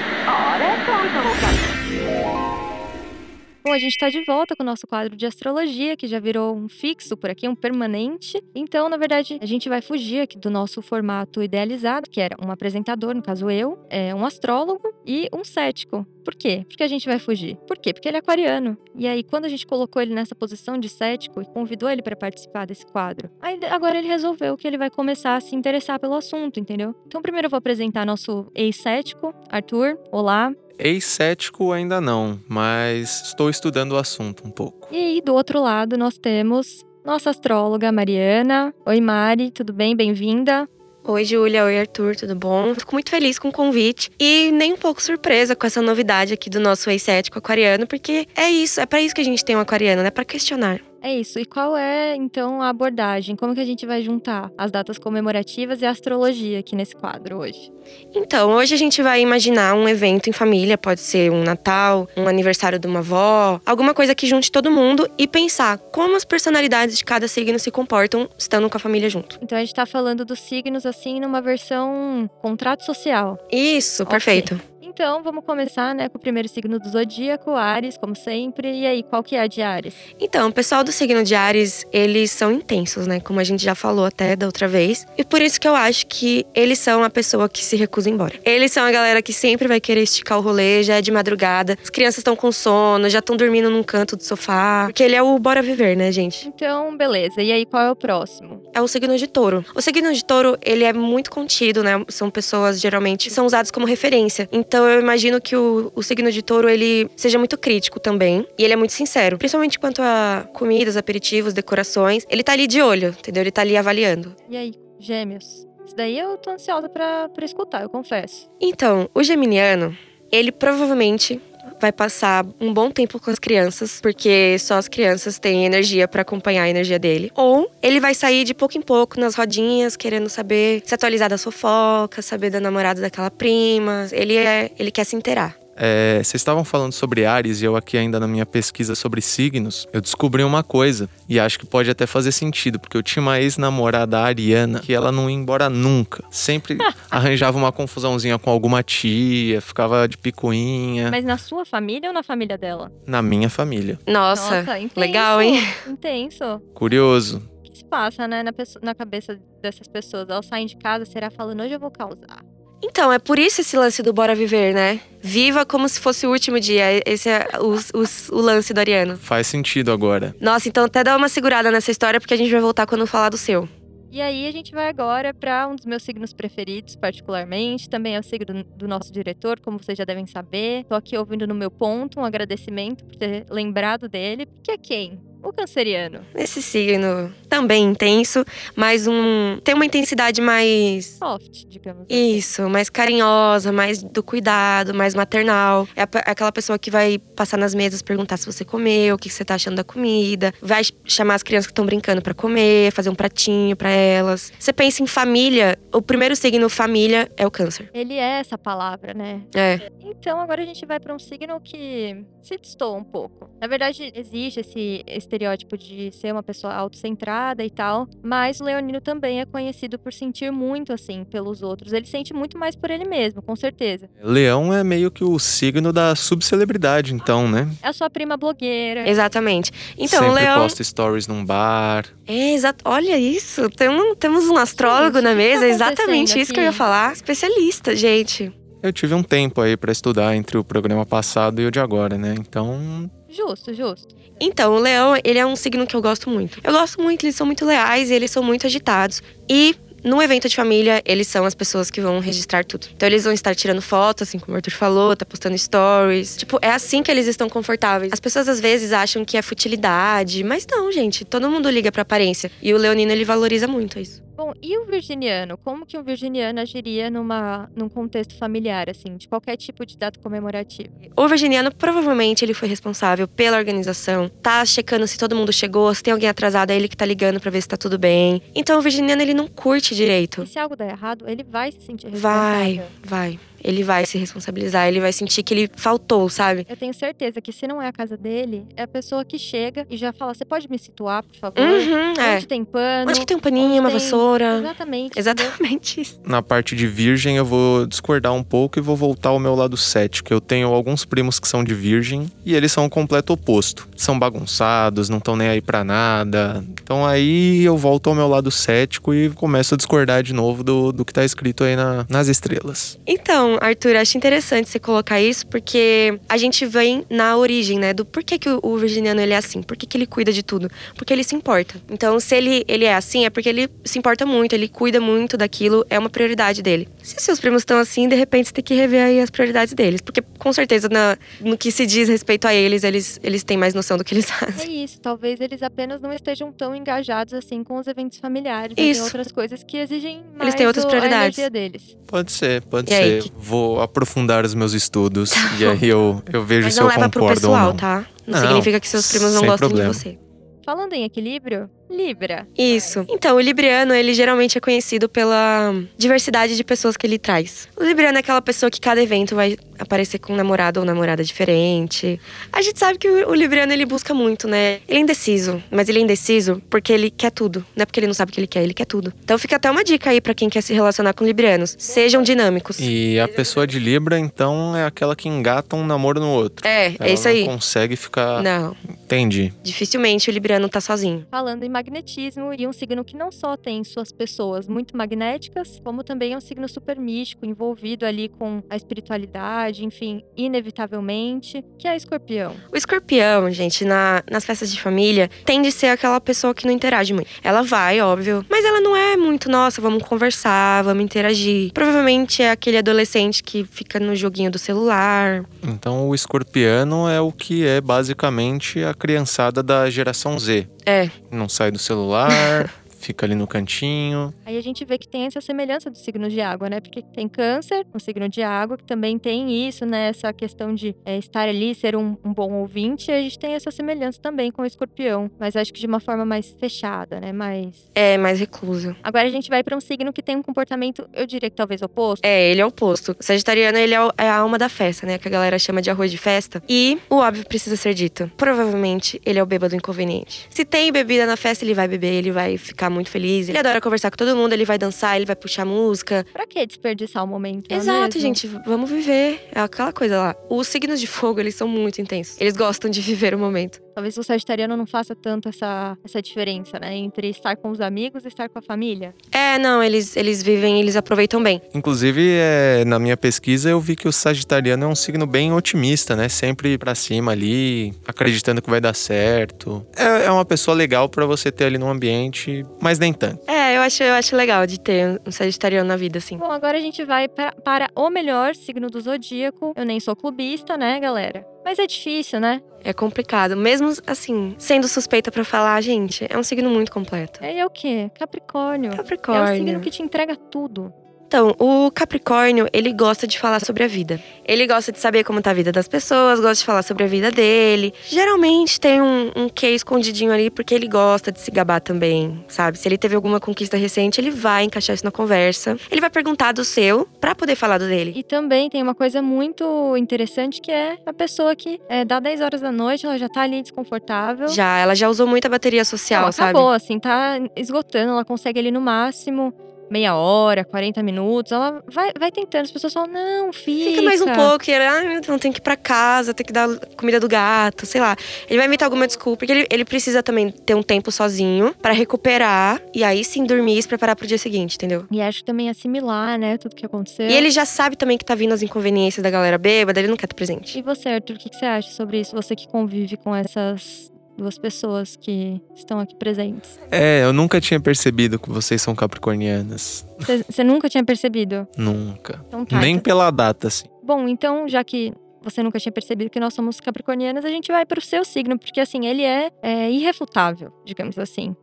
Bom, 3.63 3.73
a 3.73 3.77
gente 3.77 3.91
está 3.91 4.09
de 4.09 4.23
volta 4.25 4.55
com 4.55 4.63
o 4.63 4.65
nosso 4.65 4.87
quadro 4.87 5.15
de 5.15 5.23
astrologia, 5.23 5.95
que 5.95 6.07
já 6.07 6.19
virou 6.19 6.55
um 6.55 6.67
fixo 6.67 7.15
por 7.15 7.29
aqui, 7.29 7.47
um 7.47 7.53
permanente. 7.53 8.41
Então, 8.55 8.89
na 8.89 8.97
verdade, 8.97 9.37
a 9.39 9.45
gente 9.45 9.69
vai 9.69 9.83
fugir 9.83 10.21
aqui 10.21 10.35
do 10.35 10.49
nosso 10.49 10.81
formato 10.81 11.43
idealizado, 11.43 12.09
que 12.09 12.19
era 12.19 12.35
um 12.43 12.49
apresentador, 12.49 13.13
no 13.13 13.21
caso 13.21 13.51
eu, 13.51 13.77
é, 13.87 14.15
um 14.15 14.25
astrólogo 14.25 14.91
e 15.05 15.29
um 15.31 15.43
cético. 15.43 16.07
Por 16.25 16.33
quê? 16.33 16.65
Porque 16.67 16.81
a 16.81 16.87
gente 16.87 17.05
vai 17.07 17.19
fugir. 17.19 17.55
Por 17.67 17.77
quê? 17.77 17.93
Porque 17.93 18.07
ele 18.07 18.17
é 18.17 18.19
aquariano. 18.19 18.75
E 18.95 19.07
aí, 19.07 19.23
quando 19.23 19.45
a 19.45 19.49
gente 19.49 19.67
colocou 19.67 20.01
ele 20.01 20.15
nessa 20.15 20.33
posição 20.33 20.79
de 20.79 20.89
cético 20.89 21.39
e 21.39 21.45
convidou 21.45 21.87
ele 21.87 22.01
para 22.01 22.15
participar 22.15 22.65
desse 22.65 22.85
quadro, 22.85 23.29
aí 23.39 23.59
agora 23.69 23.99
ele 23.99 24.07
resolveu 24.07 24.57
que 24.57 24.67
ele 24.67 24.77
vai 24.77 24.89
começar 24.89 25.35
a 25.35 25.39
se 25.39 25.55
interessar 25.55 25.99
pelo 25.99 26.15
assunto, 26.15 26.59
entendeu? 26.59 26.95
Então, 27.05 27.21
primeiro 27.21 27.45
eu 27.45 27.49
vou 27.49 27.59
apresentar 27.59 28.07
nosso 28.07 28.51
ex-cético, 28.55 29.35
Arthur. 29.49 29.99
Olá. 30.11 30.51
Ex-cético 30.77 31.71
ainda 31.71 32.01
não, 32.01 32.39
mas 32.47 33.23
estou 33.27 33.49
estudando 33.49 33.93
o 33.93 33.97
assunto 33.97 34.45
um 34.45 34.51
pouco. 34.51 34.87
E 34.91 34.97
aí, 34.97 35.21
do 35.21 35.33
outro 35.33 35.61
lado, 35.61 35.97
nós 35.97 36.17
temos 36.17 36.83
nossa 37.03 37.29
astróloga, 37.31 37.91
Mariana. 37.91 38.73
Oi, 38.85 39.01
Mari, 39.01 39.51
tudo 39.51 39.73
bem? 39.73 39.95
Bem-vinda. 39.95 40.69
Oi, 41.03 41.25
Júlia. 41.25 41.65
Oi, 41.65 41.79
Arthur. 41.79 42.15
Tudo 42.15 42.35
bom? 42.35 42.75
Fico 42.75 42.93
muito 42.93 43.09
feliz 43.09 43.39
com 43.39 43.49
o 43.49 43.51
convite 43.51 44.11
e 44.19 44.51
nem 44.51 44.73
um 44.73 44.77
pouco 44.77 45.01
surpresa 45.01 45.55
com 45.55 45.65
essa 45.65 45.81
novidade 45.81 46.33
aqui 46.33 46.49
do 46.49 46.59
nosso 46.59 46.89
ex-cético 46.89 47.39
aquariano, 47.39 47.87
porque 47.87 48.27
é 48.35 48.49
isso, 48.49 48.79
é 48.79 48.85
para 48.85 49.01
isso 49.01 49.15
que 49.15 49.21
a 49.21 49.25
gente 49.25 49.43
tem 49.43 49.55
um 49.55 49.59
aquariano, 49.59 50.03
né? 50.03 50.11
Para 50.11 50.23
questionar. 50.23 50.79
É 51.01 51.13
isso. 51.13 51.39
E 51.39 51.45
qual 51.45 51.75
é, 51.75 52.15
então, 52.15 52.61
a 52.61 52.69
abordagem? 52.69 53.35
Como 53.35 53.55
que 53.55 53.59
a 53.59 53.65
gente 53.65 53.85
vai 53.85 54.01
juntar 54.03 54.51
as 54.57 54.69
datas 54.71 54.99
comemorativas 54.99 55.81
e 55.81 55.85
a 55.85 55.89
astrologia 55.89 56.59
aqui 56.59 56.75
nesse 56.75 56.95
quadro 56.95 57.37
hoje? 57.37 57.71
Então, 58.13 58.51
hoje 58.51 58.75
a 58.75 58.77
gente 58.77 59.01
vai 59.01 59.21
imaginar 59.21 59.73
um 59.73 59.89
evento 59.89 60.29
em 60.29 60.33
família, 60.33 60.77
pode 60.77 61.01
ser 61.01 61.31
um 61.31 61.43
Natal, 61.43 62.07
um 62.15 62.27
aniversário 62.27 62.77
de 62.77 62.87
uma 62.87 62.99
avó, 62.99 63.59
alguma 63.65 63.93
coisa 63.93 64.13
que 64.13 64.27
junte 64.27 64.51
todo 64.51 64.69
mundo 64.69 65.09
e 65.17 65.27
pensar 65.27 65.77
como 65.77 66.15
as 66.15 66.23
personalidades 66.23 66.97
de 66.97 67.03
cada 67.03 67.27
signo 67.27 67.57
se 67.57 67.71
comportam 67.71 68.29
estando 68.37 68.69
com 68.69 68.77
a 68.77 68.79
família 68.79 69.09
junto. 69.09 69.39
Então, 69.41 69.57
a 69.57 69.61
gente 69.61 69.73
tá 69.73 69.85
falando 69.87 70.23
dos 70.23 70.39
signos, 70.39 70.85
assim, 70.85 71.19
numa 71.19 71.41
versão 71.41 72.29
contrato 72.41 72.85
social. 72.85 73.39
Isso, 73.51 74.03
Ok. 74.03 74.11
perfeito. 74.11 74.70
Então, 74.93 75.23
vamos 75.23 75.45
começar, 75.45 75.95
né, 75.95 76.09
com 76.09 76.17
o 76.17 76.21
primeiro 76.21 76.49
signo 76.49 76.77
do 76.77 76.89
zodíaco, 76.89 77.51
Ares, 77.51 77.97
como 77.97 78.13
sempre. 78.13 78.81
E 78.81 78.85
aí, 78.85 79.03
qual 79.03 79.23
que 79.23 79.37
é 79.37 79.39
a 79.39 79.47
de 79.47 79.61
Ares? 79.61 79.95
Então, 80.19 80.49
o 80.49 80.51
pessoal 80.51 80.83
do 80.83 80.91
signo 80.91 81.23
de 81.23 81.33
Ares, 81.33 81.85
eles 81.93 82.29
são 82.29 82.51
intensos, 82.51 83.07
né? 83.07 83.21
Como 83.21 83.39
a 83.39 83.43
gente 83.45 83.63
já 83.63 83.73
falou 83.73 84.03
até 84.03 84.35
da 84.35 84.45
outra 84.45 84.67
vez. 84.67 85.07
E 85.17 85.23
por 85.23 85.41
isso 85.41 85.61
que 85.61 85.67
eu 85.67 85.75
acho 85.75 86.05
que 86.07 86.45
eles 86.53 86.77
são 86.77 87.05
a 87.05 87.09
pessoa 87.09 87.47
que 87.47 87.63
se 87.63 87.77
recusa 87.77 88.09
embora. 88.09 88.33
Eles 88.43 88.73
são 88.73 88.83
a 88.83 88.91
galera 88.91 89.21
que 89.21 89.31
sempre 89.31 89.65
vai 89.65 89.79
querer 89.79 90.03
esticar 90.03 90.37
o 90.37 90.41
rolê, 90.41 90.83
já 90.83 90.97
é 90.97 91.01
de 91.01 91.09
madrugada. 91.09 91.77
As 91.81 91.89
crianças 91.89 92.17
estão 92.17 92.35
com 92.35 92.51
sono, 92.51 93.07
já 93.07 93.19
estão 93.19 93.37
dormindo 93.37 93.69
num 93.69 93.83
canto 93.83 94.17
do 94.17 94.23
sofá. 94.23 94.87
Porque 94.87 95.03
ele 95.03 95.15
é 95.15 95.23
o 95.23 95.39
bora 95.39 95.61
viver, 95.61 95.95
né, 95.95 96.11
gente? 96.11 96.49
Então, 96.49 96.97
beleza. 96.97 97.41
E 97.41 97.49
aí, 97.49 97.65
qual 97.65 97.81
é 97.81 97.91
o 97.91 97.95
próximo? 97.95 98.61
É 98.73 98.81
o 98.81 98.87
signo 98.87 99.17
de 99.17 99.27
touro. 99.27 99.65
O 99.75 99.81
signo 99.81 100.13
de 100.13 100.23
touro, 100.23 100.57
ele 100.61 100.83
é 100.83 100.93
muito 100.93 101.29
contido, 101.29 101.83
né? 101.83 102.03
São 102.07 102.29
pessoas, 102.29 102.79
geralmente, 102.79 103.29
são 103.29 103.45
usados 103.45 103.71
como 103.71 103.85
referência. 103.85 104.47
Então, 104.51 104.87
eu 104.87 104.99
imagino 105.01 105.41
que 105.41 105.55
o, 105.55 105.91
o 105.95 106.01
signo 106.01 106.31
de 106.31 106.41
touro, 106.41 106.69
ele 106.69 107.09
seja 107.15 107.37
muito 107.37 107.57
crítico 107.57 107.99
também. 107.99 108.47
E 108.57 108.63
ele 108.63 108.73
é 108.73 108.77
muito 108.77 108.93
sincero. 108.93 109.37
Principalmente 109.37 109.77
quanto 109.77 110.01
a 110.01 110.47
comidas, 110.53 110.95
aperitivos, 110.95 111.53
decorações. 111.53 112.25
Ele 112.29 112.43
tá 112.43 112.53
ali 112.53 112.67
de 112.67 112.81
olho, 112.81 113.09
entendeu? 113.09 113.41
Ele 113.41 113.51
tá 113.51 113.61
ali 113.61 113.75
avaliando. 113.75 114.35
E 114.49 114.55
aí, 114.55 114.73
gêmeos? 114.99 115.67
Isso 115.85 115.95
daí 115.95 116.17
eu 116.17 116.37
tô 116.37 116.51
ansiosa 116.51 116.87
pra, 116.87 117.27
pra 117.29 117.43
escutar, 117.43 117.81
eu 117.81 117.89
confesso. 117.89 118.49
Então, 118.61 119.09
o 119.13 119.21
geminiano, 119.21 119.95
ele 120.31 120.51
provavelmente 120.51 121.41
vai 121.79 121.91
passar 121.91 122.45
um 122.59 122.73
bom 122.73 122.89
tempo 122.91 123.19
com 123.19 123.31
as 123.31 123.39
crianças, 123.39 123.99
porque 124.01 124.57
só 124.59 124.75
as 124.75 124.87
crianças 124.87 125.39
têm 125.39 125.65
energia 125.65 126.07
pra 126.07 126.21
acompanhar 126.21 126.63
a 126.63 126.69
energia 126.69 126.99
dele. 126.99 127.31
Ou 127.35 127.69
ele 127.81 127.99
vai 127.99 128.13
sair 128.13 128.43
de 128.43 128.53
pouco 128.53 128.77
em 128.77 128.81
pouco 128.81 129.19
nas 129.19 129.35
rodinhas, 129.35 129.95
querendo 129.95 130.29
saber 130.29 130.81
se 130.85 130.93
atualizar 130.93 131.29
das 131.29 131.43
fofocas, 131.43 132.25
saber 132.25 132.49
da 132.49 132.59
namorada 132.59 133.01
daquela 133.01 133.31
prima. 133.31 134.07
Ele 134.11 134.35
é, 134.35 134.71
ele 134.77 134.91
quer 134.91 135.03
se 135.03 135.15
inteirar. 135.15 135.60
É, 135.83 136.17
vocês 136.17 136.39
estavam 136.39 136.63
falando 136.63 136.93
sobre 136.93 137.25
Ares 137.25 137.59
e 137.59 137.65
eu 137.65 137.75
aqui 137.75 137.97
ainda 137.97 138.19
na 138.19 138.27
minha 138.27 138.45
pesquisa 138.45 138.93
sobre 138.93 139.19
signos, 139.19 139.87
eu 139.91 139.99
descobri 139.99 140.43
uma 140.43 140.61
coisa 140.61 141.09
e 141.27 141.39
acho 141.39 141.57
que 141.57 141.65
pode 141.65 141.89
até 141.89 142.05
fazer 142.05 142.31
sentido, 142.31 142.79
porque 142.79 142.95
eu 142.95 143.01
tinha 143.01 143.19
uma 143.19 143.39
ex-namorada 143.39 144.19
ariana 144.19 144.79
que 144.79 144.93
ela 144.93 145.11
não 145.11 145.27
ia 145.27 145.35
embora 145.35 145.71
nunca. 145.71 146.23
Sempre 146.29 146.77
arranjava 147.09 147.57
uma 147.57 147.71
confusãozinha 147.71 148.37
com 148.37 148.51
alguma 148.51 148.83
tia, 148.83 149.59
ficava 149.59 150.07
de 150.07 150.19
picuinha. 150.19 151.09
Mas 151.09 151.25
na 151.25 151.39
sua 151.39 151.65
família 151.65 152.09
ou 152.09 152.13
na 152.13 152.21
família 152.21 152.59
dela? 152.59 152.91
Na 153.07 153.23
minha 153.23 153.49
família. 153.49 153.97
Nossa, 154.05 154.77
intenso. 154.77 154.99
legal, 154.99 155.41
hein? 155.41 155.63
Intenso. 155.87 156.61
Curioso. 156.75 157.41
O 157.57 157.63
que 157.63 157.79
se 157.79 157.85
passa, 157.85 158.27
né, 158.27 158.43
na, 158.43 158.53
na 158.83 158.93
cabeça 158.93 159.39
dessas 159.59 159.87
pessoas? 159.87 160.29
Elas 160.29 160.45
saem 160.45 160.67
de 160.67 160.77
casa, 160.77 161.05
será 161.05 161.31
falando, 161.31 161.63
hoje 161.63 161.73
eu 161.73 161.79
vou 161.79 161.89
causar. 161.89 162.45
Então, 162.83 163.11
é 163.11 163.19
por 163.19 163.37
isso 163.37 163.61
esse 163.61 163.77
lance 163.77 164.01
do 164.01 164.11
Bora 164.11 164.33
Viver, 164.33 164.73
né? 164.73 164.99
Viva 165.21 165.65
como 165.65 165.87
se 165.87 165.99
fosse 165.99 166.25
o 166.25 166.31
último 166.31 166.59
dia. 166.59 167.01
Esse 167.05 167.29
é 167.29 167.47
o, 167.59 167.75
o, 167.75 168.37
o 168.37 168.41
lance 168.41 168.73
do 168.73 168.79
Ariano. 168.79 169.17
Faz 169.17 169.47
sentido 169.47 169.91
agora. 169.91 170.35
Nossa, 170.41 170.67
então 170.67 170.85
até 170.85 171.03
dá 171.03 171.15
uma 171.15 171.29
segurada 171.29 171.69
nessa 171.69 171.91
história, 171.91 172.19
porque 172.19 172.33
a 172.33 172.37
gente 172.37 172.51
vai 172.51 172.61
voltar 172.61 172.87
quando 172.87 173.05
falar 173.05 173.29
do 173.29 173.37
seu. 173.37 173.69
E 174.11 174.19
aí 174.19 174.45
a 174.45 174.51
gente 174.51 174.73
vai 174.73 174.89
agora 174.89 175.33
para 175.33 175.65
um 175.69 175.75
dos 175.75 175.85
meus 175.85 176.03
signos 176.03 176.33
preferidos, 176.33 176.97
particularmente. 176.97 177.89
Também 177.89 178.17
é 178.17 178.19
o 178.19 178.23
signo 178.23 178.61
do 178.75 178.85
nosso 178.85 179.09
diretor, 179.09 179.59
como 179.61 179.81
vocês 179.81 179.97
já 179.97 180.03
devem 180.03 180.27
saber. 180.27 180.83
Tô 180.83 180.95
aqui 180.95 181.17
ouvindo 181.17 181.47
no 181.47 181.55
meu 181.55 181.71
ponto 181.71 182.19
um 182.19 182.25
agradecimento 182.25 183.05
por 183.05 183.15
ter 183.15 183.45
lembrado 183.49 184.09
dele. 184.09 184.45
Que 184.61 184.71
é 184.71 184.77
quem? 184.77 185.30
O 185.43 185.51
canceriano. 185.51 186.21
Esse 186.35 186.61
signo 186.61 187.33
também 187.49 187.83
intenso, 187.83 188.45
mas 188.75 189.07
um 189.07 189.57
tem 189.63 189.73
uma 189.75 189.85
intensidade 189.85 190.39
mais 190.41 191.05
Soft, 191.17 191.65
digamos 191.67 192.03
assim. 192.09 192.35
isso, 192.37 192.69
mais 192.69 192.89
carinhosa, 192.89 193.71
mais 193.71 194.01
do 194.03 194.21
cuidado, 194.23 194.93
mais 194.93 195.13
maternal. 195.15 195.87
É 195.95 196.03
aquela 196.29 196.51
pessoa 196.51 196.77
que 196.79 196.89
vai 196.91 197.17
passar 197.35 197.57
nas 197.57 197.73
mesas, 197.73 198.01
perguntar 198.01 198.37
se 198.37 198.45
você 198.45 198.63
comeu, 198.63 199.15
o 199.15 199.17
que 199.17 199.29
você 199.29 199.43
tá 199.43 199.55
achando 199.55 199.75
da 199.75 199.83
comida, 199.83 200.53
vai 200.61 200.83
ch- 200.83 200.93
chamar 201.05 201.35
as 201.35 201.43
crianças 201.43 201.67
que 201.67 201.71
estão 201.71 201.85
brincando 201.85 202.21
pra 202.21 202.33
comer, 202.33 202.91
fazer 202.91 203.09
um 203.09 203.15
pratinho 203.15 203.75
pra 203.75 203.89
elas. 203.89 204.51
Você 204.59 204.71
pensa 204.71 205.01
em 205.03 205.07
família, 205.07 205.77
o 205.93 206.01
primeiro 206.01 206.35
signo 206.35 206.69
família 206.69 207.31
é 207.35 207.45
o 207.45 207.51
câncer. 207.51 207.89
Ele 207.93 208.13
é 208.13 208.39
essa 208.39 208.57
palavra, 208.57 209.13
né? 209.13 209.41
É. 209.55 209.89
Então 210.01 210.39
agora 210.39 210.61
a 210.61 210.65
gente 210.65 210.85
vai 210.85 210.99
para 210.99 211.13
um 211.13 211.19
signo 211.19 211.59
que 211.59 212.23
se 212.41 212.57
destoa 212.57 212.97
um 212.97 213.03
pouco. 213.03 213.49
Na 213.59 213.67
verdade, 213.67 214.11
existe 214.15 214.59
esse 214.59 215.03
estereótipo 215.35 215.77
de 215.77 216.11
ser 216.11 216.33
uma 216.33 216.43
pessoa 216.43 216.73
autocentrada 216.73 217.63
e 217.63 217.69
tal, 217.69 218.07
mas 218.21 218.59
o 218.59 218.65
leonino 218.65 218.99
também 218.99 219.39
é 219.39 219.45
conhecido 219.45 219.97
por 219.97 220.11
sentir 220.11 220.51
muito 220.51 220.91
assim 220.91 221.23
pelos 221.23 221.61
outros. 221.61 221.93
Ele 221.93 222.05
sente 222.05 222.33
muito 222.33 222.57
mais 222.57 222.75
por 222.75 222.91
ele 222.91 223.05
mesmo, 223.05 223.41
com 223.41 223.55
certeza. 223.55 224.09
Leão 224.21 224.73
é 224.73 224.83
meio 224.83 225.09
que 225.09 225.23
o 225.23 225.39
signo 225.39 225.93
da 225.93 226.13
subcelebridade, 226.15 227.13
então, 227.13 227.47
né? 227.49 227.69
É 227.81 227.87
a 227.87 227.93
sua 227.93 228.09
prima 228.09 228.35
blogueira. 228.35 229.09
Exatamente. 229.09 229.71
Então, 229.97 230.19
o 230.19 230.27
Sempre 230.29 230.43
Leão. 230.43 230.61
posta 230.61 230.83
stories 230.83 231.27
num 231.27 231.45
bar. 231.45 232.05
É, 232.27 232.53
exato. 232.53 232.83
Olha 232.85 233.17
isso. 233.17 233.69
Tem 233.69 233.87
um- 233.89 234.15
temos 234.15 234.49
um 234.49 234.57
astrólogo 234.57 235.15
Gente, 235.15 235.23
na 235.23 235.33
mesa. 235.35 235.61
tá 235.61 235.67
Exatamente 235.67 236.39
isso 236.39 236.53
que 236.53 236.59
eu 236.59 236.63
ia 236.65 236.73
falar. 236.73 237.13
Especialista, 237.13 237.95
gente. 237.95 238.51
Eu 238.83 238.91
tive 238.91 239.13
um 239.13 239.21
tempo 239.23 239.61
aí 239.61 239.77
pra 239.77 239.91
estudar 239.91 240.35
entre 240.35 240.57
o 240.57 240.63
programa 240.63 241.05
passado 241.05 241.61
e 241.61 241.65
o 241.67 241.71
de 241.71 241.79
agora, 241.79 242.17
né? 242.17 242.35
Então, 242.37 243.09
Justo, 243.29 243.73
justo. 243.73 244.13
Então, 244.43 244.73
o 244.73 244.79
leão, 244.79 245.13
ele 245.23 245.37
é 245.37 245.45
um 245.45 245.55
signo 245.55 245.85
que 245.85 245.95
eu 245.95 246.01
gosto 246.01 246.27
muito. 246.27 246.59
Eu 246.63 246.73
gosto 246.73 246.99
muito, 246.99 247.23
eles 247.23 247.35
são 247.35 247.45
muito 247.45 247.63
leais 247.63 248.09
e 248.09 248.13
eles 248.15 248.31
são 248.31 248.41
muito 248.41 248.65
agitados. 248.65 249.21
E 249.47 249.75
no 250.03 250.19
evento 250.19 250.49
de 250.49 250.55
família, 250.55 250.99
eles 251.05 251.27
são 251.27 251.45
as 251.45 251.53
pessoas 251.53 251.91
que 251.91 252.01
vão 252.01 252.19
registrar 252.19 252.65
tudo. 252.65 252.87
Então 252.95 253.07
eles 253.07 253.23
vão 253.23 253.31
estar 253.31 253.53
tirando 253.53 253.83
fotos, 253.83 254.27
assim 254.27 254.39
como 254.39 254.53
o 254.53 254.55
Arthur 254.55 254.71
falou, 254.71 255.15
tá 255.15 255.25
postando 255.25 255.55
stories. 255.55 256.37
Tipo, 256.37 256.57
é 256.59 256.71
assim 256.71 257.03
que 257.03 257.11
eles 257.11 257.27
estão 257.27 257.47
confortáveis. 257.47 258.11
As 258.11 258.19
pessoas 258.19 258.49
às 258.49 258.59
vezes 258.59 258.91
acham 258.91 259.23
que 259.23 259.37
é 259.37 259.43
futilidade, 259.43 260.43
mas 260.43 260.65
não, 260.69 260.91
gente. 260.91 261.23
Todo 261.23 261.47
mundo 261.47 261.69
liga 261.69 261.91
pra 261.91 262.01
aparência. 262.01 262.51
E 262.63 262.73
o 262.73 262.77
Leonino, 262.77 263.11
ele 263.11 263.23
valoriza 263.23 263.67
muito 263.67 263.99
isso. 263.99 264.23
Bom, 264.35 264.53
e 264.61 264.77
o 264.77 264.85
virginiano? 264.85 265.57
Como 265.57 265.85
que 265.85 265.97
um 265.97 266.03
virginiano 266.03 266.59
agiria 266.59 267.09
numa, 267.09 267.69
num 267.75 267.89
contexto 267.89 268.35
familiar, 268.37 268.89
assim, 268.89 269.17
de 269.17 269.27
qualquer 269.27 269.57
tipo 269.57 269.85
de 269.85 269.97
data 269.97 270.19
comemorativa? 270.19 270.89
O 271.15 271.27
virginiano, 271.27 271.73
provavelmente, 271.73 272.43
ele 272.43 272.53
foi 272.53 272.67
responsável 272.67 273.27
pela 273.27 273.57
organização. 273.57 274.29
Tá 274.41 274.65
checando 274.65 275.05
se 275.07 275.17
todo 275.17 275.35
mundo 275.35 275.51
chegou, 275.51 275.93
se 275.93 276.01
tem 276.01 276.11
alguém 276.13 276.29
atrasado, 276.29 276.71
é 276.71 276.75
ele 276.75 276.87
que 276.87 276.97
tá 276.97 277.05
ligando 277.05 277.39
pra 277.39 277.51
ver 277.51 277.61
se 277.61 277.67
tá 277.67 277.77
tudo 277.77 277.97
bem. 277.99 278.41
Então, 278.55 278.79
o 278.79 278.81
virginiano, 278.81 279.21
ele 279.21 279.33
não 279.33 279.47
curte 279.47 279.93
direito. 279.93 280.43
E 280.43 280.47
se 280.47 280.57
algo 280.57 280.75
der 280.75 280.91
errado, 280.91 281.25
ele 281.27 281.43
vai 281.43 281.71
se 281.71 281.81
sentir 281.81 282.07
responsável. 282.07 282.77
Vai, 282.77 282.83
vai. 283.03 283.39
Ele 283.63 283.83
vai 283.83 284.05
se 284.05 284.17
responsabilizar, 284.17 284.87
ele 284.87 284.99
vai 284.99 285.11
sentir 285.13 285.43
que 285.43 285.53
ele 285.53 285.69
faltou, 285.75 286.27
sabe? 286.29 286.65
Eu 286.69 286.75
tenho 286.77 286.93
certeza 286.93 287.39
que 287.41 287.51
se 287.53 287.67
não 287.67 287.81
é 287.81 287.87
a 287.87 287.91
casa 287.93 288.17
dele, 288.17 288.65
é 288.75 288.83
a 288.83 288.87
pessoa 288.87 289.23
que 289.23 289.37
chega 289.37 289.85
e 289.89 289.97
já 289.97 290.11
fala: 290.13 290.33
Você 290.33 290.45
pode 290.45 290.69
me 290.69 290.77
situar, 290.79 291.23
por 291.23 291.35
favor? 291.35 291.59
Uhum, 291.61 292.11
Onde 292.11 292.19
é. 292.19 292.41
tem 292.41 292.63
pano? 292.65 293.09
Onde 293.09 293.19
que 293.19 293.25
tem 293.25 293.37
um 293.37 293.39
paninho, 293.39 293.81
uma 293.81 293.89
tem- 293.89 293.99
vassoura? 293.99 294.57
Exatamente. 294.59 295.19
Exatamente 295.19 296.01
isso. 296.01 296.19
Na 296.25 296.41
parte 296.41 296.75
de 296.75 296.87
virgem, 296.87 297.37
eu 297.37 297.45
vou 297.45 297.85
discordar 297.85 298.33
um 298.33 298.43
pouco 298.43 298.79
e 298.79 298.81
vou 298.81 298.95
voltar 298.95 299.29
ao 299.29 299.39
meu 299.39 299.55
lado 299.55 299.77
cético. 299.77 300.33
Eu 300.33 300.41
tenho 300.41 300.67
alguns 300.69 301.05
primos 301.05 301.39
que 301.39 301.47
são 301.47 301.63
de 301.63 301.73
virgem 301.73 302.29
e 302.45 302.55
eles 302.55 302.71
são 302.71 302.85
o 302.85 302.89
completo 302.89 303.33
oposto. 303.33 303.87
São 303.95 304.17
bagunçados, 304.17 305.09
não 305.09 305.17
estão 305.19 305.35
nem 305.35 305.47
aí 305.47 305.61
pra 305.61 305.83
nada. 305.83 306.63
Então 306.81 307.05
aí 307.05 307.63
eu 307.63 307.77
volto 307.77 308.07
ao 308.09 308.15
meu 308.15 308.27
lado 308.27 308.49
cético 308.51 309.13
e 309.13 309.29
começo 309.29 309.73
a 309.73 309.77
discordar 309.77 310.23
de 310.23 310.33
novo 310.33 310.63
do, 310.63 310.91
do 310.91 311.05
que 311.05 311.13
tá 311.13 311.23
escrito 311.23 311.63
aí 311.63 311.75
na- 311.75 312.05
nas 312.09 312.27
estrelas. 312.27 312.99
Então, 313.05 313.50
Arthur, 313.59 313.95
acho 313.95 314.17
interessante 314.17 314.69
você 314.69 314.79
colocar 314.79 315.19
isso, 315.21 315.45
porque 315.47 316.19
a 316.29 316.37
gente 316.37 316.65
vem 316.65 317.05
na 317.09 317.35
origem, 317.37 317.79
né? 317.79 317.93
Do 317.93 318.05
porquê 318.05 318.37
que 318.37 318.49
o, 318.49 318.59
o 318.61 318.77
virginiano 318.77 319.19
ele 319.21 319.33
é 319.33 319.37
assim, 319.37 319.61
por 319.61 319.75
que 319.75 319.85
que 319.85 319.97
ele 319.97 320.05
cuida 320.05 320.31
de 320.31 320.43
tudo? 320.43 320.69
Porque 320.95 321.11
ele 321.13 321.23
se 321.23 321.35
importa. 321.35 321.75
Então, 321.89 322.19
se 322.19 322.35
ele, 322.35 322.63
ele 322.67 322.85
é 322.85 322.93
assim, 322.93 323.25
é 323.25 323.29
porque 323.29 323.49
ele 323.49 323.69
se 323.83 323.97
importa 323.99 324.25
muito, 324.25 324.53
ele 324.53 324.67
cuida 324.67 324.99
muito 325.01 325.35
daquilo, 325.37 325.85
é 325.89 325.97
uma 325.97 326.09
prioridade 326.09 326.61
dele. 326.61 326.87
Se 327.01 327.15
seus 327.19 327.39
primos 327.39 327.61
estão 327.61 327.77
assim, 327.79 328.07
de 328.07 328.15
repente 328.15 328.47
você 328.47 328.53
tem 328.53 328.63
que 328.63 328.73
rever 328.73 329.03
aí 329.05 329.19
as 329.19 329.29
prioridades 329.29 329.73
deles. 329.73 330.01
Porque, 330.01 330.21
com 330.21 330.53
certeza, 330.53 330.87
na- 330.89 331.17
no 331.39 331.57
que 331.57 331.71
se 331.71 331.85
diz 331.85 332.07
respeito 332.09 332.45
a 332.47 332.53
eles, 332.53 332.83
eles, 332.83 333.19
eles 333.23 333.43
têm 333.43 333.57
mais 333.57 333.73
noção 333.73 333.97
do 333.97 334.03
que 334.03 334.13
eles 334.13 334.25
É 334.31 334.33
fazem. 334.51 334.83
isso, 334.83 334.99
talvez 334.99 335.39
eles 335.41 335.61
apenas 335.63 336.01
não 336.01 336.11
estejam 336.13 336.51
tão 336.51 336.75
engajados 336.75 337.33
assim 337.33 337.63
com 337.63 337.77
os 337.79 337.87
eventos 337.87 338.19
familiares. 338.19 338.75
Tem 338.75 338.89
Isso. 338.91 339.03
outras 339.03 339.31
coisas 339.31 339.63
que 339.63 339.77
exigem 339.77 340.21
mais 340.33 340.41
Eles 340.43 340.55
têm 340.55 340.67
outras 340.67 340.85
prioridades. 340.85 341.37
a 341.39 341.41
energia 341.43 341.49
deles. 341.49 341.97
Pode 342.07 342.31
ser, 342.31 342.61
pode 342.63 342.91
E 342.91 342.93
aí, 342.93 343.21
ser. 343.21 343.31
Vou 343.41 343.81
aprofundar 343.81 344.45
os 344.45 344.53
meus 344.53 344.73
estudos 344.73 345.31
e 345.59 345.65
aí 345.65 345.87
eu, 345.89 346.21
eu 346.31 346.43
vejo 346.45 346.65
Mas 346.67 346.73
se 346.75 346.79
não 346.79 346.87
eu 346.89 346.93
concordo 346.95 347.21
ou 347.23 347.27
pessoal, 347.29 347.67
não. 347.69 347.75
tá? 347.75 348.05
Não, 348.27 348.39
Não, 348.39 348.47
significa 348.47 348.79
que 348.79 348.87
seus 348.87 349.07
primos 349.07 349.33
não 349.33 349.39
sem 349.39 349.49
gostam 349.49 349.67
problema. 349.69 349.91
de 349.91 349.97
você. 349.97 350.19
Falando 350.65 350.93
em 350.93 351.03
equilíbrio, 351.03 351.69
Libra. 351.89 352.47
Isso. 352.57 353.05
Então, 353.09 353.35
o 353.35 353.39
Libriano, 353.39 353.93
ele 353.93 354.13
geralmente 354.13 354.57
é 354.57 354.61
conhecido 354.61 355.09
pela 355.09 355.73
diversidade 355.97 356.55
de 356.55 356.63
pessoas 356.63 356.95
que 356.95 357.05
ele 357.05 357.19
traz. 357.19 357.67
O 357.75 357.83
Libriano 357.83 358.17
é 358.17 358.21
aquela 358.21 358.41
pessoa 358.41 358.69
que 358.69 358.79
cada 358.79 359.01
evento 359.01 359.35
vai 359.35 359.57
aparecer 359.77 360.19
com 360.19 360.33
um 360.33 360.35
namorado 360.35 360.79
ou 360.79 360.85
namorada 360.85 361.23
diferente. 361.23 362.19
A 362.53 362.61
gente 362.61 362.79
sabe 362.79 362.97
que 362.97 363.07
o 363.09 363.33
Libriano, 363.33 363.73
ele 363.73 363.85
busca 363.85 364.13
muito, 364.13 364.47
né? 364.47 364.79
Ele 364.87 364.99
é 364.99 365.01
indeciso, 365.01 365.61
mas 365.69 365.89
ele 365.89 365.99
é 365.99 366.01
indeciso 366.01 366.61
porque 366.69 366.93
ele 366.93 367.09
quer 367.09 367.31
tudo. 367.31 367.65
Não 367.75 367.83
é 367.83 367.85
porque 367.85 367.99
ele 367.99 368.07
não 368.07 368.13
sabe 368.13 368.31
o 368.31 368.33
que 368.33 368.39
ele 368.39 368.47
quer, 368.47 368.63
ele 368.63 368.73
quer 368.73 368.85
tudo. 368.85 369.13
Então, 369.23 369.37
fica 369.37 369.57
até 369.57 369.69
uma 369.69 369.83
dica 369.83 370.11
aí 370.11 370.21
pra 370.21 370.33
quem 370.33 370.49
quer 370.49 370.61
se 370.61 370.73
relacionar 370.73 371.13
com 371.13 371.25
Librianos. 371.25 371.75
Sejam 371.77 372.21
dinâmicos. 372.21 372.77
E 372.79 373.19
a 373.19 373.27
pessoa 373.27 373.67
de 373.67 373.79
Libra, 373.79 374.17
então, 374.17 374.75
é 374.77 374.85
aquela 374.85 375.15
que 375.15 375.27
engata 375.27 375.75
um 375.75 375.85
namoro 375.85 376.19
no 376.19 376.29
outro. 376.29 376.65
É, 376.65 376.93
Ela 376.99 377.09
é 377.09 377.13
isso 377.13 377.27
aí. 377.27 377.41
não 377.45 377.55
consegue 377.55 377.95
ficar. 377.95 378.41
Não, 378.41 378.75
Entendi. 379.15 379.53
dificilmente 379.61 380.29
o 380.29 380.33
Libriano 380.33 380.69
tá 380.69 380.79
sozinho. 380.79 381.25
Falando 381.29 381.63
em 381.63 381.69
magnetismo, 381.69 382.53
e 382.57 382.65
um 382.67 382.71
signo 382.73 383.03
que 383.03 383.15
não 383.17 383.31
só 383.31 383.57
tem 383.57 383.83
suas 383.83 384.11
pessoas 384.11 384.67
muito 384.67 384.95
magnéticas, 384.95 385.79
como 385.83 386.03
também 386.03 386.33
é 386.33 386.37
um 386.37 386.41
signo 386.41 386.67
super 386.69 386.97
místico, 386.97 387.45
envolvido 387.45 388.05
ali 388.05 388.29
com 388.29 388.63
a 388.69 388.75
espiritualidade, 388.75 389.83
enfim, 389.83 390.23
inevitavelmente, 390.37 391.63
que 391.77 391.87
é 391.87 391.95
escorpião. 391.95 392.55
O 392.71 392.77
escorpião, 392.77 393.51
gente, 393.51 393.83
na- 393.85 394.23
nas 394.29 394.45
festas 394.45 394.71
de 394.71 394.79
família, 394.81 395.29
tende 395.45 395.67
a 395.67 395.71
ser 395.71 395.87
aquela 395.87 396.19
pessoa 396.21 396.53
que 396.53 396.65
não 396.65 396.73
interage 396.73 397.13
muito. 397.13 397.29
Ela 397.43 397.61
vai, 397.61 397.99
óbvio, 398.01 398.45
mas 398.49 398.63
ela 398.63 398.79
não 398.81 398.95
é 398.95 399.17
muito, 399.17 399.49
nossa, 399.49 399.81
vamos 399.81 400.03
conversar, 400.03 400.83
vamos 400.83 401.03
interagir. 401.03 401.71
Provavelmente 401.73 402.41
é 402.41 402.51
aquele 402.51 402.77
adolescente 402.77 403.43
que 403.43 403.63
fica 403.65 403.99
no 403.99 404.15
joguinho 404.15 404.51
do 404.51 404.57
celular. 404.59 405.43
Então, 405.63 406.07
o 406.09 406.15
escorpiano 406.15 407.07
é 407.09 407.19
o 407.19 407.31
que 407.31 407.65
é 407.65 407.81
basicamente 407.81 408.83
a 408.83 408.93
criançada 409.01 409.63
da 409.63 409.89
geração 409.89 410.37
Z. 410.37 410.67
É. 410.85 411.09
Não 411.31 411.49
sai 411.49 411.71
do 411.71 411.79
celular, 411.79 412.71
fica 413.01 413.25
ali 413.25 413.35
no 413.35 413.47
cantinho. 413.47 414.33
Aí 414.45 414.57
a 414.57 414.61
gente 414.61 414.85
vê 414.85 414.97
que 414.97 415.07
tem 415.07 415.25
essa 415.25 415.41
semelhança 415.41 415.89
dos 415.89 416.01
signos 416.01 416.31
de 416.31 416.39
água, 416.39 416.69
né? 416.69 416.79
Porque 416.79 417.01
tem 417.01 417.27
câncer, 417.27 417.85
um 417.93 417.99
signo 417.99 418.29
de 418.29 418.41
água, 418.41 418.77
que 418.77 418.83
também 418.83 419.17
tem 419.17 419.67
isso, 419.67 419.85
né? 419.85 420.09
Essa 420.09 420.31
questão 420.31 420.73
de 420.73 420.95
é, 421.05 421.17
estar 421.17 421.47
ali, 421.47 421.73
ser 421.73 421.95
um, 421.95 422.17
um 422.23 422.33
bom 422.33 422.53
ouvinte. 422.53 423.09
E 423.09 423.13
a 423.13 423.21
gente 423.21 423.39
tem 423.39 423.53
essa 423.53 423.71
semelhança 423.71 424.19
também 424.21 424.51
com 424.51 424.61
o 424.61 424.65
escorpião, 424.65 425.29
mas 425.39 425.55
acho 425.55 425.73
que 425.73 425.79
de 425.79 425.87
uma 425.87 425.99
forma 425.99 426.25
mais 426.25 426.55
fechada, 426.59 427.19
né? 427.19 427.33
Mais. 427.33 427.89
É, 427.95 428.17
mais 428.17 428.39
recluso. 428.39 428.95
Agora 429.03 429.27
a 429.27 429.31
gente 429.31 429.49
vai 429.49 429.63
pra 429.63 429.75
um 429.75 429.81
signo 429.81 430.13
que 430.13 430.21
tem 430.21 430.35
um 430.35 430.43
comportamento, 430.43 431.07
eu 431.13 431.25
diria 431.25 431.49
que 431.49 431.55
talvez 431.55 431.81
oposto. 431.81 432.23
É, 432.23 432.51
ele 432.51 432.61
é 432.61 432.65
o 432.65 432.69
oposto. 432.69 433.15
O 433.19 433.23
sagitariano, 433.23 433.77
ele 433.77 433.95
é, 433.95 433.99
é 434.17 434.29
a 434.29 434.37
alma 434.37 434.57
da 434.57 434.69
festa, 434.69 435.07
né? 435.07 435.17
Que 435.17 435.27
a 435.27 435.31
galera 435.31 435.57
chama 435.57 435.81
de 435.81 435.89
arroz 435.89 436.11
de 436.11 436.17
festa. 436.17 436.61
E 436.69 436.99
o 437.09 437.17
óbvio 437.17 437.47
precisa 437.47 437.75
ser 437.75 437.93
dito. 437.93 438.31
Provavelmente, 438.37 439.19
ele 439.25 439.39
é 439.39 439.43
o 439.43 439.45
bêbado 439.45 439.75
inconveniente. 439.75 440.47
Se 440.49 440.63
tem 440.63 440.91
bebida 440.91 441.25
na 441.25 441.35
festa, 441.35 441.65
ele 441.65 441.73
vai 441.73 441.87
beber, 441.87 442.13
ele 442.13 442.31
vai 442.31 442.57
ficar 442.57 442.90
muito 442.91 443.09
feliz. 443.09 443.49
Ele 443.49 443.57
adora 443.57 443.81
conversar 443.81 444.11
com 444.11 444.17
todo 444.17 444.35
mundo, 444.35 444.53
ele 444.53 444.65
vai 444.65 444.77
dançar, 444.77 445.15
ele 445.15 445.25
vai 445.25 445.35
puxar 445.35 445.65
música. 445.65 446.25
Pra 446.31 446.45
que 446.45 446.65
desperdiçar 446.65 447.23
o 447.23 447.27
momento? 447.27 447.65
não 447.69 447.77
é 447.77 447.79
Exato, 447.79 448.19
gente. 448.19 448.47
Vamos 448.65 448.89
viver. 448.89 449.47
É 449.53 449.61
aquela 449.61 449.91
coisa 449.91 450.17
lá. 450.17 450.35
Os 450.49 450.67
signos 450.67 450.99
de 450.99 451.07
fogo, 451.07 451.39
eles 451.39 451.55
são 451.55 451.67
muito 451.67 452.01
intensos. 452.01 452.39
Eles 452.39 452.55
gostam 452.55 452.89
de 452.89 453.01
viver 453.01 453.33
o 453.33 453.39
momento. 453.39 453.81
Talvez 453.93 454.17
o 454.17 454.23
sagitariano 454.23 454.75
não 454.77 454.85
faça 454.85 455.15
tanto 455.15 455.49
essa, 455.49 455.97
essa 456.03 456.21
diferença, 456.21 456.79
né? 456.79 456.95
Entre 456.95 457.29
estar 457.29 457.55
com 457.57 457.69
os 457.71 457.81
amigos 457.81 458.23
e 458.25 458.27
estar 458.27 458.49
com 458.49 458.59
a 458.59 458.61
família. 458.61 459.13
É, 459.31 459.57
não, 459.59 459.83
eles, 459.83 460.15
eles 460.15 460.41
vivem, 460.41 460.79
eles 460.79 460.95
aproveitam 460.95 461.41
bem. 461.41 461.61
Inclusive, 461.73 462.21
é, 462.39 462.83
na 462.85 462.99
minha 462.99 463.17
pesquisa, 463.17 463.69
eu 463.69 463.79
vi 463.79 463.95
que 463.95 464.07
o 464.07 464.11
sagitariano 464.11 464.85
é 464.85 464.87
um 464.87 464.95
signo 464.95 465.25
bem 465.25 465.53
otimista, 465.53 466.15
né? 466.15 466.29
Sempre 466.29 466.77
pra 466.77 466.95
cima 466.95 467.31
ali, 467.31 467.93
acreditando 468.07 468.61
que 468.61 468.69
vai 468.69 468.79
dar 468.81 468.93
certo. 468.95 469.85
É, 469.95 470.25
é 470.25 470.31
uma 470.31 470.45
pessoa 470.45 470.75
legal 470.75 471.09
pra 471.09 471.25
você 471.25 471.51
ter 471.51 471.65
ali 471.65 471.77
no 471.77 471.89
ambiente, 471.89 472.63
mas 472.81 472.97
nem 472.99 473.11
tanto. 473.13 473.41
É, 473.49 473.75
eu 473.77 473.81
acho, 473.81 474.03
eu 474.03 474.13
acho 474.13 474.35
legal 474.35 474.65
de 474.65 474.79
ter 474.79 475.19
um 475.25 475.31
sagitariano 475.31 475.87
na 475.87 475.95
vida, 475.97 476.17
assim. 476.17 476.37
Bom, 476.37 476.51
agora 476.51 476.77
a 476.77 476.81
gente 476.81 477.03
vai 477.03 477.27
pra- 477.27 477.51
para 477.63 477.89
o 477.95 478.09
melhor 478.09 478.55
signo 478.55 478.89
do 478.89 478.99
zodíaco. 479.01 479.73
Eu 479.75 479.85
nem 479.85 479.99
sou 479.99 480.15
clubista, 480.15 480.77
né, 480.77 480.99
galera? 480.99 481.45
Mas 481.63 481.79
é 481.79 481.85
difícil, 481.87 482.39
né? 482.39 482.61
É 482.83 482.93
complicado. 482.93 483.55
Mesmo 483.55 483.93
assim, 484.07 484.55
sendo 484.57 484.87
suspeita 484.87 485.31
pra 485.31 485.43
falar, 485.43 485.79
gente, 485.81 486.25
é 486.29 486.37
um 486.37 486.43
signo 486.43 486.69
muito 486.69 486.91
completo. 486.91 487.39
Aí 487.43 487.59
é 487.59 487.65
o 487.65 487.69
quê? 487.69 488.09
Capricórnio. 488.15 488.91
É 488.91 488.97
Capricórnio. 488.97 489.53
o 489.53 489.55
signo 489.55 489.79
que 489.79 489.91
te 489.91 490.01
entrega 490.01 490.35
tudo. 490.35 490.93
Então, 491.31 491.55
o 491.59 491.89
Capricórnio, 491.89 492.67
ele 492.73 492.91
gosta 492.91 493.25
de 493.25 493.39
falar 493.39 493.61
sobre 493.61 493.85
a 493.85 493.87
vida. 493.87 494.21
Ele 494.43 494.67
gosta 494.67 494.91
de 494.91 494.99
saber 494.99 495.23
como 495.23 495.41
tá 495.41 495.51
a 495.51 495.53
vida 495.53 495.71
das 495.71 495.87
pessoas, 495.87 496.41
gosta 496.41 496.55
de 496.55 496.65
falar 496.65 496.83
sobre 496.83 497.05
a 497.05 497.07
vida 497.07 497.31
dele. 497.31 497.93
Geralmente 498.09 498.77
tem 498.77 499.01
um, 499.01 499.31
um 499.33 499.47
quê 499.47 499.69
escondidinho 499.69 500.33
ali, 500.33 500.49
porque 500.49 500.75
ele 500.75 500.89
gosta 500.89 501.31
de 501.31 501.39
se 501.39 501.49
gabar 501.49 501.79
também, 501.79 502.43
sabe? 502.49 502.77
Se 502.77 502.85
ele 502.85 502.97
teve 502.97 503.15
alguma 503.15 503.39
conquista 503.39 503.77
recente, 503.77 504.19
ele 504.19 504.29
vai 504.29 504.65
encaixar 504.65 504.93
isso 504.93 505.05
na 505.05 505.11
conversa. 505.11 505.77
Ele 505.89 506.01
vai 506.01 506.09
perguntar 506.09 506.51
do 506.51 506.65
seu, 506.65 507.07
pra 507.21 507.33
poder 507.33 507.55
falar 507.55 507.77
do 507.77 507.87
dele. 507.87 508.11
E 508.13 508.23
também 508.23 508.69
tem 508.69 508.83
uma 508.83 508.93
coisa 508.93 509.21
muito 509.21 509.95
interessante 509.95 510.59
que 510.59 510.69
é 510.69 510.97
a 511.05 511.13
pessoa 511.13 511.55
que 511.55 511.79
é, 511.87 512.03
dá 512.03 512.19
10 512.19 512.41
horas 512.41 512.59
da 512.59 512.73
noite, 512.73 513.05
ela 513.05 513.17
já 513.17 513.29
tá 513.29 513.43
ali 513.43 513.61
desconfortável. 513.61 514.49
Já, 514.49 514.79
ela 514.79 514.93
já 514.93 515.07
usou 515.07 515.25
muita 515.25 515.47
bateria 515.47 515.85
social, 515.85 516.25
Não, 516.25 516.31
sabe? 516.33 516.49
acabou, 516.49 516.73
assim, 516.73 516.99
tá 516.99 517.39
esgotando, 517.55 518.11
ela 518.11 518.25
consegue 518.25 518.59
ali 518.59 518.69
no 518.69 518.81
máximo 518.81 519.53
meia 519.91 520.15
hora, 520.15 520.63
40 520.63 521.03
minutos. 521.03 521.51
Ela 521.51 521.83
vai, 521.87 522.11
vai 522.17 522.31
tentando, 522.31 522.63
as 522.63 522.71
pessoas 522.71 522.93
falam, 522.93 523.11
não, 523.11 523.53
fica. 523.53 523.91
Fica 523.91 524.01
mais 524.01 524.21
um 524.21 524.33
pouco, 524.33 524.69
e 524.69 524.73
ele, 524.73 524.85
ah, 524.85 525.13
então 525.15 525.37
tem 525.37 525.51
que 525.51 525.59
ir 525.59 525.61
pra 525.61 525.75
casa, 525.75 526.33
tem 526.33 526.45
que 526.45 526.53
dar 526.53 526.69
comida 526.95 527.19
do 527.19 527.27
gato, 527.27 527.85
sei 527.85 527.99
lá. 527.99 528.15
Ele 528.49 528.57
vai 528.57 528.67
inventar 528.67 528.85
alguma 528.85 529.05
desculpa, 529.05 529.39
porque 529.39 529.51
ele, 529.51 529.67
ele 529.69 529.83
precisa 529.83 530.23
também 530.23 530.49
ter 530.49 530.75
um 530.75 530.83
tempo 530.83 531.11
sozinho 531.11 531.75
pra 531.81 531.91
recuperar 531.91 532.81
e 532.93 533.03
aí 533.03 533.23
sim 533.23 533.45
dormir 533.45 533.77
e 533.77 533.81
se 533.81 533.87
preparar 533.87 534.15
pro 534.15 534.25
dia 534.25 534.37
seguinte, 534.37 534.75
entendeu? 534.75 535.05
E 535.11 535.21
acho 535.21 535.39
que 535.39 535.45
também 535.45 535.69
assimilar, 535.69 536.37
né, 536.39 536.57
tudo 536.57 536.75
que 536.75 536.85
aconteceu. 536.85 537.27
E 537.27 537.33
ele 537.33 537.51
já 537.51 537.65
sabe 537.65 537.97
também 537.97 538.17
que 538.17 538.23
tá 538.23 538.35
vindo 538.35 538.53
as 538.53 538.61
inconveniências 538.61 539.21
da 539.21 539.29
galera 539.29 539.57
bêbada, 539.57 539.99
ele 539.99 540.07
não 540.07 540.15
quer 540.15 540.25
estar 540.25 540.35
presente. 540.35 540.79
E 540.79 540.81
você, 540.81 541.09
Arthur, 541.09 541.35
o 541.35 541.39
que 541.39 541.49
que 541.49 541.55
você 541.55 541.65
acha 541.65 541.91
sobre 541.91 542.19
isso? 542.19 542.35
Você 542.35 542.55
que 542.55 542.67
convive 542.67 543.17
com 543.17 543.35
essas 543.35 544.10
duas 544.37 544.57
pessoas 544.57 545.15
que 545.15 545.61
estão 545.75 545.99
aqui 545.99 546.15
presentes. 546.15 546.79
É, 546.89 547.23
eu 547.23 547.33
nunca 547.33 547.59
tinha 547.61 547.79
percebido 547.79 548.39
que 548.39 548.49
vocês 548.49 548.81
são 548.81 548.95
capricornianas. 548.95 550.05
Você 550.47 550.63
nunca 550.63 550.89
tinha 550.89 551.03
percebido? 551.03 551.67
Nunca. 551.77 552.43
Então 552.47 552.65
tá. 552.65 552.79
Nem 552.79 552.93
então- 552.95 553.03
pela 553.03 553.29
data, 553.31 553.67
assim. 553.67 553.87
Bom, 554.03 554.27
então, 554.27 554.67
já 554.67 554.83
que 554.83 555.13
você 555.41 555.63
nunca 555.63 555.79
tinha 555.79 555.91
percebido 555.91 556.29
que 556.29 556.39
nós 556.39 556.53
somos 556.53 556.79
capricornianas, 556.79 557.43
a 557.43 557.49
gente 557.49 557.71
vai 557.71 557.85
pro 557.85 558.01
seu 558.01 558.23
signo, 558.23 558.57
porque 558.57 558.79
assim, 558.79 559.07
ele 559.07 559.23
é, 559.23 559.51
é 559.61 559.91
irrefutável, 559.91 560.71
digamos 560.85 561.17
assim. 561.17 561.55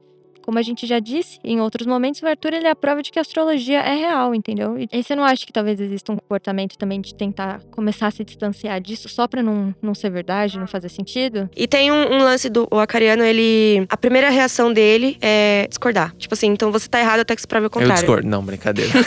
Como 0.49 0.59
a 0.59 0.63
gente 0.63 0.87
já 0.87 0.99
disse 0.99 1.39
em 1.45 1.61
outros 1.61 1.87
momentos, 1.87 2.23
o 2.23 2.27
Arthur 2.27 2.55
ele 2.55 2.67
é 2.67 2.71
a 2.71 2.75
prova 2.75 3.03
de 3.03 3.11
que 3.13 3.19
a 3.19 3.21
astrologia 3.21 3.81
é 3.81 3.95
real, 3.97 4.35
entendeu? 4.35 4.79
E 4.79 4.89
aí 4.91 5.05
você 5.05 5.15
não 5.15 5.23
acha 5.23 5.45
que 5.45 5.53
talvez 5.53 5.79
exista 5.79 6.11
um 6.11 6.17
comportamento 6.17 6.79
também 6.79 7.03
de 7.03 7.15
tentar 7.15 7.61
começar 7.71 8.07
a 8.07 8.11
se 8.11 8.25
distanciar 8.25 8.81
disso 8.81 9.11
só 9.11 9.29
pra 9.29 9.43
não, 9.43 9.75
não 9.83 9.95
ser 9.95 10.09
verdade, 10.09 10.59
não 10.59 10.67
fazer 10.67 10.89
sentido? 10.89 11.51
E 11.55 11.69
tem 11.69 11.93
um, 11.93 12.15
um 12.15 12.19
lance 12.23 12.49
do 12.49 12.67
o 12.71 12.79
acariano, 12.79 13.23
ele. 13.23 13.85
A 13.91 13.97
primeira 13.99 14.31
reação 14.31 14.73
dele 14.73 15.19
é 15.21 15.67
discordar. 15.69 16.15
Tipo 16.17 16.33
assim, 16.33 16.47
então 16.47 16.73
você 16.73 16.89
tá 16.89 16.99
errado 16.99 17.21
até 17.21 17.35
que 17.35 17.43
se 17.43 17.47
prove 17.47 17.67
o 17.67 17.67
Eu 17.67 17.71
contrário. 17.71 17.97
discordo. 17.97 18.27
Não, 18.27 18.43
brincadeira. 18.43 18.91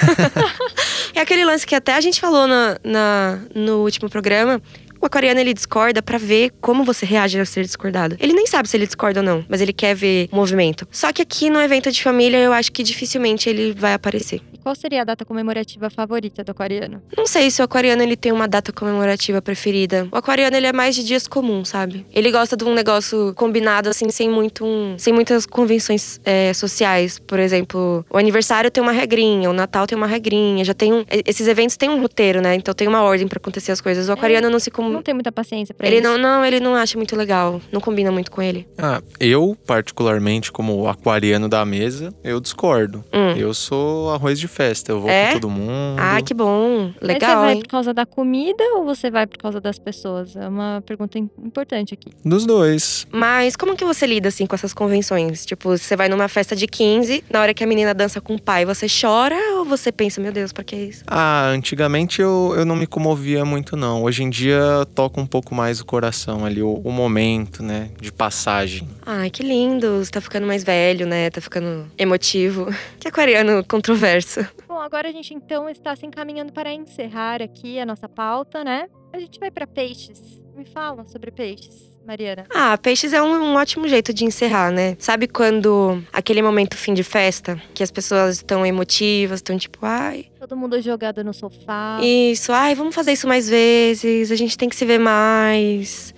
É 1.15 1.19
aquele 1.21 1.43
lance 1.43 1.65
que 1.65 1.73
até 1.75 1.93
a 1.95 2.01
gente 2.01 2.21
falou 2.21 2.47
na, 2.47 2.77
na- 2.83 3.39
no 3.55 3.81
último 3.83 4.09
programa. 4.09 4.61
O 5.01 5.07
aquariano 5.07 5.39
ele 5.39 5.51
discorda 5.51 5.99
pra 5.99 6.19
ver 6.19 6.51
como 6.61 6.83
você 6.83 7.07
reage 7.07 7.39
ao 7.39 7.45
ser 7.45 7.63
discordado. 7.63 8.15
Ele 8.19 8.33
nem 8.33 8.45
sabe 8.45 8.69
se 8.69 8.77
ele 8.77 8.85
discorda 8.85 9.19
ou 9.19 9.25
não, 9.25 9.43
mas 9.49 9.59
ele 9.59 9.73
quer 9.73 9.95
ver 9.95 10.29
movimento. 10.31 10.87
Só 10.91 11.11
que 11.11 11.23
aqui 11.23 11.49
no 11.49 11.59
evento 11.59 11.91
de 11.91 12.03
família 12.03 12.37
eu 12.37 12.53
acho 12.53 12.71
que 12.71 12.83
dificilmente 12.83 13.49
ele 13.49 13.73
vai 13.73 13.95
aparecer. 13.95 14.41
Qual 14.61 14.75
seria 14.75 15.01
a 15.01 15.03
data 15.03 15.25
comemorativa 15.25 15.89
favorita 15.89 16.43
do 16.43 16.51
aquariano? 16.51 17.01
Não 17.17 17.25
sei 17.25 17.49
se 17.49 17.61
o 17.61 17.65
aquariano 17.65 18.01
ele 18.03 18.15
tem 18.15 18.31
uma 18.31 18.47
data 18.47 18.71
comemorativa 18.71 19.41
preferida. 19.41 20.07
O 20.11 20.15
aquariano 20.17 20.55
ele 20.55 20.67
é 20.67 20.73
mais 20.73 20.95
de 20.95 21.03
dias 21.03 21.27
comuns, 21.27 21.69
sabe? 21.69 22.05
Ele 22.13 22.31
gosta 22.31 22.55
de 22.55 22.63
um 22.63 22.73
negócio 22.73 23.33
combinado 23.35 23.89
assim, 23.89 24.09
sem 24.11 24.29
muito 24.29 24.63
um- 24.65 24.95
sem 24.97 25.11
muitas 25.13 25.45
convenções 25.45 26.19
é, 26.23 26.53
sociais. 26.53 27.17
Por 27.19 27.39
exemplo, 27.39 28.05
o 28.09 28.17
aniversário 28.17 28.69
tem 28.69 28.81
uma 28.83 28.91
regrinha, 28.91 29.49
o 29.49 29.53
Natal 29.53 29.87
tem 29.87 29.97
uma 29.97 30.07
regrinha, 30.07 30.63
já 30.63 30.73
tem 30.73 30.93
um. 30.93 31.03
Esses 31.25 31.47
eventos 31.47 31.75
têm 31.77 31.89
um 31.89 32.01
roteiro, 32.01 32.41
né? 32.41 32.55
Então 32.55 32.73
tem 32.73 32.87
uma 32.87 33.01
ordem 33.01 33.27
pra 33.27 33.37
acontecer 33.37 33.71
as 33.71 33.81
coisas. 33.81 34.09
O 34.09 34.11
aquariano 34.11 34.49
não 34.49 34.59
se 34.59 34.69
com... 34.69 34.87
Não 34.89 35.01
tem 35.01 35.13
muita 35.13 35.31
paciência 35.31 35.73
pra 35.73 35.87
Ele 35.87 35.97
isso. 35.97 36.03
não, 36.07 36.17
não, 36.17 36.45
ele 36.45 36.59
não 36.59 36.75
acha 36.75 36.97
muito 36.97 37.15
legal. 37.15 37.59
Não 37.71 37.81
combina 37.81 38.11
muito 38.11 38.29
com 38.31 38.41
ele. 38.41 38.67
Ah, 38.77 39.01
eu, 39.19 39.57
particularmente, 39.65 40.51
como 40.51 40.87
aquariano 40.87 41.49
da 41.49 41.65
mesa, 41.65 42.13
eu 42.23 42.39
discordo. 42.39 43.03
Hum. 43.13 43.31
Eu 43.35 43.53
sou 43.53 44.11
arroz 44.11 44.39
de 44.39 44.47
festa, 44.51 44.91
eu 44.91 44.99
vou 45.01 45.09
É? 45.09 45.27
com 45.27 45.39
todo 45.39 45.49
mundo. 45.49 45.97
Ah, 45.99 46.21
que 46.21 46.33
bom. 46.33 46.91
Mas 47.01 47.07
Legal, 47.07 47.29
você 47.29 47.35
vai 47.45 47.53
hein? 47.53 47.59
por 47.61 47.67
causa 47.67 47.93
da 47.93 48.05
comida 48.05 48.63
ou 48.75 48.85
você 48.85 49.09
vai 49.09 49.25
por 49.25 49.37
causa 49.39 49.59
das 49.59 49.79
pessoas? 49.79 50.35
É 50.35 50.47
uma 50.47 50.83
pergunta 50.85 51.17
im- 51.17 51.29
importante 51.43 51.93
aqui. 51.93 52.09
Dos 52.23 52.45
dois. 52.45 53.07
Mas 53.11 53.55
como 53.55 53.75
que 53.75 53.83
você 53.85 54.05
lida 54.05 54.27
assim 54.27 54.45
com 54.45 54.53
essas 54.53 54.73
convenções? 54.73 55.45
Tipo, 55.45 55.69
você 55.77 55.95
vai 55.95 56.09
numa 56.09 56.27
festa 56.27 56.55
de 56.55 56.67
15, 56.67 57.23
na 57.29 57.41
hora 57.41 57.53
que 57.53 57.63
a 57.63 57.67
menina 57.67 57.93
dança 57.93 58.19
com 58.21 58.35
o 58.35 58.41
pai, 58.41 58.65
você 58.65 58.85
chora 58.87 59.35
ou 59.57 59.65
você 59.65 59.91
pensa, 59.91 60.19
meu 60.21 60.31
Deus, 60.31 60.51
pra 60.51 60.63
que 60.63 60.75
isso? 60.75 61.03
Ah, 61.07 61.47
antigamente 61.47 62.21
eu, 62.21 62.53
eu 62.55 62.65
não 62.65 62.75
me 62.75 62.85
comovia 62.85 63.43
muito, 63.45 63.75
não. 63.77 64.03
Hoje 64.03 64.23
em 64.23 64.29
dia 64.29 64.61
toca 64.93 65.19
um 65.21 65.25
pouco 65.25 65.55
mais 65.55 65.79
o 65.79 65.85
coração 65.85 66.45
ali, 66.45 66.61
o, 66.61 66.73
o 66.83 66.91
momento, 66.91 67.63
né, 67.63 67.89
de 67.99 68.11
passagem. 68.11 68.87
Ai, 69.05 69.29
que 69.29 69.41
lindo. 69.43 70.03
Você 70.03 70.11
tá 70.11 70.21
ficando 70.21 70.45
mais 70.45 70.63
velho, 70.63 71.05
né? 71.07 71.29
Tá 71.29 71.39
ficando 71.41 71.87
emotivo. 71.97 72.67
Que 72.99 73.07
aquariano 73.07 73.63
controverso. 73.67 74.40
Bom, 74.67 74.79
agora 74.79 75.09
a 75.09 75.11
gente 75.11 75.33
então 75.33 75.69
está 75.69 75.95
se 75.95 76.05
encaminhando 76.05 76.51
para 76.51 76.71
encerrar 76.73 77.41
aqui 77.41 77.79
a 77.79 77.85
nossa 77.85 78.07
pauta, 78.07 78.63
né? 78.63 78.87
A 79.13 79.19
gente 79.19 79.39
vai 79.39 79.51
para 79.51 79.67
peixes. 79.67 80.41
Me 80.55 80.65
fala 80.65 81.07
sobre 81.07 81.31
peixes, 81.31 81.97
Mariana. 82.05 82.45
Ah, 82.53 82.77
peixes 82.77 83.13
é 83.13 83.21
um, 83.21 83.27
um 83.27 83.55
ótimo 83.55 83.87
jeito 83.87 84.13
de 84.13 84.25
encerrar, 84.25 84.71
né? 84.71 84.95
Sabe 84.99 85.27
quando 85.27 86.01
aquele 86.11 86.41
momento 86.41 86.77
fim 86.77 86.93
de 86.93 87.03
festa, 87.03 87.61
que 87.73 87.81
as 87.81 87.91
pessoas 87.91 88.37
estão 88.37 88.65
emotivas, 88.65 89.39
estão 89.39 89.57
tipo, 89.57 89.79
ai, 89.85 90.25
Todo 90.39 90.57
mundo 90.57 90.81
jogado 90.81 91.23
no 91.23 91.33
sofá. 91.33 91.99
Isso, 92.01 92.51
ai, 92.51 92.73
vamos 92.75 92.95
fazer 92.95 93.13
isso 93.13 93.27
mais 93.27 93.47
vezes, 93.47 94.31
a 94.31 94.35
gente 94.35 94.57
tem 94.57 94.67
que 94.67 94.75
se 94.75 94.83
ver 94.85 94.97
mais. 94.97 96.13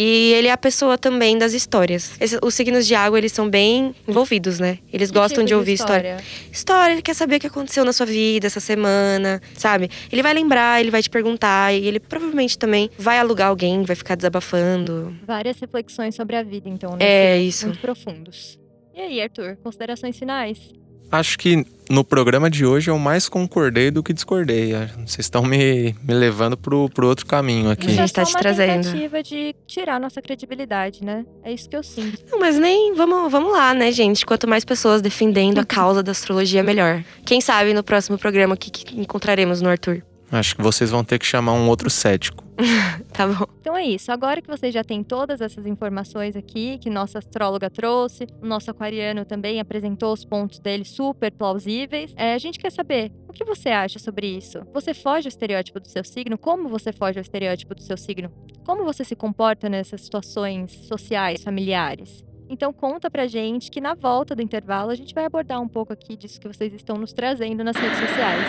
E 0.00 0.32
ele 0.34 0.46
é 0.46 0.52
a 0.52 0.56
pessoa 0.56 0.96
também 0.96 1.36
das 1.36 1.52
histórias. 1.52 2.12
Esse- 2.20 2.38
os 2.40 2.54
signos 2.54 2.86
de 2.86 2.94
água, 2.94 3.18
eles 3.18 3.32
são 3.32 3.50
bem 3.50 3.92
envolvidos, 4.06 4.60
né? 4.60 4.78
Eles 4.92 5.10
Que 5.10 5.18
gostam 5.18 5.38
tipo 5.44 5.48
de 5.48 5.54
ouvir 5.56 5.72
história. 5.72 6.18
História, 6.52 6.92
ele 6.92 7.02
quer 7.02 7.14
saber 7.14 7.36
o 7.36 7.40
que 7.40 7.48
aconteceu 7.48 7.84
na 7.84 7.92
sua 7.92 8.06
vida 8.06 8.46
essa 8.46 8.60
semana, 8.60 9.42
sabe? 9.54 9.90
Ele 10.12 10.22
vai 10.22 10.32
lembrar, 10.32 10.80
ele 10.80 10.92
vai 10.92 11.02
te 11.02 11.10
perguntar, 11.10 11.74
e 11.74 11.84
ele 11.84 11.98
provavelmente 11.98 12.56
também 12.56 12.88
vai 12.96 13.18
alugar 13.18 13.48
alguém, 13.48 13.82
vai 13.82 13.96
ficar 13.96 14.14
desabafando. 14.14 15.16
Várias 15.26 15.58
reflexões 15.58 16.14
sobre 16.14 16.36
a 16.36 16.44
vida, 16.44 16.68
então, 16.68 16.90
né? 16.92 16.98
É, 17.00 17.38
isso. 17.38 17.66
Muito 17.66 17.80
profundos. 17.80 18.56
E 18.94 19.00
aí, 19.00 19.20
Arthur, 19.20 19.56
considerações 19.64 20.16
finais? 20.16 20.72
Acho 21.10 21.38
que 21.38 21.64
no 21.88 22.04
programa 22.04 22.50
de 22.50 22.66
hoje 22.66 22.90
eu 22.90 22.98
mais 22.98 23.28
concordei 23.28 23.90
do 23.90 24.02
que 24.02 24.12
discordei. 24.12 24.74
Ah, 24.74 24.88
Vocês 25.06 25.20
estão 25.20 25.42
me, 25.42 25.94
me 26.02 26.14
levando 26.14 26.56
pro, 26.56 26.88
pro 26.90 27.06
outro 27.06 27.24
caminho 27.24 27.70
aqui. 27.70 27.86
É 27.86 27.90
gente 27.90 28.12
tá 28.12 28.24
só 28.24 28.30
te 28.30 28.34
uma 28.34 28.40
trazendo. 28.40 28.84
tentativa 28.84 29.22
de 29.22 29.54
tirar 29.66 29.98
nossa 29.98 30.20
credibilidade, 30.20 31.02
né? 31.02 31.24
É 31.42 31.52
isso 31.52 31.68
que 31.68 31.76
eu 31.76 31.82
sinto. 31.82 32.22
Não, 32.30 32.38
mas 32.38 32.58
nem. 32.58 32.94
Vamos, 32.94 33.32
vamos 33.32 33.52
lá, 33.52 33.72
né, 33.72 33.90
gente? 33.90 34.26
Quanto 34.26 34.46
mais 34.46 34.64
pessoas 34.64 35.00
defendendo 35.00 35.58
a 35.58 35.64
causa 35.64 36.02
da 36.02 36.12
astrologia, 36.12 36.62
melhor. 36.62 37.02
Quem 37.24 37.40
sabe 37.40 37.72
no 37.72 37.82
próximo 37.82 38.18
programa 38.18 38.54
o 38.54 38.58
que, 38.58 38.70
que 38.70 39.00
encontraremos 39.00 39.62
no 39.62 39.68
Arthur. 39.68 40.02
Acho 40.30 40.54
que 40.54 40.62
vocês 40.62 40.90
vão 40.90 41.02
ter 41.02 41.18
que 41.18 41.26
chamar 41.26 41.52
um 41.52 41.68
outro 41.68 41.88
cético. 41.88 42.44
Tá 43.12 43.26
bom. 43.26 43.46
Então 43.60 43.76
é 43.76 43.84
isso. 43.84 44.12
Agora 44.12 44.40
que 44.40 44.48
vocês 44.48 44.72
já 44.72 44.84
têm 44.84 45.02
todas 45.02 45.40
essas 45.40 45.66
informações 45.66 46.36
aqui, 46.36 46.78
que 46.78 46.88
nossa 46.88 47.18
astróloga 47.18 47.68
trouxe, 47.68 48.28
o 48.40 48.46
nosso 48.46 48.70
aquariano 48.70 49.24
também 49.24 49.58
apresentou 49.58 50.12
os 50.12 50.24
pontos 50.24 50.60
dele 50.60 50.84
super 50.84 51.32
plausíveis, 51.32 52.12
é, 52.16 52.34
a 52.34 52.38
gente 52.38 52.60
quer 52.60 52.70
saber 52.70 53.10
o 53.26 53.32
que 53.32 53.44
você 53.44 53.70
acha 53.70 53.98
sobre 53.98 54.28
isso. 54.28 54.60
Você 54.72 54.94
foge 54.94 55.26
ao 55.26 55.30
estereótipo 55.30 55.80
do 55.80 55.88
seu 55.88 56.04
signo? 56.04 56.38
Como 56.38 56.68
você 56.68 56.92
foge 56.92 57.18
ao 57.18 57.22
estereótipo 57.22 57.74
do 57.74 57.82
seu 57.82 57.96
signo? 57.96 58.30
Como 58.64 58.84
você 58.84 59.04
se 59.04 59.16
comporta 59.16 59.68
nessas 59.68 60.02
situações 60.02 60.72
sociais, 60.86 61.42
familiares? 61.42 62.22
Então 62.48 62.72
conta 62.72 63.10
pra 63.10 63.26
gente 63.26 63.70
que 63.70 63.80
na 63.80 63.94
volta 63.94 64.34
do 64.34 64.42
intervalo 64.42 64.90
a 64.90 64.94
gente 64.94 65.14
vai 65.14 65.24
abordar 65.24 65.60
um 65.60 65.68
pouco 65.68 65.92
aqui 65.92 66.16
disso 66.16 66.40
que 66.40 66.48
vocês 66.48 66.72
estão 66.72 66.96
nos 66.96 67.12
trazendo 67.12 67.62
nas 67.62 67.76
redes 67.76 67.98
sociais. 67.98 68.44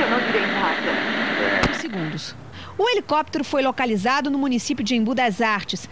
eu 0.00 0.10
não 0.10 0.26
direi 0.26 0.42
nada. 0.42 1.76
segundos. 1.76 2.36
O 2.78 2.88
helicóptero 2.88 3.44
foi 3.44 3.62
localizado 3.62 4.30
no 4.30 4.38
município 4.38 4.84
de 4.84 4.94
Embu 4.94 5.14
das 5.14 5.40
Artes. 5.40 5.88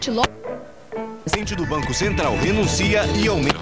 Presidente 1.23 1.55
do 1.55 1.65
Banco 1.65 1.93
Central 1.93 2.35
renuncia 2.35 3.03
e 3.21 3.27
aumenta. 3.27 3.59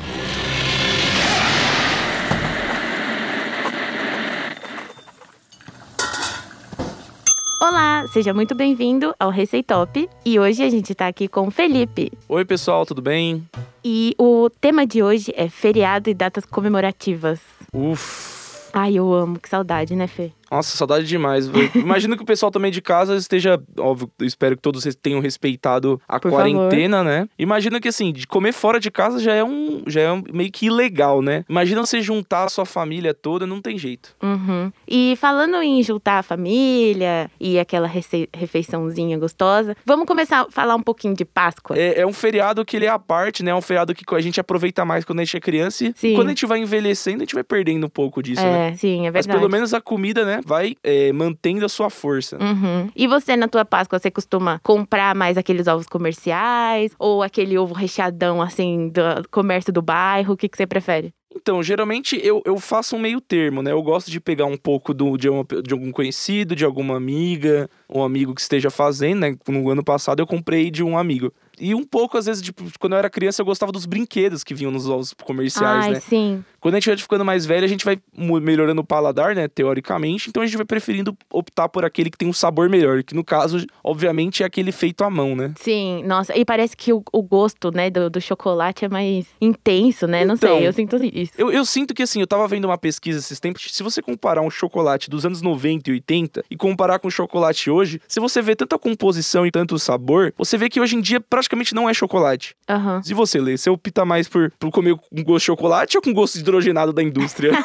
Olá, 7.70 8.08
seja 8.08 8.34
muito 8.34 8.56
bem-vindo 8.56 9.14
ao 9.20 9.30
Receitop. 9.30 10.10
E 10.26 10.40
hoje 10.40 10.64
a 10.64 10.70
gente 10.72 10.96
tá 10.96 11.06
aqui 11.06 11.28
com 11.28 11.50
o 11.50 11.52
Felipe. 11.52 12.12
Oi, 12.28 12.44
pessoal, 12.44 12.84
tudo 12.84 13.00
bem? 13.00 13.48
E 13.86 14.16
o 14.18 14.50
tema 14.50 14.88
de 14.88 15.04
hoje 15.04 15.32
é 15.36 15.48
feriado 15.48 16.10
e 16.10 16.16
datas 16.16 16.46
comemorativas. 16.46 17.40
Uf. 17.72 18.72
Ai, 18.74 18.96
eu 18.96 19.14
amo, 19.14 19.38
que 19.38 19.48
saudade, 19.48 19.96
né, 19.96 20.08
Fê? 20.08 20.32
Nossa, 20.52 20.76
saudade 20.78 21.06
demais. 21.06 21.48
Imagino 21.76 22.16
que 22.18 22.24
o 22.24 22.26
pessoal 22.26 22.52
também 22.52 22.72
de 22.72 22.82
casa 22.82 23.16
esteja, 23.16 23.62
óbvio, 23.78 24.10
espero 24.22 24.56
que 24.56 24.62
todos 24.62 24.84
tenham 25.02 25.20
respeitado 25.20 26.02
a 26.08 26.20
Por 26.20 26.32
quarentena, 26.32 27.04
né? 27.04 27.28
Imagina 27.38 27.80
que 27.80 27.88
assim, 27.88 28.12
de 28.12 28.26
comer 28.28 28.54
fora 28.54 28.80
de 28.80 28.90
casa 28.92 29.20
já 29.20 29.34
é 29.34 29.44
um, 29.44 29.84
já 29.88 30.02
é 30.02 30.12
um- 30.12 30.24
meio 30.34 30.52
que 30.52 30.68
ilegal, 30.68 31.22
né? 31.22 31.44
Imagina 31.50 31.86
você 31.86 32.02
juntar 32.02 32.46
a 32.46 32.50
sua 32.50 32.66
família 32.66 33.14
toda, 33.14 33.46
não 33.46 33.62
tem 33.62 33.78
jeito. 33.78 34.16
Uhum. 34.22 34.72
E 34.88 35.16
falando 35.18 35.56
em 35.62 35.82
juntar 35.84 36.20
a 36.20 36.24
família 36.24 37.30
e 37.40 37.60
aquela 37.60 37.88
refeiçãozinha 38.34 39.18
gostosa, 39.18 39.76
vamos 39.86 40.06
começar 40.06 40.42
a 40.42 40.52
falar 40.52 40.76
um 40.76 40.82
pouquinho 40.82 41.14
de 41.16 41.26
Páscoa. 41.26 41.78
É, 41.78 42.02
é 42.02 42.08
um 42.08 42.14
feriado 42.14 42.64
que 42.66 42.76
ele 42.76 42.86
é 42.86 42.90
à 42.90 43.00
parte, 43.00 43.44
né? 43.44 43.52
É 43.52 43.56
um 43.56 43.62
feriado 43.62 43.94
que 43.94 44.04
a 44.16 44.22
gente 44.22 44.40
aproveita 44.40 44.84
mais 44.86 45.06
quando 45.06 45.20
a 45.20 45.24
gente 45.24 45.38
é 45.38 45.40
criança 45.40 45.86
e 45.86 45.94
Sim. 45.96 46.16
quando 46.16 46.28
a 46.28 46.32
gente 46.32 46.46
vai 46.46 46.60
envelhecendo, 46.60 47.18
a 47.18 47.20
gente 47.26 47.36
vai 47.36 47.44
perdendo 47.44 47.86
um 47.86 47.90
pouco 47.90 48.22
disso, 48.24 48.42
né? 48.42 48.70
é, 48.70 48.76
sim, 48.76 49.02
é 49.08 49.12
Mas 49.12 49.26
verdade. 49.26 49.40
pelo 49.40 49.52
menos 49.52 49.74
a 49.74 49.82
comida, 49.82 50.26
né, 50.26 50.39
vai 50.46 50.76
é, 50.84 51.12
mantendo 51.12 51.66
a 51.66 51.70
sua 51.70 51.90
força. 51.90 52.38
Uhum. 52.42 52.90
E 52.96 53.08
você, 53.08 53.36
na 53.36 53.48
tua 53.48 53.66
Páscoa, 53.66 54.00
você 54.00 54.10
costuma 54.12 54.60
comprar 54.64 55.16
mais 55.16 55.38
aqueles 55.38 55.68
ovos 55.68 55.88
comerciais? 55.88 56.92
Ou 57.00 57.24
aquele 57.24 57.58
ovo 57.58 57.74
recheadão, 57.74 58.42
assim, 58.42 58.90
do 58.90 59.28
comércio 59.30 59.72
do 59.74 59.82
bairro? 59.82 60.34
O 60.34 60.38
que, 60.38 60.48
que 60.50 60.58
você 60.58 60.68
prefere? 60.68 61.14
Então, 61.36 61.62
geralmente 61.62 62.20
eu, 62.24 62.42
eu 62.44 62.58
faço 62.58 62.96
um 62.96 63.00
meio 63.00 63.22
termo, 63.22 63.62
né? 63.62 63.72
Eu 63.72 63.82
gosto 63.84 64.10
de 64.10 64.20
pegar 64.20 64.46
um 64.46 64.58
pouco 64.58 64.96
do, 64.96 65.16
de, 65.16 65.30
uma- 65.30 65.46
de 65.64 65.74
algum 65.74 65.92
conhecido, 65.92 66.56
de 66.56 66.66
alguma 66.66 66.98
amiga, 66.98 67.70
um 67.88 68.02
amigo 68.04 68.34
que 68.34 68.42
esteja 68.42 68.72
fazendo, 68.72 69.20
né? 69.20 69.38
No 69.48 69.70
ano 69.70 69.84
passado 69.84 70.20
eu 70.22 70.28
comprei 70.28 70.72
de 70.72 70.84
um 70.84 70.98
amigo. 70.98 71.32
E 71.60 71.76
um 71.76 71.84
pouco, 71.84 72.18
às 72.18 72.26
vezes, 72.26 72.42
tipo, 72.42 72.64
quando 72.80 72.94
eu 72.94 73.00
era 73.00 73.10
criança, 73.12 73.42
eu 73.42 73.46
gostava 73.46 73.72
dos 73.72 73.86
brinquedos 73.86 74.44
que 74.44 74.56
vinham 74.56 74.72
nos 74.72 74.90
ovos 74.90 75.14
comerciais, 75.14 75.86
Ai, 75.86 75.92
né? 75.94 76.00
sim. 76.00 76.44
Quando 76.60 76.76
a 76.76 76.80
gente 76.80 76.88
vai 76.90 76.98
ficando 76.98 77.26
mais 77.26 77.46
velho, 77.46 77.64
a 77.66 77.68
gente 77.68 77.86
vai 77.86 77.98
melhorando 78.18 78.82
o 78.82 78.84
paladar, 78.84 79.36
né? 79.36 79.48
Teoricamente. 79.48 80.30
Então 80.30 80.42
a 80.44 80.46
gente 80.46 80.58
vai 80.58 80.66
preferindo 80.66 81.16
optar 81.32 81.70
por 81.70 81.86
aquele 81.86 82.10
que 82.10 82.18
tem 82.18 82.28
um 82.28 82.34
sabor 82.34 82.70
melhor. 82.70 83.04
Que 83.04 83.16
no 83.16 83.24
caso, 83.24 83.66
obviamente, 83.84 84.44
é 84.44 84.46
aquele 84.46 84.72
feito 84.72 85.04
à 85.04 85.10
mão, 85.10 85.36
né? 85.36 85.54
Sim, 85.60 86.04
nossa, 86.06 86.38
e 86.38 86.44
parece 86.44 86.76
que 86.76 86.92
o, 86.94 87.04
o 87.14 87.22
gosto, 87.22 87.72
né, 87.72 87.90
do, 87.90 88.10
do 88.10 88.22
chocolate 88.22 88.86
é 88.86 88.90
mais 88.90 89.26
intenso, 89.40 90.08
né? 90.08 90.26
Não 90.26 90.36
Então, 90.36 90.58
sei, 90.58 90.68
eu 90.68 90.74
sinto 90.74 90.96
isso. 91.04 91.34
Eu, 91.38 91.52
eu 91.52 91.66
sinto 91.66 91.94
que 91.94 92.04
assim, 92.04 92.20
eu 92.22 92.28
tava 92.28 92.48
vendo 92.48 92.66
uma 92.66 92.78
pesquisa 92.78 93.20
esses 93.20 93.40
tempos. 93.40 93.68
Se 93.72 93.84
você 93.84 94.02
comparar 94.02 94.42
um 94.42 94.50
chocolate 94.50 95.10
dos 95.10 95.26
anos 95.26 95.42
90 95.42 95.90
e 95.90 95.94
80 95.94 96.44
e 96.50 96.56
comparar 96.56 97.00
com 97.00 97.08
o 97.08 97.12
chocolate 97.12 97.70
hoje, 97.70 98.02
se 98.08 98.20
você 98.20 98.42
vê 98.42 98.56
tanta 98.56 98.78
composição 98.78 99.46
e 99.46 99.52
tanto 99.52 99.78
sabor, 99.80 100.34
você 100.38 100.58
vê 100.58 100.70
que 100.70 100.80
hoje 100.80 100.96
em 100.96 101.02
dia 101.02 101.20
praticamente 101.22 101.74
não 101.74 101.90
é 101.90 101.94
chocolate. 101.94 102.56
Aham. 102.70 103.02
Se 103.04 103.14
você 103.14 103.40
lê, 103.40 103.58
você 103.58 103.70
opta 103.70 104.06
mais 104.06 104.28
por, 104.28 104.52
por 104.60 104.72
comer 104.72 104.96
com 104.96 105.24
gosto 105.24 105.40
de 105.40 105.46
chocolate 105.46 105.98
ou 105.98 106.02
com 106.04 106.14
gosto 106.14 106.38
hidrogenado 106.50 106.92
da 106.94 107.02
indústria? 107.04 107.52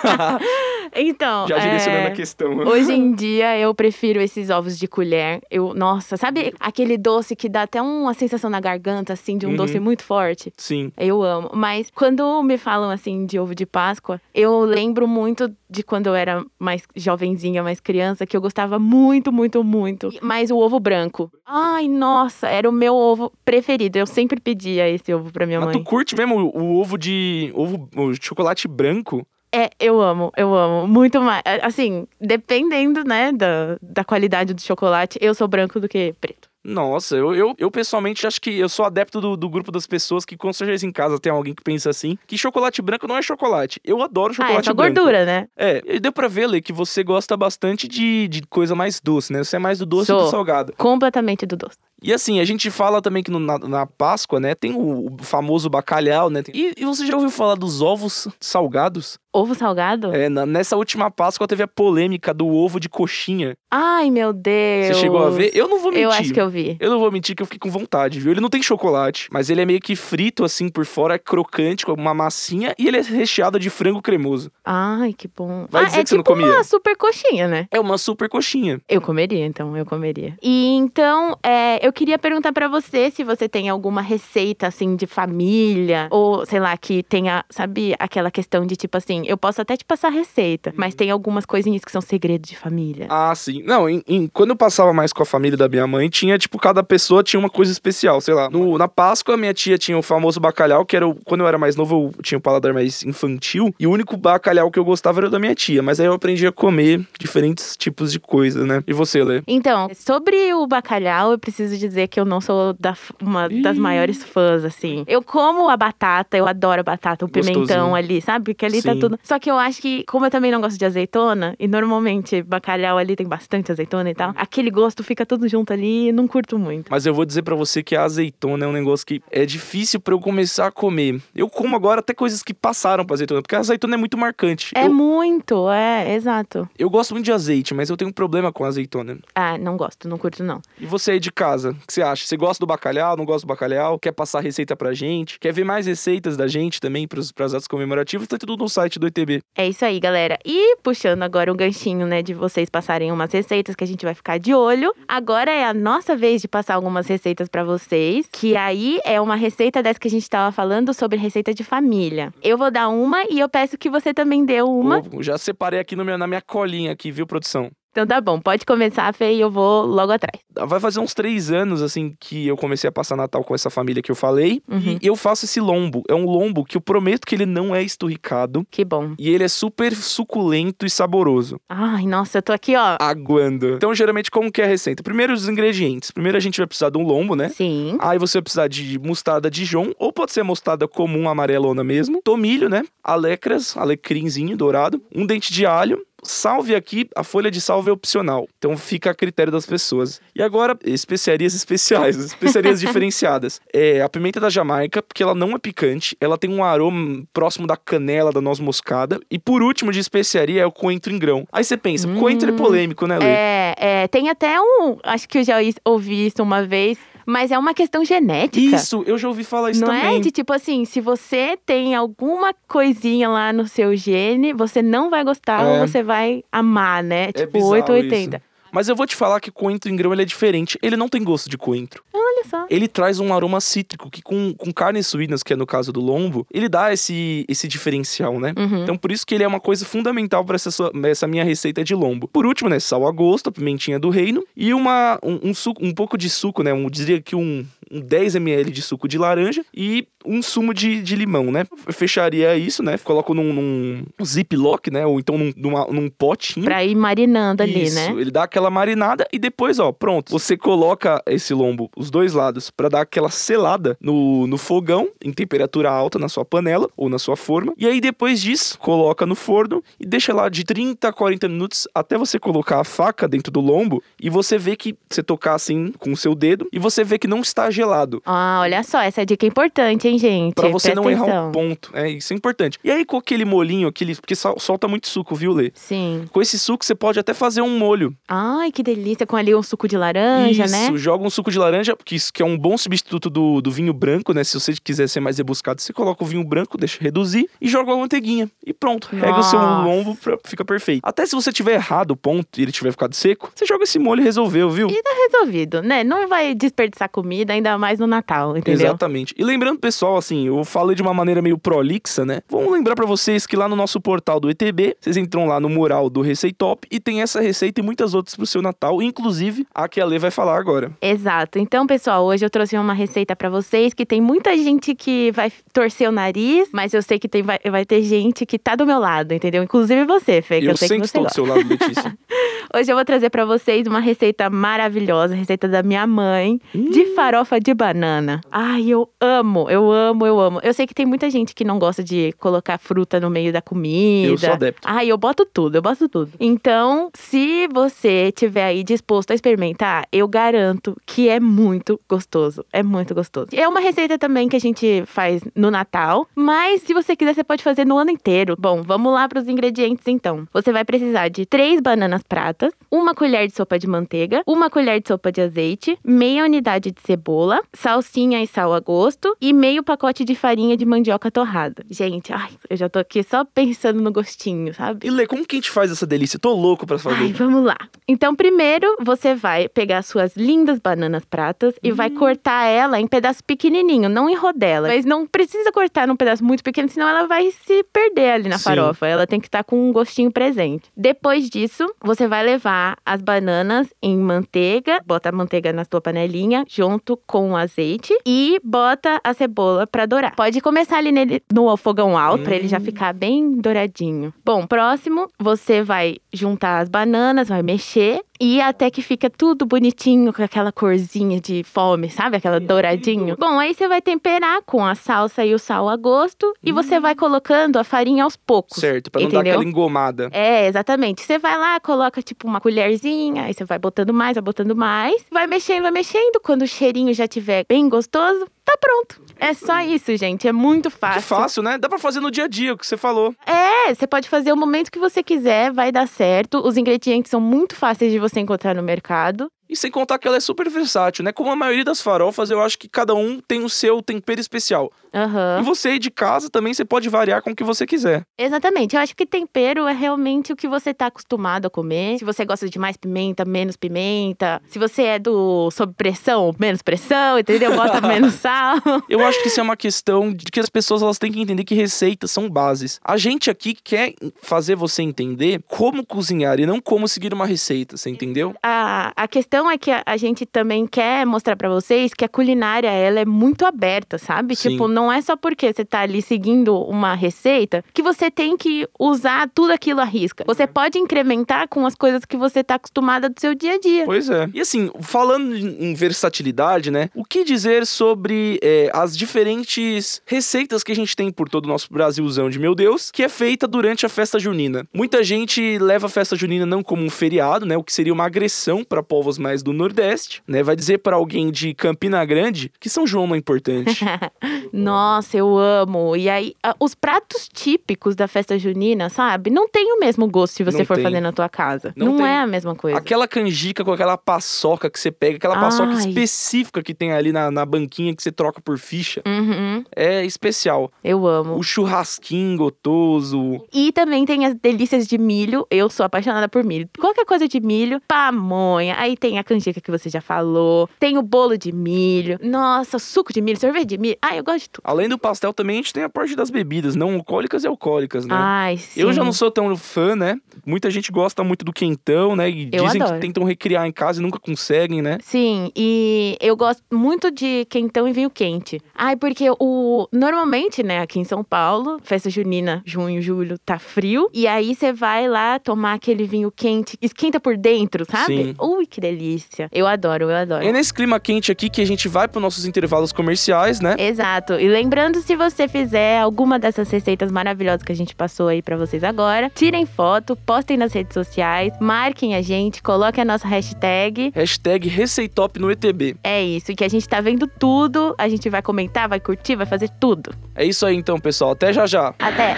Então, 0.97 1.49
Já 1.49 1.59
direcionando 1.59 2.05
é, 2.05 2.07
a 2.07 2.11
questão. 2.12 2.57
Hoje 2.59 2.93
em 2.93 3.12
dia 3.14 3.59
eu 3.59 3.74
prefiro 3.74 4.20
esses 4.20 4.49
ovos 4.49 4.78
de 4.78 4.87
colher. 4.87 5.41
Eu, 5.51 5.74
nossa, 5.74 6.16
sabe 6.16 6.55
aquele 6.61 6.97
doce 6.97 7.35
que 7.35 7.49
dá 7.49 7.62
até 7.62 7.82
uma 7.82 8.14
sensação 8.14 8.49
na 8.49 8.61
garganta, 8.61 9.12
assim, 9.12 9.37
de 9.37 9.45
um 9.45 9.51
Uhum. 9.51 9.57
doce 9.57 9.80
muito 9.80 10.05
forte? 10.05 10.53
Sim. 10.57 10.93
Eu 10.97 11.22
amo. 11.22 11.51
Mas 11.53 11.91
quando 11.93 12.41
me 12.45 12.57
falam 12.57 12.91
assim 12.91 13.26
de 13.26 13.39
ovo 13.41 13.55
de 13.57 13.66
Páscoa, 13.66 14.20
eu 14.32 14.61
lembro 14.61 15.09
muito 15.09 15.51
de 15.68 15.82
quando 15.82 16.07
eu 16.07 16.14
era 16.14 16.45
mais 16.61 16.82
jovenzinha, 16.95 17.62
mais 17.62 17.80
criança, 17.80 18.24
que 18.24 18.37
eu 18.37 18.41
gostava 18.41 18.78
muito, 18.78 19.32
muito, 19.32 19.64
muito. 19.64 20.11
Mas 20.22 20.51
o 20.53 20.57
ovo 20.59 20.78
branco. 20.78 21.28
Ai, 21.45 21.89
nossa, 21.89 22.47
era 22.49 22.68
o 22.68 22.72
meu 22.72 22.95
ovo 22.95 23.32
preferido. 23.45 23.99
Eu 23.99 24.07
sempre 24.07 24.41
pedia 24.41 24.89
esse 24.89 25.12
ovo 25.12 25.32
pra 25.32 25.45
minha 25.47 25.59
Mas 25.59 25.70
mãe. 25.74 25.78
tu 25.78 25.85
curte 25.85 26.14
mesmo 26.14 26.37
o, 26.37 26.62
o 26.62 26.80
ovo 26.80 26.97
de. 26.97 27.51
ovo 27.55 27.89
o 27.97 28.14
chocolate 28.22 28.68
branco? 28.74 29.26
É, 29.54 29.70
eu 29.78 30.00
amo, 30.00 30.32
eu 30.36 30.52
amo. 30.52 30.88
Muito 30.88 31.20
mais. 31.20 31.40
É, 31.44 31.64
Assim, 31.64 32.08
dependendo, 32.20 33.04
né, 33.04 33.30
da, 33.30 33.78
da 33.80 34.02
qualidade 34.04 34.52
do 34.52 34.60
chocolate, 34.60 35.16
eu 35.22 35.32
sou 35.32 35.46
branco 35.46 35.78
do 35.78 35.88
que 35.88 36.12
preto. 36.20 36.48
Nossa, 36.66 37.14
eu, 37.14 37.34
eu, 37.34 37.54
eu 37.58 37.70
pessoalmente 37.70 38.26
acho 38.26 38.40
que 38.40 38.58
eu 38.58 38.70
sou 38.70 38.86
adepto 38.86 39.20
do, 39.20 39.36
do 39.36 39.50
grupo 39.50 39.70
das 39.70 39.86
pessoas 39.86 40.24
que 40.24 40.34
com 40.34 40.50
certeza 40.50 40.86
em 40.86 40.90
casa 40.90 41.20
tem 41.20 41.30
alguém 41.30 41.54
que 41.54 41.62
pensa 41.62 41.90
assim, 41.90 42.16
que 42.26 42.38
chocolate 42.38 42.80
branco 42.80 43.06
não 43.06 43.18
é 43.18 43.22
chocolate. 43.22 43.78
Eu 43.84 44.00
adoro 44.02 44.32
Ah, 44.32 44.36
chocolate 44.36 44.60
é 44.60 44.70
só 44.70 44.74
branco. 44.74 44.94
gordura, 44.94 45.26
né? 45.26 45.46
É, 45.58 45.82
e 45.84 46.00
deu 46.00 46.10
pra 46.10 46.26
ver, 46.26 46.46
Lê, 46.46 46.62
que 46.62 46.72
você 46.72 47.04
gosta 47.04 47.36
bastante 47.36 47.86
de, 47.86 48.26
de 48.28 48.42
coisa 48.46 48.74
mais 48.74 48.98
doce, 48.98 49.30
né? 49.30 49.44
Você 49.44 49.56
é 49.56 49.58
mais 49.58 49.78
do 49.78 49.84
doce 49.86 50.10
do 50.10 50.20
Sou. 50.20 50.30
salgado. 50.30 50.72
Completamente 50.78 51.44
do 51.44 51.54
doce. 51.54 51.76
E 52.05 52.12
assim, 52.12 52.38
a 52.38 52.44
gente 52.44 52.70
fala 52.70 53.00
também 53.00 53.22
que 53.22 53.30
no- 53.30 53.38
na, 53.40 53.59
na 53.59 53.86
Páscoa, 53.86 54.38
né, 54.38 54.55
tem 54.55 54.74
o, 54.74 55.07
o 55.07 55.16
famoso 55.22 55.70
bacalhau, 55.70 56.28
né? 56.28 56.42
E, 56.52 56.74
e 56.76 56.84
você 56.84 57.07
já 57.07 57.14
ouviu 57.14 57.30
falar 57.30 57.55
dos 57.55 57.80
ovos 57.80 58.28
salgados? 58.38 59.18
Ovo 59.32 59.55
salgado? 59.55 60.14
É, 60.14 60.28
na- 60.28 60.46
nessa 60.46 60.76
última 60.76 61.11
Páscoa 61.11 61.48
teve 61.48 61.62
a 61.62 61.66
polêmica 61.66 62.32
do 62.32 62.46
ovo 62.46 62.78
de 62.78 62.88
coxinha. 62.88 63.55
Ai, 63.68 64.11
meu 64.11 64.32
Deus. 64.32 64.86
Você 64.88 64.94
chegou 64.94 65.24
a 65.24 65.30
ver? 65.30 65.50
Eu 65.55 65.66
não 65.66 65.80
vou 65.80 65.90
mentir. 65.90 66.05
Eu 66.05 66.11
acho 66.12 66.32
que 66.32 66.40
eu 66.40 66.48
vi. 66.48 66.76
Eu 66.78 66.90
não 66.90 67.00
vou 67.00 67.11
mentir 67.11 67.34
que 67.34 67.42
eu 67.42 67.46
fiquei 67.46 67.59
com 67.59 67.68
vontade, 67.70 68.20
viu? 68.20 68.30
Ele 68.32 68.40
não 68.40 68.50
tem 68.50 68.62
chocolate, 68.62 69.28
mas 69.32 69.50
ele 69.50 69.61
é 69.62 69.64
meio 69.66 69.80
que 69.80 69.96
frito 69.96 70.44
assim 70.44 70.68
por 70.68 70.84
fora, 70.84 71.14
é 71.14 71.18
crocante, 71.18 71.84
com 71.84 71.92
uma 71.94 72.14
massinha, 72.14 72.74
e 72.78 72.86
ele 72.86 72.98
é 72.98 73.00
recheado 73.00 73.59
de 73.59 73.70
frango 73.70 74.00
cremoso. 74.00 74.52
Ai, 74.64 75.12
que 75.12 75.26
bom. 75.26 75.66
Vai 75.70 75.82
ah, 75.82 75.86
dizer 75.86 76.00
é 76.00 76.02
que 76.05 76.09
você 76.11 76.14
não 76.16 76.22
tipo 76.22 76.32
comia? 76.34 76.52
uma 76.52 76.62
super 76.62 76.96
coxinha, 76.96 77.48
né? 77.48 77.66
É 77.72 77.80
uma 77.80 77.98
super 77.98 78.28
coxinha. 78.28 78.80
Eu 78.88 79.00
comeria, 79.00 79.44
então, 79.46 79.76
eu 79.76 79.86
comeria. 79.86 80.36
E 80.40 80.74
então, 80.76 81.36
é, 81.42 81.84
eu 81.84 81.92
queria 81.95 82.18
perguntar 82.18 82.53
pra 82.53 82.68
você 82.68 83.11
se 83.11 83.24
você 83.24 83.49
tem 83.49 83.68
alguma 83.70 84.03
receita, 84.03 84.66
assim, 84.66 84.97
de 84.97 85.07
família, 85.07 86.09
ou 86.11 86.45
sei 86.45 86.61
lá, 86.61 86.76
que 86.76 87.03
tenha, 87.03 87.45
sabe, 87.49 87.95
aquela 87.99 88.30
questão 88.30 88.66
de 88.66 88.76
tipo 88.76 88.97
assim, 88.97 89.22
eu 89.26 89.36
posso 89.36 89.62
até 89.62 89.76
te 89.76 89.84
passar 89.84 90.11
receita, 90.11 90.72
mas 90.76 90.95
tem 90.95 91.11
algumas 91.11 91.47
coisinhas 91.47 91.84
que 91.84 91.90
são 91.92 92.01
segredos 92.01 92.51
de 92.51 92.57
família. 92.57 93.07
Ah, 93.09 93.32
sim. 93.34 93.62
Não, 93.62 93.88
em- 93.88 94.03
em- 94.07 94.26
quando 94.26 94.51
eu 94.51 94.57
passava 94.57 94.92
mais 94.92 95.12
com 95.12 95.22
a 95.22 95.26
família 95.26 95.57
da 95.57 95.68
minha 95.68 95.86
mãe, 95.86 96.09
tinha, 96.11 96.36
tipo, 96.36 96.59
cada 96.59 96.82
pessoa 96.82 97.22
tinha 97.22 97.38
uma 97.40 97.49
coisa 97.51 97.70
especial, 97.72 98.20
sei 98.20 98.34
lá. 98.34 98.51
No- 98.51 98.76
na 98.76 98.88
Páscoa, 98.88 99.36
minha 99.36 99.55
tia 99.55 99.78
tinha 99.78 99.97
o 99.97 100.03
famoso 100.03 100.40
bacalhau, 100.40 100.84
que 100.84 100.97
era 100.97 101.07
o, 101.07 101.14
quando 101.24 101.42
eu 101.42 101.49
era 101.49 101.57
mais 101.59 101.76
novo, 101.76 102.12
eu 102.16 102.22
tinha 102.22 102.38
um 102.38 102.40
paladar 102.40 102.74
mais 102.74 103.03
infantil, 103.05 103.74
e 103.78 103.86
o 103.86 103.90
único 103.90 104.16
bacalhau 104.16 104.70
que 104.70 104.78
eu 104.78 104.84
gostava 104.84 105.20
era 105.20 105.28
o 105.28 105.30
da 105.30 105.38
minha 105.38 105.55
tia, 105.55 105.82
mas 105.82 106.01
aí 106.01 106.07
eu 106.07 106.12
aprendi 106.12 106.47
a 106.47 106.53
comer 106.53 107.01
diferentes 107.18 107.76
tipos 107.76 108.11
de 108.12 108.18
coisa, 108.18 108.64
né? 108.66 108.82
E 108.86 108.92
você, 108.92 109.22
Lê? 109.22 109.42
Então, 109.47 109.88
sobre 109.95 110.53
o 110.55 110.66
bacalhau, 110.66 111.32
eu 111.32 111.38
preciso 111.38 111.76
dizer 111.89 112.09
que 112.09 112.18
eu 112.18 112.24
não 112.24 112.41
sou 112.41 112.74
da- 112.78 112.97
uma 113.22 113.49
das 113.49 113.78
maiores 113.78 114.22
fãs, 114.24 114.64
assim. 114.64 115.05
Eu 115.07 115.22
como 115.22 115.68
a 115.68 115.76
batata, 115.76 116.37
eu 116.37 116.47
adoro 116.47 116.80
a 116.80 116.85
batata, 116.85 117.24
o 117.24 117.28
pimentão 117.28 117.95
ali, 117.95 118.20
sabe? 118.20 118.47
Porque 118.55 118.64
ali 118.66 118.82
tá 118.82 118.93
Sim. 118.93 118.99
tudo. 119.01 119.18
Só 119.22 119.39
que 119.39 119.51
eu 119.51 119.59
acho 119.59 119.80
que, 119.80 120.05
como 120.05 120.26
eu 120.26 120.30
também 120.30 120.51
não 120.51 120.61
gosto 120.61 120.78
de 120.78 120.85
azeitona, 120.85 121.55
e 121.59 121.66
normalmente 121.68 122.43
bacalhau 122.43 122.99
ali 122.99 123.16
tem 123.16 123.26
bastante 123.26 123.70
azeitona 123.72 124.11
e 124.11 124.14
tal, 124.14 124.32
aquele 124.37 124.70
gosto 124.70 125.03
fica 125.03 125.24
tudo 125.26 125.47
junto 125.49 125.72
ali 125.72 126.09
e 126.09 126.12
não 126.12 126.26
curto 126.26 126.59
muito. 126.59 126.91
Mas 126.91 127.07
eu 127.07 127.14
vou 127.14 127.24
dizer 127.24 127.43
pra 127.43 127.55
você 127.55 127.82
que 127.82 127.95
a 127.97 128.05
azeitona 128.05 128.64
é 128.64 128.68
um 128.68 128.72
negócio 128.72 129.07
que 129.07 129.22
é 129.30 129.45
difícil 129.47 130.01
pra 130.01 130.14
eu 130.14 130.20
começar 130.20 130.66
a 130.66 130.70
comer. 130.72 131.20
Eu 131.35 131.49
como 131.49 131.74
agora 131.76 132.01
até 132.01 132.14
coisas 132.14 132.43
que 132.43 132.55
passaram 132.55 133.05
pra 133.05 133.14
azeitona, 133.14 133.43
porque 133.43 133.55
a 133.57 133.61
azeitona 133.61 133.95
é 133.95 133.99
muito 133.99 134.16
marcante. 134.16 134.72
É 134.74 134.87
eu, 134.87 134.93
muito, 134.93 135.70
é, 135.70 136.14
exato. 136.14 136.68
eu 136.78 136.89
gosto 136.91 137.12
muito 137.14 137.24
de 137.24 137.32
azeite, 137.32 137.74
mas 137.74 137.91
eu 137.91 137.97
tenho 137.97 138.11
um 138.11 138.12
problema 138.12 138.53
com 138.53 138.64
a 138.64 138.68
azeitona. 138.68 139.18
Ah, 139.35 139.59
não 139.59 139.76
gosto, 139.76 140.09
não 140.09 140.18
curto 140.18 140.43
não. 140.43 140.61
E 140.80 140.87
você 140.87 141.12
aí 141.12 141.20
de 141.20 141.30
casa, 141.32 141.73
o 141.82 141.86
que 141.86 141.92
você 141.92 142.02
acha? 142.02 142.26
Você 142.26 142.36
gosta 142.36 142.60
do 142.60 142.66
bacalhau, 142.66 143.16
não 143.16 143.24
gosta 143.24 143.46
do 143.46 143.48
bacalhau? 143.48 143.98
Quer 143.98 144.12
passar 144.12 144.40
receita 144.40 144.76
pra 144.76 144.92
gente? 144.92 145.38
Quer 145.38 145.52
ver 145.52 145.64
mais 145.64 145.86
receitas 145.86 146.36
da 146.36 146.46
gente 146.46 146.80
também 146.80 147.06
pros, 147.06 147.32
pras 147.32 147.52
datas 147.52 147.66
comemorativas? 147.66 148.26
Tá 148.26 148.38
tudo 148.38 148.56
no 148.56 148.68
site 148.68 148.98
do 148.98 149.06
ITB. 149.06 149.40
É 149.56 149.68
isso 149.68 149.84
aí, 149.84 149.98
galera. 150.00 150.38
E 150.44 150.76
puxando 150.82 151.22
agora 151.22 151.52
um 151.52 151.56
ganchinho, 151.56 152.06
né, 152.06 152.22
de 152.22 152.34
vocês 152.34 152.68
passarem 152.68 153.12
umas 153.12 153.32
receitas 153.32 153.74
que 153.74 153.84
a 153.84 153.86
gente 153.86 154.04
vai 154.04 154.14
ficar 154.14 154.38
de 154.38 154.54
olho. 154.54 154.94
Agora 155.08 155.50
é 155.50 155.64
a 155.64 155.74
nossa 155.74 156.16
vez 156.16 156.40
de 156.42 156.48
passar 156.48 156.74
algumas 156.74 157.06
receitas 157.06 157.48
pra 157.48 157.64
vocês, 157.64 158.26
que 158.30 158.56
aí 158.56 159.00
é 159.04 159.20
uma 159.20 159.36
receita 159.36 159.82
dessa 159.82 159.98
que 159.98 160.08
a 160.08 160.10
gente 160.10 160.28
tava 160.28 160.52
falando 160.52 160.92
sobre 160.94 161.18
receita 161.18 161.54
de 161.54 161.64
família. 161.64 162.32
Eu 162.42 162.58
vou 162.58 162.70
dar 162.70 162.88
uma 162.88 163.24
e 163.30 163.40
eu 163.40 163.48
peço 163.48 163.78
que 163.78 163.90
você 163.90 164.12
também 164.12 164.44
dê 164.44 164.62
uma. 164.62 165.02
Pô, 165.02 165.22
já 165.22 165.38
separei 165.38 165.80
aqui 165.80 165.96
no 165.96 166.04
meu, 166.04 166.18
na 166.18 166.26
minha 166.26 166.42
colinha 166.42 166.92
aqui, 166.92 167.10
viu, 167.10 167.26
produção? 167.26 167.70
Então 167.95 168.05
tá 168.05 168.20
bom, 168.20 168.40
pode 168.40 168.66
começar, 168.66 169.14
Fê, 169.14 169.34
e 169.34 169.40
eu 169.40 169.49
vou 169.49 169.86
logo 169.86 170.11
atrás. 170.11 170.42
Vai 170.66 170.80
fazer 170.80 170.99
uns 170.99 171.14
três 171.14 171.53
anos, 171.53 171.80
assim, 171.80 172.16
que 172.18 172.45
eu 172.45 172.57
comecei 172.57 172.88
a 172.88 172.92
passar 172.92 173.14
Natal 173.14 173.45
com 173.45 173.55
essa 173.55 173.70
família 173.70 174.03
que 174.03 174.11
eu 174.11 174.16
falei. 174.16 174.61
Uhum. 174.68 174.99
E 175.01 175.07
eu 175.07 175.14
faço 175.14 175.45
esse 175.45 175.61
lombo. 175.61 176.03
É 176.09 176.14
um 176.14 176.26
lombo 176.26 176.64
que 176.64 176.76
eu 176.76 176.80
prometo 176.80 177.24
que 177.24 177.36
ele 177.36 177.47
não 177.47 177.72
é 177.72 177.84
esturricado. 177.84 178.66
Que 178.68 178.84
bom. 178.84 179.14
E 179.16 179.30
ele 179.30 179.45
é 179.45 179.49
super 179.49 179.95
suculento 179.95 180.84
e 180.84 180.90
saboroso. 180.90 181.61
Ai, 181.68 182.05
nossa, 182.05 182.38
eu 182.38 182.42
tô 182.42 182.53
aqui, 182.53 182.74
ó. 182.74 182.97
Aguando. 182.99 183.74
Então, 183.74 183.95
geralmente, 183.95 184.28
como 184.28 184.51
que 184.51 184.61
é 184.61 184.64
a 184.64 184.68
receita? 184.68 185.01
Primeiro, 185.01 185.32
os 185.32 185.49
ingredientes. 185.49 186.11
Primeiro, 186.11 186.36
a 186.36 186.40
gente 186.40 186.59
vai 186.59 186.66
precisar 186.66 186.90
de 186.90 186.99
um 186.99 187.05
lombo, 187.05 187.36
né? 187.36 187.49
Sim. 187.51 187.97
Aí 188.01 188.18
você 188.18 188.38
vai 188.38 188.42
precisar 188.42 188.66
de 188.66 188.99
mostarda 188.99 189.49
Dijon, 189.49 189.92
ou 190.01 190.12
pode 190.12 190.32
ser 190.32 190.42
mostarda 190.42 190.88
comum 190.88 191.28
amarelona 191.28 191.84
mesmo. 191.84 192.20
Tomilho, 192.24 192.68
né? 192.68 192.82
Alecras, 193.05 193.76
alecrimzinho 193.76 194.57
dourado. 194.57 195.01
Um 195.14 195.24
dente 195.24 195.53
de 195.53 195.64
alho. 195.64 196.05
Salve 196.24 196.74
aqui, 196.74 197.08
a 197.14 197.22
folha 197.22 197.50
de 197.50 197.60
salve 197.60 197.90
é 197.90 197.92
opcional. 197.92 198.48
Então 198.58 198.76
fica 198.76 199.10
a 199.10 199.14
critério 199.14 199.52
das 199.52 199.66
pessoas. 199.66 200.20
E 200.34 200.42
agora, 200.42 200.76
especiarias 200.84 201.54
especiais, 201.54 202.16
especiarias 202.18 202.80
diferenciadas. 202.80 203.60
É 203.72 204.00
a 204.00 204.08
pimenta 204.08 204.40
da 204.40 204.48
Jamaica, 204.48 205.02
porque 205.02 205.22
ela 205.22 205.34
não 205.34 205.52
é 205.52 205.58
picante, 205.58 206.16
ela 206.20 206.38
tem 206.38 206.50
um 206.50 206.64
aroma 206.64 207.22
próximo 207.32 207.66
da 207.66 207.76
canela, 207.76 208.32
da 208.32 208.40
noz 208.40 208.58
moscada. 208.58 209.20
E 209.30 209.38
por 209.38 209.62
último, 209.62 209.92
de 209.92 209.98
especiaria, 209.98 210.62
é 210.62 210.66
o 210.66 210.72
coentro 210.72 211.12
em 211.12 211.18
grão. 211.18 211.46
Aí 211.52 211.62
você 211.62 211.76
pensa, 211.76 212.08
coentro 212.14 212.50
é 212.50 212.56
polêmico, 212.56 213.06
né, 213.06 213.18
Lê? 213.18 213.26
É, 213.26 213.74
é, 213.76 214.08
tem 214.08 214.28
até 214.28 214.60
um. 214.60 214.98
Acho 215.02 215.28
que 215.28 215.38
eu 215.38 215.44
já 215.44 215.58
ouvi 215.84 216.26
isso 216.26 216.42
uma 216.42 216.64
vez, 216.64 216.98
mas 217.26 217.50
é 217.50 217.58
uma 217.58 217.74
questão 217.74 218.04
genética. 218.04 218.58
Isso, 218.76 219.02
eu 219.06 219.16
já 219.18 219.28
ouvi 219.28 219.44
falar 219.44 219.70
isso 219.70 219.80
não 219.80 219.88
também. 219.88 220.16
é 220.16 220.20
de 220.20 220.30
tipo 220.30 220.52
assim, 220.52 220.84
se 220.84 221.00
você 221.00 221.58
tem 221.64 221.94
alguma 221.94 222.54
coisinha 222.68 223.28
lá 223.28 223.52
no 223.52 223.66
seu 223.66 223.94
gene, 223.96 224.52
você 224.52 224.82
não 224.82 225.10
vai 225.10 225.24
gostar 225.24 225.62
É. 225.62 225.80
ou 225.80 225.86
você 225.88 226.02
vai 226.02 226.42
amar, 226.52 227.02
né? 227.02 227.24
É 227.28 227.32
tipo, 227.32 227.52
bizarro 227.52 227.72
880. 227.72 228.36
isso. 228.36 228.53
Mas 228.74 228.88
eu 228.88 228.96
vou 228.96 229.06
te 229.06 229.14
falar 229.14 229.40
que 229.40 229.50
coentro 229.50 229.90
em 229.90 229.96
grão 229.96 230.12
ele 230.12 230.22
é 230.22 230.24
diferente. 230.24 230.76
Ele 230.82 230.96
não 230.96 231.08
tem 231.08 231.22
gosto 231.22 231.48
de 231.48 231.56
coentro. 231.56 232.02
Olha 232.12 232.44
só. 232.48 232.66
Ele 232.68 232.88
traz 232.88 233.20
um 233.20 233.32
aroma 233.32 233.60
cítrico 233.60 234.10
que 234.10 234.20
com, 234.20 234.52
com 234.54 234.72
carnes 234.72 235.06
suínas, 235.06 235.42
que 235.42 235.52
é 235.52 235.56
no 235.56 235.66
caso 235.66 235.92
do 235.92 236.00
lombo, 236.00 236.46
ele 236.52 236.68
dá 236.68 236.92
esse, 236.92 237.44
esse 237.48 237.68
diferencial, 237.68 238.40
né? 238.40 238.52
Uhum. 238.56 238.82
Então 238.82 238.96
por 238.96 239.12
isso 239.12 239.24
que 239.26 239.34
ele 239.34 239.44
é 239.44 239.48
uma 239.48 239.60
coisa 239.60 239.84
fundamental 239.84 240.44
para 240.44 240.56
essa, 240.56 240.70
sua- 240.70 240.90
essa 241.04 241.26
minha 241.28 241.44
receita 241.44 241.84
de 241.84 241.94
lombo. 241.94 242.26
Por 242.28 242.44
último, 242.46 242.68
né, 242.68 242.80
sal 242.80 243.06
a 243.06 243.12
gosto, 243.12 243.48
a 243.48 243.52
pimentinha 243.52 243.98
do 243.98 244.10
reino 244.10 244.44
e 244.56 244.74
uma 244.74 245.18
um, 245.22 245.50
um 245.50 245.54
suco, 245.54 245.84
um 245.84 245.94
pouco 245.94 246.18
de 246.18 246.28
suco, 246.28 246.62
né? 246.62 246.72
Um 246.72 246.90
diria 246.90 247.20
que 247.22 247.36
um, 247.36 247.64
um 247.90 248.00
10 248.00 248.34
ml 248.36 248.70
de 248.72 248.82
suco 248.82 249.06
de 249.06 249.16
laranja 249.18 249.64
e 249.72 250.06
um 250.24 250.42
sumo 250.42 250.72
de, 250.72 251.02
de 251.02 251.16
limão, 251.16 251.50
né? 251.50 251.64
Eu 251.86 251.92
fecharia 251.92 252.56
isso, 252.56 252.82
né? 252.82 252.98
Coloco 252.98 253.34
num, 253.34 253.52
num 253.52 254.04
ziplock, 254.24 254.90
né? 254.90 255.06
Ou 255.06 255.18
então 255.18 255.36
num, 255.36 255.52
numa, 255.56 255.86
num 255.86 256.08
potinho. 256.08 256.64
Pra 256.64 256.84
ir 256.84 256.94
marinando 256.94 257.62
ali, 257.62 257.84
Isso, 257.84 257.96
né? 257.96 258.20
ele 258.20 258.30
dá 258.30 258.44
aquela 258.44 258.70
marinada 258.70 259.26
e 259.32 259.38
depois, 259.38 259.78
ó, 259.78 259.92
pronto. 259.92 260.30
Você 260.30 260.56
coloca 260.56 261.22
esse 261.26 261.52
lombo, 261.52 261.90
os 261.96 262.10
dois 262.10 262.32
lados, 262.32 262.70
pra 262.70 262.88
dar 262.88 263.02
aquela 263.02 263.30
selada 263.30 263.96
no, 264.00 264.46
no 264.46 264.58
fogão, 264.58 265.08
em 265.22 265.32
temperatura 265.32 265.90
alta, 265.90 266.18
na 266.18 266.28
sua 266.28 266.44
panela 266.44 266.88
ou 266.96 267.08
na 267.08 267.18
sua 267.18 267.36
forma. 267.36 267.72
E 267.76 267.86
aí, 267.86 268.00
depois 268.00 268.40
disso, 268.40 268.78
coloca 268.78 269.26
no 269.26 269.34
forno 269.34 269.82
e 269.98 270.06
deixa 270.06 270.32
lá 270.32 270.48
de 270.48 270.64
30 270.64 271.08
a 271.08 271.12
40 271.12 271.48
minutos 271.48 271.88
até 271.94 272.16
você 272.16 272.38
colocar 272.38 272.80
a 272.80 272.84
faca 272.84 273.28
dentro 273.28 273.52
do 273.52 273.60
lombo 273.60 274.02
e 274.20 274.30
você 274.30 274.58
vê 274.58 274.76
que 274.76 274.96
você 275.08 275.22
tocar 275.22 275.54
assim 275.54 275.92
com 275.98 276.12
o 276.12 276.16
seu 276.16 276.34
dedo 276.34 276.68
e 276.72 276.78
você 276.78 277.04
vê 277.04 277.18
que 277.18 277.28
não 277.28 277.40
está 277.40 277.70
gelado. 277.70 278.22
Ah, 278.24 278.58
olha 278.62 278.82
só, 278.82 279.00
essa 279.00 279.24
dica 279.24 279.46
é 279.46 279.48
importante, 279.48 280.08
hein, 280.08 280.13
gente? 280.18 280.54
Pra 280.54 280.68
você 280.68 280.88
Presta 280.88 281.00
não 281.02 281.10
errar 281.10 281.22
atenção. 281.22 281.48
um 281.48 281.52
ponto. 281.52 281.90
É, 281.94 282.08
isso 282.10 282.32
é 282.32 282.36
importante. 282.36 282.78
E 282.82 282.90
aí, 282.90 283.04
com 283.04 283.16
aquele 283.16 283.44
molinho, 283.44 283.88
aquele. 283.88 284.14
Porque 284.14 284.34
sol- 284.34 284.58
solta 284.58 284.86
muito 284.88 285.08
suco, 285.08 285.34
viu, 285.34 285.52
Lê? 285.52 285.70
Sim. 285.74 286.24
Com 286.32 286.40
esse 286.42 286.58
suco, 286.58 286.84
você 286.84 286.94
pode 286.94 287.18
até 287.18 287.32
fazer 287.34 287.60
um 287.62 287.78
molho. 287.78 288.14
Ai, 288.28 288.70
que 288.72 288.82
delícia. 288.82 289.26
Com 289.26 289.36
ali 289.36 289.54
um 289.54 289.62
suco 289.62 289.86
de 289.88 289.96
laranja, 289.96 290.64
Isso, 290.64 290.72
né? 290.72 290.90
joga 290.96 291.24
um 291.24 291.30
suco 291.30 291.50
de 291.50 291.58
laranja, 291.58 291.96
que, 292.04 292.14
isso, 292.16 292.32
que 292.32 292.42
é 292.42 292.46
um 292.46 292.56
bom 292.58 292.76
substituto 292.76 293.28
do, 293.30 293.60
do 293.60 293.70
vinho 293.70 293.92
branco, 293.92 294.32
né? 294.32 294.44
Se 294.44 294.58
você 294.58 294.72
quiser 294.82 295.08
ser 295.08 295.20
mais 295.20 295.38
rebuscado, 295.38 295.80
você 295.80 295.92
coloca 295.92 296.22
o 296.22 296.26
vinho 296.26 296.44
branco, 296.44 296.76
deixa 296.78 296.98
reduzir 297.00 297.48
e 297.60 297.68
joga 297.68 297.92
uma 297.92 298.00
manteiguinha. 298.00 298.50
E 298.66 298.72
pronto, 298.72 299.08
rega 299.12 299.38
o 299.38 299.42
seu 299.42 299.58
Nossa. 299.58 299.86
lombo, 299.88 300.16
pra, 300.16 300.38
fica 300.44 300.64
perfeito. 300.64 301.00
Até 301.02 301.24
se 301.26 301.34
você 301.34 301.52
tiver 301.52 301.74
errado 301.74 302.12
o 302.12 302.16
ponto 302.16 302.46
e 302.58 302.62
ele 302.62 302.72
tiver 302.72 302.90
ficado 302.90 303.14
seco, 303.14 303.50
você 303.54 303.64
joga 303.66 303.84
esse 303.84 303.98
molho 303.98 304.20
e 304.20 304.24
resolveu, 304.24 304.70
viu? 304.70 304.88
E 304.88 305.02
tá 305.02 305.10
resolvido, 305.30 305.82
né? 305.82 306.04
Não 306.04 306.28
vai 306.28 306.54
desperdiçar 306.54 307.08
comida, 307.08 307.52
ainda 307.52 307.76
mais 307.78 307.98
no 307.98 308.06
Natal, 308.06 308.56
entendeu? 308.56 308.86
Exatamente. 308.88 309.34
E 309.38 309.42
lembrando, 309.44 309.78
pessoal, 309.78 310.03
assim, 310.16 310.46
eu 310.46 310.64
falei 310.64 310.94
de 310.94 311.02
uma 311.02 311.14
maneira 311.14 311.40
meio 311.40 311.59
prolixa, 311.59 312.24
né? 312.24 312.40
Vamos 312.48 312.72
lembrar 312.72 312.94
pra 312.94 313.07
vocês 313.07 313.46
que 313.46 313.57
lá 313.57 313.68
no 313.68 313.76
nosso 313.76 314.00
portal 314.00 314.38
do 314.38 314.50
ETB, 314.50 314.96
vocês 315.00 315.16
entram 315.16 315.46
lá 315.46 315.59
no 315.59 315.68
mural 315.68 316.11
do 316.11 316.20
Receitop 316.20 316.86
e 316.90 317.00
tem 317.00 317.22
essa 317.22 317.40
receita 317.40 317.80
e 317.80 317.84
muitas 317.84 318.14
outras 318.14 318.36
pro 318.36 318.46
seu 318.46 318.61
Natal, 318.61 319.02
inclusive 319.02 319.66
a 319.74 319.88
que 319.88 320.00
a 320.00 320.07
Lê 320.07 320.18
vai 320.18 320.30
falar 320.30 320.59
agora. 320.59 320.92
Exato. 321.00 321.59
Então, 321.59 321.86
pessoal, 321.86 322.24
hoje 322.24 322.44
eu 322.44 322.50
trouxe 322.50 322.76
uma 322.76 322.94
receita 322.94 323.34
pra 323.34 323.48
vocês 323.48 323.94
que 323.94 324.05
tem 324.05 324.20
muita 324.20 324.57
gente 324.57 324.94
que 324.94 325.30
vai 325.32 325.52
torcer 325.72 326.09
o 326.09 326.12
nariz, 326.12 326.68
mas 326.72 326.92
eu 326.92 327.02
sei 327.02 327.18
que 327.18 327.28
tem, 327.28 327.42
vai, 327.42 327.59
vai 327.70 327.84
ter 327.84 328.02
gente 328.02 328.44
que 328.44 328.59
tá 328.59 328.74
do 328.74 328.86
meu 328.86 328.98
lado, 328.98 329.32
entendeu? 329.32 329.62
Inclusive 329.62 330.05
você, 330.05 330.42
Fê, 330.42 330.61
que 330.61 330.66
eu, 330.66 330.70
eu 330.70 330.76
sei 330.76 330.88
que 330.88 330.98
você 330.98 331.05
estou 331.05 331.24
do 331.24 331.32
seu 331.32 331.46
lado, 331.46 331.66
Letícia. 331.68 332.16
Hoje 332.74 332.90
eu 332.90 332.96
vou 332.96 333.05
trazer 333.05 333.30
pra 333.30 333.44
vocês 333.44 333.86
uma 333.86 334.00
receita 334.00 334.50
maravilhosa, 334.50 335.34
receita 335.34 335.68
da 335.68 335.82
minha 335.82 336.07
mãe, 336.07 336.59
de 336.74 337.14
farofa 337.14 337.61
de 337.61 337.72
banana. 337.74 338.40
Ai, 338.50 338.88
eu 338.88 339.09
amo, 339.20 339.70
eu 339.70 339.90
amo, 339.90 339.93
eu 339.95 340.40
amo. 340.40 340.61
Eu 340.62 340.74
sei 340.74 340.86
que 340.86 340.95
tem 340.95 341.07
muita 341.07 341.28
gente 341.30 341.55
que 341.55 341.64
não 341.64 341.78
gosta 341.78 342.03
de 342.03 342.32
colocar 342.38 342.78
fruta 342.78 343.20
no 343.20 343.30
meio 343.30 343.53
da 343.53 343.62
comida. 343.62 344.32
Eu 344.32 344.38
sou 344.38 344.53
adepto. 344.53 344.86
Ai, 344.88 345.09
eu 345.09 345.16
boto 345.16 345.47
tudo, 345.47 345.76
eu 345.76 345.82
boto 345.82 346.09
tudo. 346.09 346.32
Então, 346.40 347.11
se 347.14 347.68
você 347.68 348.32
tiver 348.32 348.64
aí 348.64 348.82
disposto 348.82 349.30
a 349.30 349.34
experimentar, 349.34 350.07
eu 350.11 350.26
garanto 350.26 350.97
que 351.07 351.28
é 351.28 351.38
muito 351.38 352.01
gostoso. 352.09 352.64
É 352.72 352.82
muito 352.82 353.14
gostoso. 353.14 353.49
É 353.53 353.68
uma 353.68 353.80
receita 353.80 354.18
também 354.18 354.49
que 354.49 354.57
a 354.57 354.61
gente 354.61 355.05
faz 355.07 355.42
no 355.55 355.70
Natal, 355.70 356.26
mas 356.34 356.82
se 356.82 356.92
você 356.92 357.14
quiser, 357.14 357.34
você 357.34 357.45
pode 357.45 357.62
fazer 357.62 357.86
no 357.86 357.97
ano 357.97 358.11
inteiro. 358.11 358.57
Bom, 358.59 358.82
vamos 358.82 359.12
lá 359.12 359.28
para 359.28 359.40
os 359.40 359.49
ingredientes 359.49 360.07
então. 360.09 360.47
Você 360.53 360.72
vai 360.72 360.84
precisar 360.84 361.28
de 361.28 361.47
três 361.47 361.80
bananas 361.80 362.22
pratas, 362.22 362.72
uma 362.90 363.14
colher 363.14 363.47
de 363.47 363.55
sopa 363.55 363.78
de 363.78 363.86
manteiga, 363.86 364.42
uma 364.47 364.68
colher 364.68 365.01
de 365.01 365.09
sopa 365.09 365.30
de 365.30 365.40
azeite, 365.40 365.99
meia 366.05 366.45
unidade 366.45 366.90
de 366.90 367.01
cebola, 367.01 367.61
salsinha 367.72 368.42
e 368.42 368.47
sal 368.47 368.72
a 368.72 368.80
gosto 368.80 369.36
e 369.40 369.53
meio 369.53 369.82
pacote 369.85 370.24
de 370.24 370.35
farinha 370.35 370.76
de 370.76 370.85
mandioca 370.85 371.30
torrada. 371.30 371.85
Gente, 371.89 372.32
ai, 372.32 372.51
eu 372.68 372.76
já 372.76 372.89
tô 372.89 372.99
aqui 372.99 373.22
só 373.22 373.45
pensando 373.45 374.01
no 374.01 374.11
gostinho, 374.11 374.74
sabe? 374.74 375.07
E 375.07 375.11
Lê, 375.11 375.26
como 375.26 375.47
que 375.47 375.57
a 375.57 375.59
gente 375.59 375.70
faz 375.70 375.91
essa 375.93 376.07
delícia? 376.07 376.39
Tô 376.39 376.53
louco 376.53 376.87
pra 376.87 376.99
fazer. 376.99 377.22
Ai, 377.22 377.32
vamos 377.32 377.64
lá. 377.64 377.76
Então, 378.09 378.35
primeiro, 378.35 378.97
você 379.01 379.35
vai 379.35 379.68
pegar 379.68 380.03
suas 380.03 380.37
lindas 380.37 380.78
bananas 380.78 381.24
pratas 381.24 381.74
e 381.82 381.93
vai 381.93 382.11
cortar 382.11 382.66
ela 382.66 383.01
em 383.01 383.07
pedaço 383.07 383.43
pequenininho, 383.45 384.09
não 384.09 384.28
em 384.28 384.35
rodela. 384.35 384.89
Mas 384.89 385.05
não 385.05 385.26
precisa 385.26 385.72
cortar 385.72 386.07
num 386.07 386.16
pedaço 386.16 386.45
muito 386.45 386.62
pequeno, 386.62 386.89
senão 386.89 387.09
ela 387.09 387.26
vai 387.26 387.51
se 387.51 387.82
perder 387.93 388.30
ali 388.32 388.49
na 388.49 388.59
Sim. 388.59 388.64
farofa. 388.64 389.07
Ela 389.07 389.26
tem 389.26 389.41
que 389.41 389.47
estar 389.47 389.64
com 389.64 389.89
um 389.89 389.93
gostinho 389.93 390.30
presente. 390.30 390.91
Depois 390.97 391.49
disso, 391.49 391.87
você 392.03 392.28
vai 392.28 392.45
levar 392.45 392.97
as 393.05 393.20
bananas 393.22 393.89
em 394.03 394.16
manteiga, 394.18 395.01
bota 395.07 395.28
a 395.28 395.32
manteiga 395.32 395.72
na 395.72 395.85
tua 395.85 396.01
panelinha 396.01 396.64
junto 396.68 397.16
com 397.26 397.53
o 397.53 397.57
azeite 397.57 398.14
e 398.26 398.61
bota 398.62 399.20
a 399.24 399.32
cebola 399.32 399.63
pra 399.90 400.06
dourar. 400.06 400.34
Pode 400.34 400.60
começar 400.60 400.98
ali 400.98 401.12
nele 401.12 401.42
no 401.52 401.76
fogão 401.76 402.16
alto 402.16 402.44
pra 402.44 402.56
ele 402.56 402.68
já 402.68 402.80
ficar 402.80 403.12
bem 403.12 403.60
douradinho. 403.60 404.32
Bom, 404.44 404.66
próximo, 404.66 405.28
você 405.38 405.82
vai 405.82 406.16
juntar 406.32 406.78
as 406.78 406.88
bananas, 406.88 407.48
vai 407.48 407.62
mexer 407.62 408.20
e 408.40 408.60
até 408.60 408.90
que 408.90 409.00
fica 409.00 409.30
tudo 409.30 409.64
bonitinho 409.64 410.32
com 410.32 410.42
aquela 410.42 410.72
corzinha 410.72 411.40
de 411.40 411.62
fome, 411.64 412.10
sabe? 412.10 412.36
Aquela 412.36 412.58
douradinho. 412.58 413.36
Bom, 413.38 413.58
aí 413.58 413.74
você 413.74 413.86
vai 413.86 414.02
temperar 414.02 414.60
com 414.66 414.84
a 414.84 414.94
salsa 414.94 415.44
e 415.44 415.54
o 415.54 415.58
sal 415.58 415.88
a 415.88 415.96
gosto 415.96 416.52
e 416.62 416.72
você 416.72 416.98
vai 416.98 417.14
colocando 417.14 417.78
a 417.78 417.84
farinha 417.84 418.24
aos 418.24 418.36
poucos. 418.36 418.78
Certo, 418.78 419.10
pra 419.10 419.20
não 419.20 419.28
dar 419.28 419.36
entendeu? 419.36 419.52
aquela 419.52 419.70
engomada. 419.70 420.28
É, 420.32 420.66
exatamente. 420.66 421.22
Você 421.22 421.38
vai 421.38 421.56
lá, 421.56 421.78
coloca 421.80 422.20
tipo 422.22 422.46
uma 422.46 422.60
colherzinha, 422.60 423.44
aí 423.44 423.54
você 423.54 423.64
vai 423.64 423.78
botando 423.78 424.12
mais, 424.12 424.34
vai 424.34 424.42
botando 424.42 424.74
mais, 424.74 425.24
vai 425.30 425.46
mexendo, 425.46 425.82
vai 425.82 425.92
mexendo. 425.92 426.40
Quando 426.42 426.62
o 426.62 426.66
cheirinho 426.66 427.14
já 427.14 427.28
tiver 427.28 427.64
bem 427.68 427.88
gostoso, 427.88 428.46
tá 428.64 428.76
pronto. 428.80 429.22
É 429.45 429.53
só 429.53 429.80
isso, 429.80 430.16
gente. 430.16 430.49
É 430.49 430.53
muito 430.53 430.90
fácil. 430.90 431.20
Que 431.20 431.26
fácil, 431.26 431.62
né? 431.62 431.76
Dá 431.76 431.86
pra 431.86 431.99
fazer 431.99 432.20
no 432.20 432.30
dia 432.30 432.45
a 432.45 432.49
dia, 432.49 432.72
o 432.72 432.78
que 432.78 432.86
você 432.86 432.97
falou. 432.97 433.34
É, 433.47 433.95
você 433.95 434.07
pode 434.07 434.26
fazer 434.26 434.53
o 434.53 434.57
momento 434.57 434.90
que 434.90 434.99
você 434.99 435.22
quiser, 435.22 435.70
vai 435.70 435.92
dar 435.92 436.09
certo. 436.09 436.66
Os 436.66 436.78
ingredientes 436.78 437.30
são 437.30 437.40
muito 437.40 437.76
fáceis 437.76 438.11
de 438.11 438.18
você 438.18 438.40
encontrar 438.40 438.74
no 438.74 438.82
mercado. 438.82 439.51
E 439.74 439.76
sem 439.76 439.90
contar 439.90 440.20
que 440.20 440.28
ela 440.28 440.36
é 440.36 440.40
super 440.40 440.70
versátil, 440.70 441.24
né? 441.24 441.32
Como 441.32 441.50
a 441.50 441.56
maioria 441.56 441.84
das 441.84 442.00
farofas, 442.00 442.48
eu 442.48 442.62
acho 442.62 442.78
que 442.78 442.88
cada 442.88 443.12
um 443.12 443.40
tem 443.40 443.64
o 443.64 443.68
seu 443.68 444.00
tempero 444.00 444.40
especial. 444.40 444.92
Aham. 445.12 445.58
E 445.60 445.64
você 445.64 445.88
aí 445.88 445.98
de 445.98 446.12
casa 446.12 446.48
também, 446.48 446.72
você 446.72 446.84
pode 446.84 447.08
variar 447.08 447.42
com 447.42 447.50
o 447.50 447.56
que 447.56 447.64
você 447.64 447.84
quiser. 447.84 448.24
Exatamente. 448.38 448.94
Eu 448.94 449.02
acho 449.02 449.16
que 449.16 449.26
tempero 449.26 449.88
é 449.88 449.92
realmente 449.92 450.52
o 450.52 450.56
que 450.56 450.68
você 450.68 450.94
tá 450.94 451.06
acostumado 451.06 451.66
a 451.66 451.70
comer. 451.70 452.18
Se 452.18 452.24
você 452.24 452.44
gosta 452.44 452.70
de 452.70 452.78
mais 452.78 452.96
pimenta, 452.96 453.44
menos 453.44 453.76
pimenta. 453.76 454.62
Se 454.68 454.78
você 454.78 455.02
é 455.02 455.18
do 455.18 455.72
sob 455.72 455.92
pressão, 455.94 456.54
menos 456.56 456.80
pressão, 456.80 457.36
entendeu? 457.36 457.74
Bota 457.74 458.00
menos 458.06 458.34
sal. 458.34 458.78
Eu 459.08 459.24
acho 459.24 459.42
que 459.42 459.48
isso 459.48 459.58
é 459.58 459.62
uma 459.62 459.76
questão 459.76 460.32
de 460.32 460.44
que 460.44 460.60
as 460.60 460.68
pessoas 460.68 461.02
elas 461.02 461.18
têm 461.18 461.32
que 461.32 461.40
entender 461.40 461.64
que 461.64 461.74
receitas 461.74 462.30
são 462.30 462.48
bases. 462.48 463.00
A 463.04 463.16
gente 463.16 463.50
aqui 463.50 463.74
quer 463.74 464.14
fazer 464.40 464.76
você 464.76 465.02
entender 465.02 465.64
como 465.66 466.06
cozinhar 466.06 466.60
e 466.60 466.66
não 466.66 466.80
como 466.80 467.08
seguir 467.08 467.34
uma 467.34 467.44
receita, 467.46 467.96
você 467.96 468.08
entendeu? 468.08 468.54
A, 468.62 469.12
a 469.16 469.26
questão 469.26 469.63
é 469.70 469.78
que 469.78 469.90
a, 469.90 470.02
a 470.04 470.16
gente 470.16 470.44
também 470.44 470.86
quer 470.86 471.24
mostrar 471.24 471.56
pra 471.56 471.68
vocês 471.68 472.12
que 472.12 472.24
a 472.24 472.28
culinária, 472.28 472.88
ela 472.90 473.20
é 473.20 473.24
muito 473.24 473.64
aberta, 473.64 474.18
sabe? 474.18 474.56
Sim. 474.56 474.70
Tipo, 474.70 474.88
não 474.88 475.12
é 475.12 475.20
só 475.20 475.36
porque 475.36 475.72
você 475.72 475.84
tá 475.84 476.00
ali 476.00 476.20
seguindo 476.20 476.76
uma 476.76 477.14
receita 477.14 477.84
que 477.92 478.02
você 478.02 478.30
tem 478.30 478.56
que 478.56 478.88
usar 478.98 479.48
tudo 479.54 479.72
aquilo 479.72 480.00
à 480.00 480.04
risca. 480.04 480.44
Você 480.46 480.66
pode 480.66 480.98
incrementar 480.98 481.68
com 481.68 481.86
as 481.86 481.94
coisas 481.94 482.24
que 482.24 482.36
você 482.36 482.64
tá 482.64 482.74
acostumada 482.74 483.28
do 483.28 483.40
seu 483.40 483.54
dia 483.54 483.74
a 483.74 483.78
dia. 483.78 484.04
Pois 484.04 484.28
é. 484.28 484.48
E 484.52 484.60
assim, 484.60 484.90
falando 485.00 485.54
em 485.54 485.84
em 485.84 485.94
versatilidade, 485.94 486.90
né? 486.90 487.10
O 487.14 487.24
que 487.24 487.44
dizer 487.44 487.86
sobre 487.86 488.58
é, 488.62 488.90
as 488.92 489.16
diferentes 489.16 490.22
receitas 490.26 490.82
que 490.82 490.92
a 490.92 490.94
gente 490.94 491.14
tem 491.14 491.30
por 491.30 491.48
todo 491.48 491.66
o 491.66 491.68
nosso 491.68 491.92
Brasilzão 491.92 492.48
de 492.48 492.58
meu 492.58 492.74
Deus, 492.74 493.10
que 493.10 493.22
é 493.22 493.28
feita 493.28 493.68
durante 493.68 494.06
a 494.06 494.08
festa 494.08 494.38
junina? 494.38 494.86
Muita 494.92 495.22
gente 495.22 495.78
leva 495.78 496.06
a 496.06 496.10
festa 496.10 496.34
junina 496.34 496.66
não 496.66 496.82
como 496.82 497.02
um 497.02 497.10
feriado, 497.10 497.66
né? 497.66 497.76
O 497.76 497.84
que 497.84 497.92
seria 497.92 498.12
uma 498.12 498.24
agressão 498.24 498.82
para 498.84 499.02
povos 499.02 499.38
mais 499.38 499.53
do 499.62 499.72
Nordeste, 499.72 500.42
né? 500.46 500.62
Vai 500.62 500.76
dizer 500.76 500.98
para 500.98 501.16
alguém 501.16 501.50
de 501.50 501.74
Campina 501.74 502.24
Grande 502.24 502.70
que 502.80 502.88
São 502.88 503.07
João 503.07 503.34
é 503.34 503.38
importante. 503.38 504.05
Nossa, 504.72 505.36
eu 505.36 505.57
amo. 505.59 506.16
E 506.16 506.28
aí, 506.28 506.55
a- 506.62 506.74
os 506.80 506.94
pratos 506.94 507.48
típicos 507.52 508.14
da 508.16 508.26
festa 508.26 508.59
junina, 508.59 509.09
sabe? 509.09 509.50
Não 509.50 509.68
tem 509.68 509.92
o 509.92 509.98
mesmo 510.00 510.26
gosto 510.28 510.55
se 510.55 510.64
você 510.64 510.78
Não 510.78 510.84
for 510.84 510.94
tem. 510.96 511.05
fazer 511.05 511.20
na 511.20 511.32
tua 511.32 511.48
casa. 511.48 511.92
Não 511.96 512.14
Não, 512.16 512.26
é 512.26 512.38
a 512.38 512.46
mesma 512.46 512.74
coisa. 512.74 512.96
Aquela 512.98 513.26
canjica 513.28 513.84
com 513.84 513.92
aquela 513.92 514.16
paçoca 514.16 514.88
que 514.90 514.98
você 514.98 515.11
pega, 515.11 515.36
aquela 515.36 515.59
paçoca 515.61 515.92
Ai. 515.92 515.98
específica 516.09 516.82
que 516.82 516.94
tem 516.94 517.12
ali 517.12 517.32
na, 517.32 517.50
na 517.50 517.64
banquinha 517.66 518.14
que 518.14 518.22
você 518.22 518.32
troca 518.32 518.61
por 518.61 518.78
ficha, 518.78 519.22
Uhum, 519.26 519.84
é 519.94 520.24
especial. 520.24 520.90
eu 521.02 521.26
amo. 521.26 521.57
O 521.57 521.62
churrasquinho 521.62 522.57
gotoso, 522.59 523.64
E 523.72 523.92
também 523.92 524.24
tem 524.24 524.46
as 524.46 524.55
delícias 524.55 525.07
de 525.07 525.18
milho. 525.18 525.66
Eu 525.70 525.88
sou 525.90 526.05
apaixonada 526.07 526.48
por 526.48 526.64
milho. 526.64 526.88
Qualquer 526.98 527.24
coisa 527.24 527.46
de 527.48 527.61
milho, 527.61 528.00
pamonha. 528.09 528.94
Aí 528.98 529.16
tem 529.16 529.34
tem 529.34 529.38
a 529.45 529.47
canjica 529.47 529.80
que 529.80 529.90
você 529.90 530.09
já 530.09 530.20
falou, 530.20 530.88
tem 530.99 531.18
o 531.18 531.22
bolo 531.22 531.57
de 531.59 531.70
milho, 531.72 532.38
nossa, 532.42 532.99
suco 532.99 533.32
de 533.32 533.40
milho, 533.40 533.59
sorvete 533.61 533.86
de 533.86 533.99
milho. 533.99 534.16
Ah, 534.22 534.36
eu 534.36 534.42
gosto 534.42 534.61
de 534.62 534.70
tudo. 534.70 534.84
Além 534.84 535.09
do 535.09 535.18
pastel, 535.18 535.53
também 535.53 535.76
a 535.76 535.82
gente 535.82 535.92
tem 535.92 536.03
a 536.03 536.09
parte 536.09 536.34
das 536.34 536.51
bebidas, 536.51 536.97
não 536.97 537.14
alcoólicas 537.14 537.64
e 537.64 537.66
alcoólicas, 537.68 538.24
né? 538.24 538.34
Ai, 538.36 538.76
sim. 538.78 539.01
Eu 539.01 539.12
já 539.12 539.22
não 539.22 539.32
sou 539.32 539.51
tão 539.51 539.74
fã, 539.76 540.16
né? 540.16 540.36
Muita 540.66 540.90
gente 540.90 541.12
gosta 541.12 541.45
muito 541.45 541.64
do 541.64 541.72
quentão, 541.72 542.34
né? 542.34 542.49
E 542.51 542.68
Eu 542.72 542.84
dizem 542.84 543.03
adoro. 543.03 543.20
que 543.20 543.26
tentam 543.26 543.45
recriar 543.45 543.86
em 543.86 543.92
casa 543.92 544.20
e 544.20 544.22
nunca 544.22 544.38
conseguem, 544.38 545.03
né? 545.03 545.18
Sim, 545.22 545.70
e 545.76 546.36
eu 546.40 546.57
gosto 546.57 546.82
muito 546.92 547.30
de 547.30 547.64
quentão 547.66 548.09
e 548.09 548.12
vinho 548.12 548.30
quente. 548.30 548.80
Ai, 548.95 549.16
porque 549.16 549.47
o 549.59 550.09
normalmente, 550.12 550.82
né, 550.82 551.01
aqui 551.01 551.18
em 551.18 551.24
São 551.24 551.42
Paulo, 551.45 551.99
festa 552.03 552.30
junina, 552.30 552.82
junho, 552.84 553.20
julho, 553.20 553.59
tá 553.59 553.78
frio, 553.78 554.28
e 554.32 554.47
aí 554.47 554.74
você 554.74 554.92
vai 554.92 555.28
lá 555.28 555.59
tomar 555.59 555.95
aquele 555.95 556.24
vinho 556.24 556.51
quente, 556.51 556.97
esquenta 557.03 557.38
por 557.38 557.57
dentro, 557.57 558.05
sabe? 558.11 558.36
Sim. 558.36 558.55
Ui, 558.61 558.86
que 558.86 559.01
delícia. 559.01 559.34
Eu 559.72 559.87
adoro, 559.87 560.30
eu 560.30 560.37
adoro. 560.37 560.64
É 560.64 560.72
nesse 560.72 560.93
clima 560.93 561.18
quente 561.20 561.51
aqui 561.51 561.68
que 561.68 561.80
a 561.80 561.87
gente 561.87 562.09
vai 562.09 562.28
para 562.28 562.41
nossos 562.41 562.64
intervalos 562.64 563.12
comerciais, 563.12 563.80
né? 563.80 563.97
Exato. 563.99 564.55
E 564.55 564.68
lembrando, 564.68 565.20
se 565.20 565.37
você 565.37 565.68
fizer 565.68 566.18
alguma 566.18 566.59
dessas 566.59 566.91
receitas 566.91 567.30
maravilhosas 567.30 567.82
que 567.82 567.93
a 567.93 567.97
gente 567.97 568.14
passou 568.14 568.49
aí 568.49 568.62
pra 568.62 568.76
vocês 568.76 569.03
agora, 569.05 569.51
tirem 569.55 569.87
foto, 569.87 570.37
postem 570.37 570.76
nas 570.76 570.93
redes 570.93 571.14
sociais, 571.14 571.72
marquem 571.80 572.35
a 572.35 572.43
gente, 572.43 572.82
coloquem 572.82 573.22
a 573.22 573.24
nossa 573.24 573.47
hashtag. 573.47 574.32
Hashtag 574.35 574.89
Receitop 574.89 575.59
no 575.59 575.70
ETB. 575.70 576.16
É 576.22 576.43
isso, 576.43 576.74
que 576.74 576.85
a 576.85 576.89
gente 576.89 577.09
tá 577.09 577.20
vendo 577.20 577.47
tudo, 577.47 578.14
a 578.18 578.28
gente 578.28 578.49
vai 578.49 578.62
comentar, 578.62 579.09
vai 579.09 579.20
curtir, 579.20 579.57
vai 579.57 579.66
fazer 579.66 579.91
tudo. 580.01 580.35
É 580.55 580.64
isso 580.64 580.85
aí 580.87 580.97
então, 580.97 581.18
pessoal. 581.18 581.53
Até 581.53 581.72
já 581.72 581.87
já. 581.87 582.14
Até! 582.18 582.57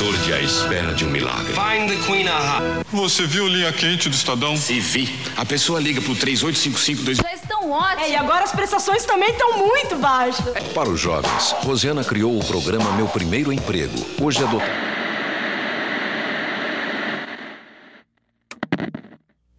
Do 0.00 0.06
autor 0.06 0.18
de 0.22 0.32
A 0.32 0.40
Espera 0.40 0.94
de 0.94 1.04
um 1.04 1.10
Milagre. 1.10 1.52
Find 1.52 1.90
the 1.90 2.06
Queen 2.06 2.26
Aha. 2.26 2.82
Você 2.90 3.26
viu 3.26 3.46
linha 3.46 3.70
quente 3.70 4.08
do 4.08 4.14
Estadão? 4.14 4.56
Se 4.56 4.80
vi. 4.80 5.06
A 5.36 5.44
pessoa 5.44 5.78
liga 5.78 6.00
pro 6.00 6.16
3855 6.16 7.22
Já 7.22 7.34
estão 7.34 7.70
ótimos. 7.70 8.04
É, 8.04 8.12
e 8.12 8.16
agora 8.16 8.44
as 8.44 8.50
prestações 8.50 9.04
também 9.04 9.28
estão 9.28 9.58
muito 9.58 9.96
baixas. 9.96 10.54
Para 10.72 10.88
os 10.88 10.98
jovens, 10.98 11.52
Rosiana 11.58 12.02
criou 12.02 12.34
o 12.38 12.42
programa 12.42 12.90
Meu 12.92 13.08
Primeiro 13.08 13.52
Emprego. 13.52 13.94
Hoje 14.18 14.42
é 14.42 14.46
do... 14.46 14.58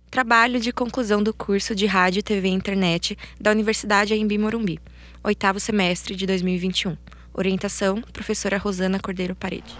Trabalho 0.09 0.59
de 0.59 0.73
conclusão 0.73 1.21
do 1.21 1.35
curso 1.35 1.75
de 1.75 1.85
Rádio, 1.85 2.23
TV 2.23 2.47
e 2.47 2.51
Internet 2.51 3.15
da 3.39 3.51
Universidade 3.51 4.11
Aembi 4.11 4.39
Morumbi, 4.39 4.79
oitavo 5.23 5.59
semestre 5.59 6.15
de 6.15 6.25
2021. 6.25 6.97
Orientação: 7.33 8.01
professora 8.13 8.57
Rosana 8.57 8.99
Cordeiro 8.99 9.35
Parede. 9.35 9.73